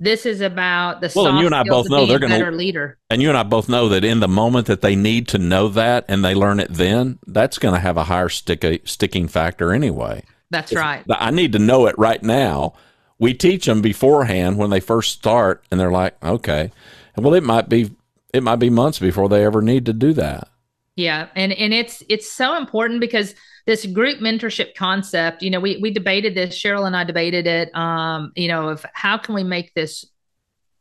This 0.00 0.26
is 0.26 0.40
about 0.40 1.00
the 1.00 1.12
well, 1.14 1.28
and 1.28 1.38
you 1.38 1.46
and 1.46 1.54
I 1.54 1.62
both 1.62 1.88
know 1.88 2.06
they're 2.06 2.18
going 2.18 2.32
to 2.32 2.38
better 2.38 2.50
leader. 2.50 2.98
And 3.08 3.22
you 3.22 3.28
and 3.28 3.38
I 3.38 3.44
both 3.44 3.68
know 3.68 3.88
that 3.90 4.02
in 4.02 4.18
the 4.18 4.26
moment 4.26 4.66
that 4.66 4.80
they 4.80 4.96
need 4.96 5.28
to 5.28 5.38
know 5.38 5.68
that 5.68 6.06
and 6.08 6.24
they 6.24 6.34
learn 6.34 6.58
it 6.58 6.72
then, 6.72 7.20
that's 7.26 7.58
going 7.58 7.74
to 7.74 7.80
have 7.80 7.96
a 7.96 8.04
higher 8.04 8.28
stick, 8.28 8.64
sticking 8.84 9.28
factor 9.28 9.72
anyway. 9.72 10.24
That's 10.50 10.74
right. 10.74 11.04
I 11.08 11.30
need 11.30 11.52
to 11.52 11.60
know 11.60 11.86
it 11.86 11.96
right 11.98 12.20
now. 12.20 12.74
We 13.20 13.32
teach 13.32 13.66
them 13.66 13.80
beforehand 13.80 14.58
when 14.58 14.70
they 14.70 14.80
first 14.80 15.12
start, 15.12 15.64
and 15.70 15.78
they're 15.78 15.92
like, 15.92 16.20
okay. 16.22 16.72
Well, 17.16 17.34
it 17.34 17.44
might 17.44 17.68
be 17.68 17.94
it 18.34 18.42
might 18.42 18.56
be 18.56 18.70
months 18.70 18.98
before 18.98 19.28
they 19.28 19.44
ever 19.44 19.62
need 19.62 19.86
to 19.86 19.92
do 19.92 20.12
that. 20.14 20.48
Yeah, 20.94 21.28
and 21.34 21.52
and 21.52 21.72
it's 21.72 22.02
it's 22.08 22.30
so 22.30 22.56
important 22.56 23.00
because 23.00 23.34
this 23.66 23.86
group 23.86 24.18
mentorship 24.18 24.74
concept, 24.74 25.42
you 25.42 25.50
know, 25.50 25.60
we 25.60 25.78
we 25.78 25.90
debated 25.90 26.34
this. 26.34 26.60
Cheryl 26.60 26.86
and 26.86 26.94
I 26.94 27.04
debated 27.04 27.46
it. 27.46 27.74
Um, 27.74 28.32
you 28.36 28.48
know, 28.48 28.68
of 28.68 28.84
how 28.92 29.16
can 29.16 29.34
we 29.34 29.42
make 29.42 29.72
this 29.74 30.04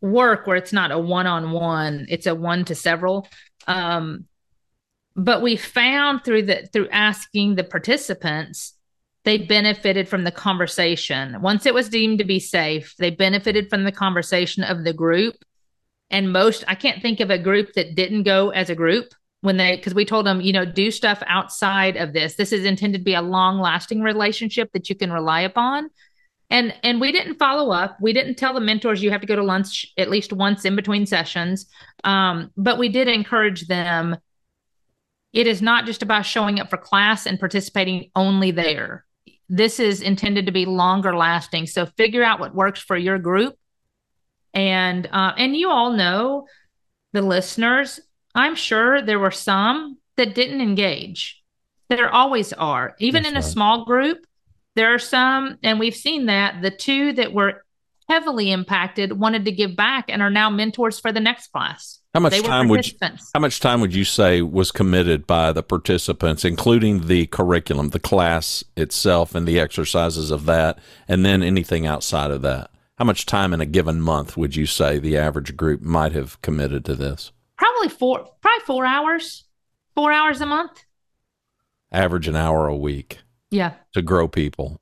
work 0.02 0.48
where 0.48 0.58
it's 0.58 0.74
not 0.74 0.92
a 0.92 1.00
one 1.00 1.28
on 1.28 1.52
one, 1.52 2.08
it's 2.10 2.28
a 2.28 2.36
one 2.36 2.66
to 2.66 2.76
several. 2.76 3.28
Um, 3.68 4.26
but 5.16 5.42
we 5.42 5.56
found 5.56 6.26
through 6.26 6.44
the 6.44 6.68
through 6.74 6.90
asking 6.90 7.56
the 7.56 7.64
participants, 7.64 8.74
they 9.24 9.38
benefited 9.38 10.10
from 10.10 10.26
the 10.26 10.32
conversation. 10.32 11.42
Once 11.42 11.66
it 11.66 11.74
was 11.74 11.88
deemed 11.88 12.20
to 12.20 12.26
be 12.26 12.40
safe, 12.40 12.96
they 12.98 13.12
benefited 13.12 13.70
from 13.70 13.86
the 13.86 13.92
conversation 13.94 14.64
of 14.64 14.84
the 14.84 14.94
group. 14.94 15.36
And 16.10 16.34
most, 16.34 16.66
I 16.68 16.76
can't 16.76 17.02
think 17.02 17.22
of 17.22 17.30
a 17.30 17.38
group 17.38 17.72
that 17.76 17.96
didn't 17.96 18.24
go 18.24 18.50
as 18.50 18.70
a 18.70 18.76
group 18.76 19.14
when 19.42 19.58
they 19.58 19.76
because 19.76 19.94
we 19.94 20.06
told 20.06 20.26
them 20.26 20.42
you 20.42 20.54
know 20.54 20.66
do 20.66 20.92
stuff 20.92 21.22
outside 21.28 21.98
of 21.98 22.14
this. 22.14 22.36
This 22.36 22.52
is 22.52 22.66
intended 22.66 23.00
to 23.00 23.04
be 23.04 23.14
a 23.14 23.22
long 23.22 23.60
lasting 23.60 24.02
relationship 24.02 24.72
that 24.74 24.90
you 24.90 24.96
can 24.96 25.12
rely 25.12 25.42
upon. 25.42 25.90
And 26.50 26.74
and 26.84 27.02
we 27.02 27.12
didn't 27.12 27.36
follow 27.36 27.72
up. 27.72 27.98
We 28.02 28.14
didn't 28.14 28.36
tell 28.36 28.54
the 28.54 28.60
mentors 28.60 29.02
you 29.02 29.12
have 29.12 29.22
to 29.22 29.28
go 29.28 29.36
to 29.36 29.44
lunch 29.44 29.86
at 29.98 30.10
least 30.10 30.34
once 30.34 30.66
in 30.66 30.76
between 30.76 31.06
sessions. 31.06 31.66
Um, 32.04 32.52
but 32.58 32.78
we 32.78 32.90
did 32.90 33.08
encourage 33.08 33.68
them 33.68 34.18
it 35.34 35.48
is 35.48 35.62
not 35.62 35.86
just 35.86 36.04
about 36.04 36.26
showing 36.26 36.60
up 36.60 36.70
for 36.70 36.78
class 36.78 37.26
and 37.26 37.40
participating 37.40 38.12
only 38.16 38.52
there. 38.52 39.06
This 39.48 39.80
is 39.80 40.02
intended 40.02 40.46
to 40.46 40.52
be 40.52 40.66
longer 40.66 41.16
lasting. 41.16 41.68
So 41.68 41.86
figure 41.86 42.24
out 42.24 42.40
what 42.40 42.56
works 42.56 42.82
for 42.82 42.98
your 42.98 43.18
group. 43.18 43.56
And 44.54 45.08
uh, 45.12 45.34
and 45.38 45.56
you 45.56 45.70
all 45.70 45.92
know 45.92 46.48
the 47.14 47.22
listeners 47.22 48.00
I'm 48.36 48.56
sure 48.56 49.02
there 49.02 49.20
were 49.20 49.32
some 49.32 49.98
that 50.18 50.36
didn't 50.36 50.62
engage. 50.62 51.42
There 51.90 52.14
always 52.14 52.54
are. 52.54 52.96
Even 53.00 53.24
That's 53.24 53.34
in 53.34 53.38
a 53.38 53.44
small 53.44 53.86
group, 53.86 54.26
there 54.76 54.94
are 54.94 55.00
some, 55.00 55.58
and 55.64 55.80
we've 55.80 55.96
seen 55.96 56.28
that 56.28 56.62
the 56.62 56.72
two 56.72 57.14
that 57.14 57.34
were 57.34 57.66
heavily 58.08 58.52
impacted 58.52 59.20
wanted 59.20 59.46
to 59.46 59.52
give 59.52 59.76
back 59.76 60.06
and 60.10 60.22
are 60.22 60.30
now 60.30 60.50
mentors 60.50 61.00
for 61.00 61.12
the 61.12 61.20
next 61.20 61.48
class. 61.48 62.00
How 62.14 62.20
much 62.20 62.42
time 62.42 62.68
would 62.68 62.86
you, 62.86 62.98
how 63.34 63.40
much 63.40 63.62
time 63.62 63.80
would 63.80 63.96
you 63.96 64.04
say 64.04 64.42
was 64.42 64.72
committed 64.72 65.26
by 65.26 65.54
the 65.54 65.64
participants, 65.64 66.44
including 66.44 67.08
the 67.08 67.28
curriculum, 67.28 67.90
the 67.90 68.00
class 68.00 68.66
itself, 68.76 69.34
and 69.34 69.48
the 69.48 69.60
exercises 69.60 70.30
of 70.30 70.46
that, 70.46 70.78
and 71.08 71.26
then 71.26 71.42
anything 71.42 71.88
outside 71.88 72.32
of 72.32 72.42
that? 72.42 72.70
How 72.98 73.06
much 73.06 73.26
time 73.26 73.54
in 73.54 73.62
a 73.62 73.66
given 73.66 74.02
month 74.02 74.36
would 74.36 74.58
you 74.58 74.66
say 74.66 75.00
the 75.00 75.18
average 75.18 75.56
group 75.56 75.82
might 75.82 76.12
have 76.12 76.42
committed 76.42 76.84
to 76.86 76.96
this? 76.96 77.32
Probably 77.82 77.98
four, 77.98 78.28
probably 78.42 78.66
four 78.66 78.86
hours, 78.86 79.46
four 79.96 80.12
hours 80.12 80.42
a 80.42 80.46
month. 80.46 80.84
Average 81.92 82.28
an 82.28 82.36
hour 82.36 82.68
a 82.68 82.76
week. 82.76 83.20
Yeah. 83.50 83.74
To 83.94 84.02
grow 84.02 84.28
people. 84.28 84.80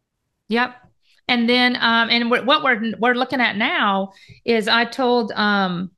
Yep. 0.50 0.76
And 1.28 1.50
then, 1.50 1.76
um, 1.78 2.10
and 2.10 2.30
we're, 2.30 2.44
what 2.44 2.64
we're 2.64 2.94
we're 3.00 3.14
looking 3.14 3.40
at 3.40 3.56
now 3.56 4.14
is 4.46 4.68
I 4.68 4.86
told, 4.86 5.32
um, 5.34 5.92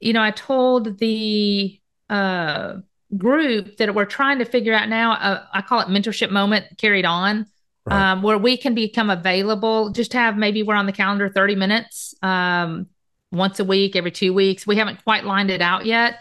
you 0.00 0.12
know, 0.12 0.22
I 0.22 0.30
told 0.30 0.98
the 0.98 1.80
uh 2.08 2.74
group 3.16 3.76
that 3.76 3.94
we're 3.94 4.04
trying 4.04 4.38
to 4.38 4.44
figure 4.44 4.72
out 4.72 4.88
now. 4.88 5.12
Uh, 5.12 5.44
I 5.52 5.62
call 5.62 5.80
it 5.80 5.88
mentorship 5.88 6.30
moment 6.30 6.78
carried 6.78 7.04
on. 7.04 7.46
Right. 7.84 8.12
Um, 8.12 8.22
where 8.22 8.38
we 8.38 8.56
can 8.56 8.74
become 8.74 9.10
available, 9.10 9.90
just 9.90 10.10
to 10.10 10.18
have 10.18 10.36
maybe 10.36 10.64
we're 10.64 10.74
on 10.74 10.86
the 10.86 10.92
calendar 10.92 11.28
30 11.28 11.54
minutes. 11.54 12.16
Um, 12.20 12.88
once 13.32 13.60
a 13.60 13.64
week, 13.64 13.96
every 13.96 14.10
two 14.10 14.32
weeks. 14.32 14.66
We 14.66 14.76
haven't 14.76 15.04
quite 15.04 15.24
lined 15.24 15.50
it 15.50 15.60
out 15.60 15.86
yet. 15.86 16.20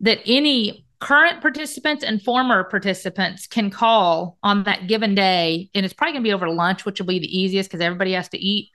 That 0.00 0.20
any 0.26 0.86
current 1.00 1.40
participants 1.40 2.02
and 2.02 2.22
former 2.22 2.64
participants 2.64 3.46
can 3.46 3.70
call 3.70 4.38
on 4.42 4.64
that 4.64 4.86
given 4.86 5.14
day. 5.14 5.68
And 5.74 5.84
it's 5.84 5.94
probably 5.94 6.12
going 6.12 6.22
to 6.22 6.28
be 6.28 6.32
over 6.32 6.48
lunch, 6.48 6.84
which 6.84 6.98
will 6.98 7.06
be 7.06 7.18
the 7.18 7.38
easiest 7.38 7.70
because 7.70 7.84
everybody 7.84 8.12
has 8.12 8.28
to 8.30 8.38
eat. 8.38 8.70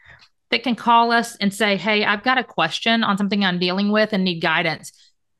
That 0.51 0.63
can 0.63 0.75
call 0.75 1.11
us 1.11 1.35
and 1.37 1.53
say, 1.53 1.77
Hey, 1.77 2.03
I've 2.03 2.23
got 2.23 2.37
a 2.37 2.43
question 2.43 3.03
on 3.03 3.17
something 3.17 3.43
I'm 3.43 3.59
dealing 3.59 3.91
with 3.91 4.13
and 4.13 4.23
need 4.23 4.41
guidance. 4.41 4.91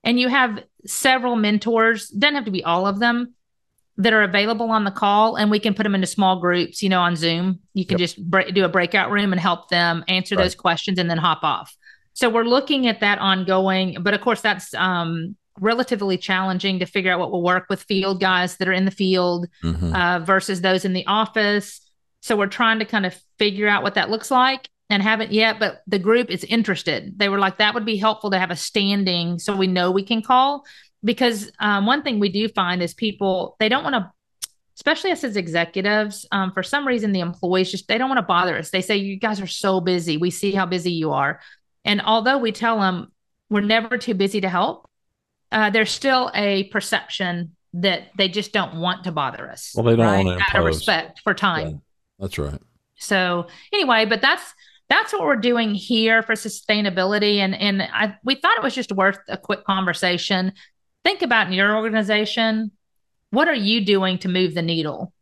And 0.04 0.20
you 0.20 0.30
have 0.30 0.63
several 0.86 1.36
mentors, 1.36 2.10
doesn't 2.10 2.36
have 2.36 2.46
to 2.46 2.52
be 2.52 2.63
all 2.63 2.88
of 2.88 3.00
them, 3.00 3.34
that 4.00 4.13
are 4.13 4.24
available 4.24 4.72
on 4.72 4.86
the 4.86 4.92
call 4.92 5.36
and 5.36 5.52
we 5.52 5.60
can 5.60 5.74
put 5.74 5.84
them 5.84 5.94
into 5.94 6.08
small 6.08 6.39
groups 6.39 6.82
you 6.82 6.88
know 6.89 7.02
on 7.02 7.18
zoom 7.18 7.60
you 7.74 7.86
can 7.86 8.00
yep. 8.00 8.10
just 8.10 8.54
do 8.54 8.63
a 8.63 8.70
breakout 8.70 9.12
room 9.12 9.34
and 9.34 9.42
help 9.42 9.68
them 9.68 10.04
answer 10.08 10.36
right. 10.36 10.44
those 10.44 10.56
questions 10.56 10.98
and 10.98 11.10
then 11.10 11.18
hop 11.18 11.44
off 11.44 11.76
so 12.20 12.30
we're 12.30 12.44
looking 12.44 12.86
at 12.86 13.00
that 13.00 13.18
ongoing, 13.20 13.96
but 14.02 14.14
of 14.14 14.20
course 14.20 14.42
that's 14.42 14.74
um, 14.74 15.38
relatively 15.58 16.18
challenging 16.18 16.80
to 16.80 16.86
figure 16.86 17.14
out 17.14 17.18
what 17.18 17.32
will 17.32 17.42
work 17.42 17.68
with 17.70 17.84
field 17.84 18.20
guys 18.20 18.58
that 18.58 18.68
are 18.68 18.74
in 18.74 18.84
the 18.84 18.92
field 18.92 19.48
mm-hmm. 19.64 19.96
uh, 19.96 20.20
versus 20.20 20.60
those 20.60 20.84
in 20.84 20.92
the 20.92 21.08
office. 21.08 21.80
So 22.20 22.36
we're 22.36 22.48
trying 22.48 22.80
to 22.80 22.86
kind 22.86 23.06
of 23.06 23.18
figure 23.38 23.70
out 23.70 23.84
what 23.84 23.96
that 23.96 24.10
looks 24.10 24.30
like 24.32 24.68
and 24.90 25.02
haven't 25.02 25.32
yet, 25.32 25.60
but 25.60 25.82
the 25.88 25.98
group 25.98 26.30
is 26.30 26.44
interested. 26.44 27.18
They 27.18 27.30
were 27.30 27.40
like, 27.40 27.60
that 27.60 27.74
would 27.74 27.86
be 27.86 27.96
helpful 27.96 28.32
to 28.32 28.40
have 28.40 28.52
a 28.52 28.56
standing 28.58 29.40
so 29.40 29.56
we 29.56 29.68
know 29.68 29.90
we 29.90 30.04
can 30.04 30.22
call. 30.22 30.66
Because 31.02 31.50
um, 31.62 31.86
one 31.86 32.04
thing 32.04 32.20
we 32.20 32.28
do 32.28 32.50
find 32.50 32.84
is 32.84 32.94
people, 32.94 33.56
they 33.62 33.70
don't 33.70 33.86
want 33.86 33.96
to, 33.96 34.12
especially 34.76 35.12
us 35.12 35.24
as 35.24 35.38
executives, 35.38 36.26
um, 36.34 36.52
for 36.52 36.64
some 36.64 36.86
reason, 36.86 37.14
the 37.14 37.22
employees 37.22 37.72
just, 37.72 37.88
they 37.88 37.98
don't 37.98 38.10
want 38.10 38.20
to 38.20 38.26
bother 38.26 38.58
us. 38.58 38.72
They 38.72 38.82
say, 38.82 38.98
you 38.98 39.17
guys 39.17 39.40
are 39.40 39.48
so 39.48 39.80
busy. 39.80 40.17
We 40.17 40.32
see 40.32 40.52
how 40.52 40.65
busy 40.65 40.92
you 40.92 41.12
are. 41.13 41.40
And 41.86 42.02
although 42.02 42.38
we 42.38 42.52
tell 42.52 42.80
them 42.80 43.12
we're 43.50 43.62
never 43.62 43.98
too 43.98 44.13
busy 44.13 44.42
to 44.42 44.50
help, 44.50 44.90
uh, 45.52 45.69
there's 45.69 45.92
still 45.92 46.32
a 46.36 46.65
perception 46.65 47.56
that 47.73 48.10
they 48.17 48.27
just 48.27 48.52
don't 48.52 48.75
want 48.75 49.04
to 49.04 49.12
bother 49.12 49.50
us. 49.50 49.73
Well, 49.75 49.86
they 49.86 49.96
don't 49.96 50.06
right? 50.06 50.25
want 50.25 50.40
to 50.40 50.44
out 50.44 50.60
of 50.60 50.65
respect 50.65 51.21
for 51.23 51.34
time. 51.34 51.67
Yeah, 51.67 51.77
that's 52.19 52.38
right. 52.38 52.62
So 52.96 53.48
anyway, 53.71 54.06
but 54.06 54.21
that's 54.21 54.54
that's 54.90 55.13
what 55.13 55.21
we're 55.21 55.36
doing 55.36 55.75
here 55.75 56.23
for 56.23 56.34
sustainability, 56.34 57.38
and 57.38 57.56
and 57.56 57.82
I, 57.82 58.15
we 58.23 58.36
thought 58.36 58.58
it 58.58 58.63
was 58.63 58.75
just 58.75 58.92
worth 58.92 59.19
a 59.27 59.38
quick 59.38 59.63
conversation. 59.63 60.54
Think 61.04 61.21
about 61.21 61.48
in 61.48 61.54
your 61.54 61.75
organization, 61.75 62.71
what 63.30 63.48
are 63.48 63.56
you 63.56 63.86
doing 63.86 64.17
to 64.19 64.27
move 64.27 64.54
the 64.54 64.62
needle? 64.62 65.13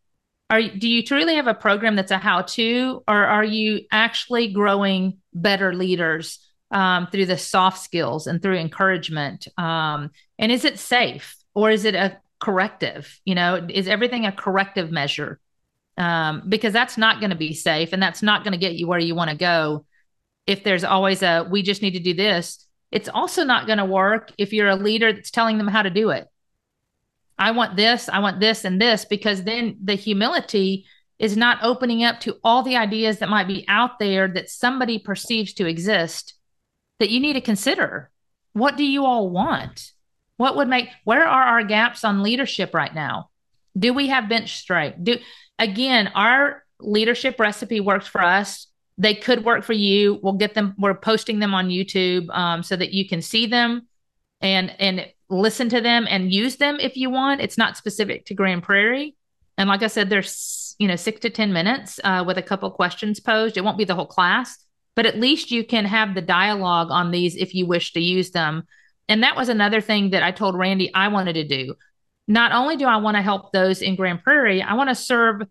Are 0.49 0.61
do 0.61 0.87
you 0.87 1.03
truly 1.03 1.35
have 1.35 1.47
a 1.47 1.53
program 1.53 1.95
that's 1.95 2.11
a 2.11 2.17
how-to, 2.17 3.03
or 3.07 3.25
are 3.25 3.43
you 3.43 3.81
actually 3.91 4.53
growing 4.53 5.17
better 5.33 5.73
leaders 5.73 6.39
um, 6.71 7.07
through 7.11 7.25
the 7.25 7.37
soft 7.37 7.83
skills 7.83 8.27
and 8.27 8.41
through 8.41 8.57
encouragement? 8.57 9.47
Um, 9.57 10.11
and 10.37 10.51
is 10.51 10.65
it 10.65 10.79
safe 10.79 11.35
or 11.53 11.71
is 11.71 11.85
it 11.85 11.95
a 11.95 12.17
corrective? 12.39 13.19
You 13.25 13.35
know, 13.35 13.67
is 13.69 13.87
everything 13.87 14.25
a 14.25 14.31
corrective 14.31 14.91
measure? 14.91 15.39
Um, 15.97 16.43
because 16.47 16.73
that's 16.73 16.97
not 16.97 17.19
going 17.19 17.31
to 17.31 17.35
be 17.35 17.53
safe 17.53 17.91
and 17.91 18.01
that's 18.01 18.21
not 18.21 18.43
going 18.43 18.51
to 18.51 18.59
get 18.59 18.75
you 18.75 18.87
where 18.87 18.99
you 18.99 19.15
want 19.15 19.31
to 19.31 19.37
go. 19.37 19.85
If 20.45 20.63
there's 20.63 20.83
always 20.83 21.23
a, 21.23 21.47
we 21.49 21.63
just 21.63 21.81
need 21.81 21.91
to 21.91 21.99
do 21.99 22.13
this, 22.13 22.65
it's 22.91 23.09
also 23.09 23.43
not 23.43 23.65
going 23.65 23.79
to 23.79 23.85
work 23.85 24.31
if 24.37 24.53
you're 24.53 24.69
a 24.69 24.75
leader 24.75 25.11
that's 25.11 25.31
telling 25.31 25.57
them 25.57 25.67
how 25.67 25.81
to 25.81 25.89
do 25.89 26.11
it. 26.11 26.27
I 27.37 27.51
want 27.51 27.75
this, 27.75 28.09
I 28.09 28.19
want 28.19 28.39
this 28.39 28.65
and 28.65 28.81
this, 28.81 29.05
because 29.05 29.43
then 29.43 29.77
the 29.83 29.95
humility 29.95 30.85
is 31.19 31.35
not 31.35 31.59
opening 31.63 32.03
up 32.03 32.19
to 32.21 32.37
all 32.43 32.63
the 32.63 32.77
ideas 32.77 33.19
that 33.19 33.29
might 33.29 33.47
be 33.47 33.65
out 33.67 33.99
there 33.99 34.27
that 34.27 34.49
somebody 34.49 34.99
perceives 34.99 35.53
to 35.55 35.67
exist 35.67 36.35
that 36.99 37.09
you 37.09 37.19
need 37.19 37.33
to 37.33 37.41
consider. 37.41 38.09
What 38.53 38.77
do 38.77 38.83
you 38.83 39.05
all 39.05 39.29
want? 39.29 39.91
What 40.37 40.55
would 40.55 40.67
make 40.67 40.89
where 41.03 41.27
are 41.27 41.43
our 41.43 41.63
gaps 41.63 42.03
on 42.03 42.23
leadership 42.23 42.73
right 42.73 42.93
now? 42.93 43.29
Do 43.77 43.93
we 43.93 44.07
have 44.07 44.29
bench 44.29 44.57
strength? 44.57 45.03
Do 45.03 45.17
again, 45.59 46.07
our 46.15 46.63
leadership 46.79 47.39
recipe 47.39 47.79
works 47.79 48.07
for 48.07 48.21
us. 48.21 48.67
They 48.97 49.13
could 49.13 49.45
work 49.45 49.63
for 49.63 49.73
you. 49.73 50.19
We'll 50.23 50.33
get 50.33 50.53
them. 50.53 50.73
We're 50.77 50.95
posting 50.95 51.39
them 51.39 51.53
on 51.53 51.69
YouTube 51.69 52.29
um, 52.35 52.63
so 52.63 52.75
that 52.75 52.93
you 52.93 53.07
can 53.07 53.21
see 53.21 53.45
them 53.45 53.87
and 54.41 54.73
and 54.79 55.07
listen 55.29 55.69
to 55.69 55.81
them 55.81 56.07
and 56.09 56.31
use 56.31 56.57
them 56.57 56.77
if 56.79 56.95
you 56.95 57.09
want. 57.09 57.41
It's 57.41 57.57
not 57.57 57.77
specific 57.77 58.25
to 58.27 58.33
Grand 58.33 58.63
Prairie. 58.63 59.15
And 59.57 59.69
like 59.69 59.83
I 59.83 59.87
said, 59.87 60.09
there's 60.09 60.75
you 60.79 60.87
know 60.87 60.95
six 60.95 61.19
to 61.21 61.29
ten 61.29 61.53
minutes 61.53 61.99
uh, 62.03 62.23
with 62.25 62.37
a 62.37 62.43
couple 62.43 62.69
questions 62.71 63.19
posed. 63.19 63.57
It 63.57 63.63
won't 63.63 63.77
be 63.77 63.85
the 63.85 63.95
whole 63.95 64.05
class, 64.07 64.57
but 64.97 65.05
at 65.05 65.19
least 65.19 65.51
you 65.51 65.63
can 65.63 65.85
have 65.85 66.15
the 66.15 66.21
dialogue 66.21 66.87
on 66.89 67.11
these 67.11 67.35
if 67.35 67.53
you 67.53 67.67
wish 67.67 67.93
to 67.93 68.01
use 68.01 68.31
them. 68.31 68.63
And 69.07 69.21
that 69.21 69.35
was 69.35 69.47
another 69.47 69.79
thing 69.79 70.09
that 70.09 70.23
I 70.23 70.31
told 70.31 70.57
Randy 70.57 70.91
I 70.91 71.09
wanted 71.09 71.33
to 71.33 71.47
do. 71.47 71.75
Not 72.27 72.51
only 72.51 72.77
do 72.77 72.87
I 72.87 72.97
want 72.97 73.15
to 73.15 73.21
help 73.21 73.51
those 73.53 73.83
in 73.83 73.95
Grand 73.95 74.23
Prairie, 74.23 74.63
I 74.63 74.73
want 74.73 74.89
to 74.89 74.95
serve 74.95 75.43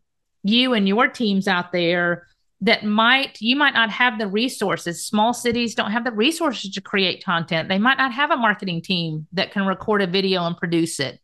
you 0.42 0.74
and 0.74 0.88
your 0.88 1.06
teams 1.06 1.46
out 1.46 1.70
there 1.70 2.26
that 2.60 2.84
might 2.84 3.40
you 3.40 3.54
might 3.54 3.74
not 3.74 3.90
have 3.90 4.18
the 4.18 4.26
resources 4.26 5.04
small 5.04 5.34
cities 5.34 5.74
don't 5.74 5.90
have 5.90 6.04
the 6.04 6.12
resources 6.12 6.70
to 6.70 6.80
create 6.80 7.22
content 7.22 7.68
they 7.68 7.78
might 7.78 7.98
not 7.98 8.12
have 8.12 8.30
a 8.30 8.36
marketing 8.36 8.80
team 8.80 9.26
that 9.32 9.50
can 9.50 9.66
record 9.66 10.00
a 10.00 10.06
video 10.06 10.46
and 10.46 10.56
produce 10.56 10.98
it 10.98 11.20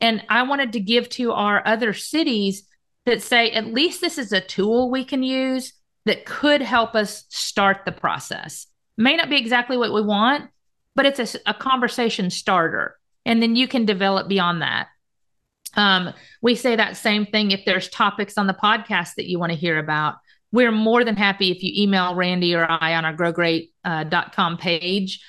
and 0.00 0.22
i 0.28 0.42
wanted 0.42 0.72
to 0.72 0.78
give 0.78 1.08
to 1.08 1.32
our 1.32 1.60
other 1.66 1.92
cities 1.92 2.62
that 3.04 3.20
say 3.20 3.50
at 3.50 3.66
least 3.66 4.00
this 4.00 4.16
is 4.16 4.30
a 4.30 4.40
tool 4.40 4.92
we 4.92 5.04
can 5.04 5.24
use 5.24 5.72
that 6.06 6.24
could 6.24 6.62
help 6.62 6.94
us 6.94 7.24
start 7.28 7.78
the 7.84 7.92
process 7.92 8.66
may 8.96 9.16
not 9.16 9.30
be 9.30 9.38
exactly 9.38 9.76
what 9.76 9.92
we 9.92 10.02
want 10.02 10.50
but 10.94 11.06
it's 11.06 11.34
a, 11.34 11.38
a 11.46 11.54
conversation 11.54 12.30
starter 12.30 12.96
and 13.24 13.42
then 13.42 13.56
you 13.56 13.68
can 13.68 13.84
develop 13.84 14.28
beyond 14.28 14.62
that 14.62 14.88
um, 15.76 16.12
we 16.42 16.56
say 16.56 16.74
that 16.74 16.96
same 16.96 17.26
thing 17.26 17.52
if 17.52 17.64
there's 17.64 17.88
topics 17.88 18.36
on 18.36 18.48
the 18.48 18.54
podcast 18.54 19.14
that 19.16 19.28
you 19.28 19.38
want 19.38 19.52
to 19.52 19.58
hear 19.58 19.78
about 19.78 20.16
we're 20.52 20.72
more 20.72 21.04
than 21.04 21.16
happy 21.16 21.50
if 21.50 21.62
you 21.62 21.72
email 21.82 22.14
Randy 22.14 22.54
or 22.54 22.66
I 22.68 22.94
on 22.94 23.04
our 23.04 23.14
growgreat.com 23.14 24.54
uh, 24.54 24.56
page. 24.56 25.24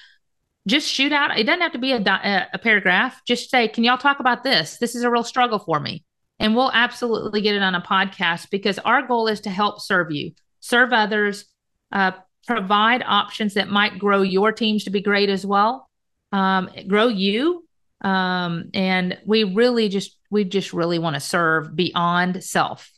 Just 0.68 0.88
shoot 0.88 1.12
out. 1.12 1.38
It 1.38 1.44
doesn't 1.46 1.62
have 1.62 1.72
to 1.74 1.80
be 1.80 1.92
a, 1.92 2.50
a 2.54 2.60
paragraph. 2.60 3.22
Just 3.28 3.50
say, 3.50 3.68
can 3.68 3.84
y'all 3.84 3.98
talk 3.98 4.20
about 4.20 4.44
this? 4.44 4.78
This 4.78 4.96
is 4.96 5.04
a 5.04 5.12
real 5.12 5.24
struggle 5.24 5.60
for 5.60 5.80
me. 5.80 6.04
And 6.40 6.56
we'll 6.56 6.72
absolutely 6.72 7.42
get 7.42 7.56
it 7.56 7.62
on 7.62 7.76
a 7.76 7.82
podcast 7.82 8.50
because 8.50 8.80
our 8.80 9.06
goal 9.06 9.28
is 9.28 9.42
to 9.42 9.50
help 9.50 9.80
serve 9.80 10.12
you, 10.12 10.32
serve 10.62 10.94
others, 10.94 11.46
uh, 11.92 12.12
provide 12.48 13.04
options 13.06 13.56
that 13.56 13.70
might 13.70 14.00
grow 14.00 14.22
your 14.22 14.54
teams 14.54 14.86
to 14.86 14.90
be 14.90 15.02
great 15.02 15.30
as 15.30 15.46
well, 15.46 15.90
um, 16.32 16.70
grow 16.88 17.08
you. 17.08 17.68
Um, 18.00 18.70
and 18.74 19.18
we 19.26 19.44
really 19.44 19.90
just, 19.90 20.18
we 20.32 20.46
just 20.46 20.72
really 20.74 20.98
want 20.98 21.16
to 21.16 21.20
serve 21.20 21.76
beyond 21.76 22.44
self, 22.44 22.90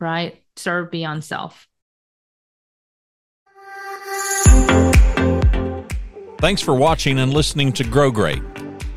right? 0.00 0.42
serve 0.56 0.90
beyond 0.90 1.24
self. 1.24 1.66
Thanks 6.38 6.60
for 6.60 6.74
watching 6.74 7.20
and 7.20 7.32
listening 7.32 7.72
to 7.74 7.84
Grow 7.84 8.10
Great, 8.10 8.42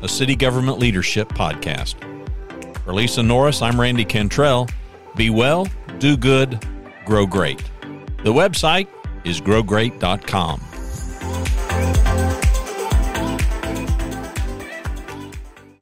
a 0.02 0.08
city 0.08 0.34
government 0.34 0.78
leadership 0.78 1.28
podcast. 1.28 1.94
For 2.84 2.92
Lisa 2.92 3.22
Norris, 3.22 3.62
I'm 3.62 3.80
Randy 3.80 4.04
Cantrell. 4.04 4.68
Be 5.14 5.30
well, 5.30 5.68
do 5.98 6.16
good, 6.16 6.64
grow 7.04 7.26
great. 7.26 7.62
The 8.26 8.32
website 8.32 8.88
is 9.22 9.40
growgreat.com. 9.40 10.75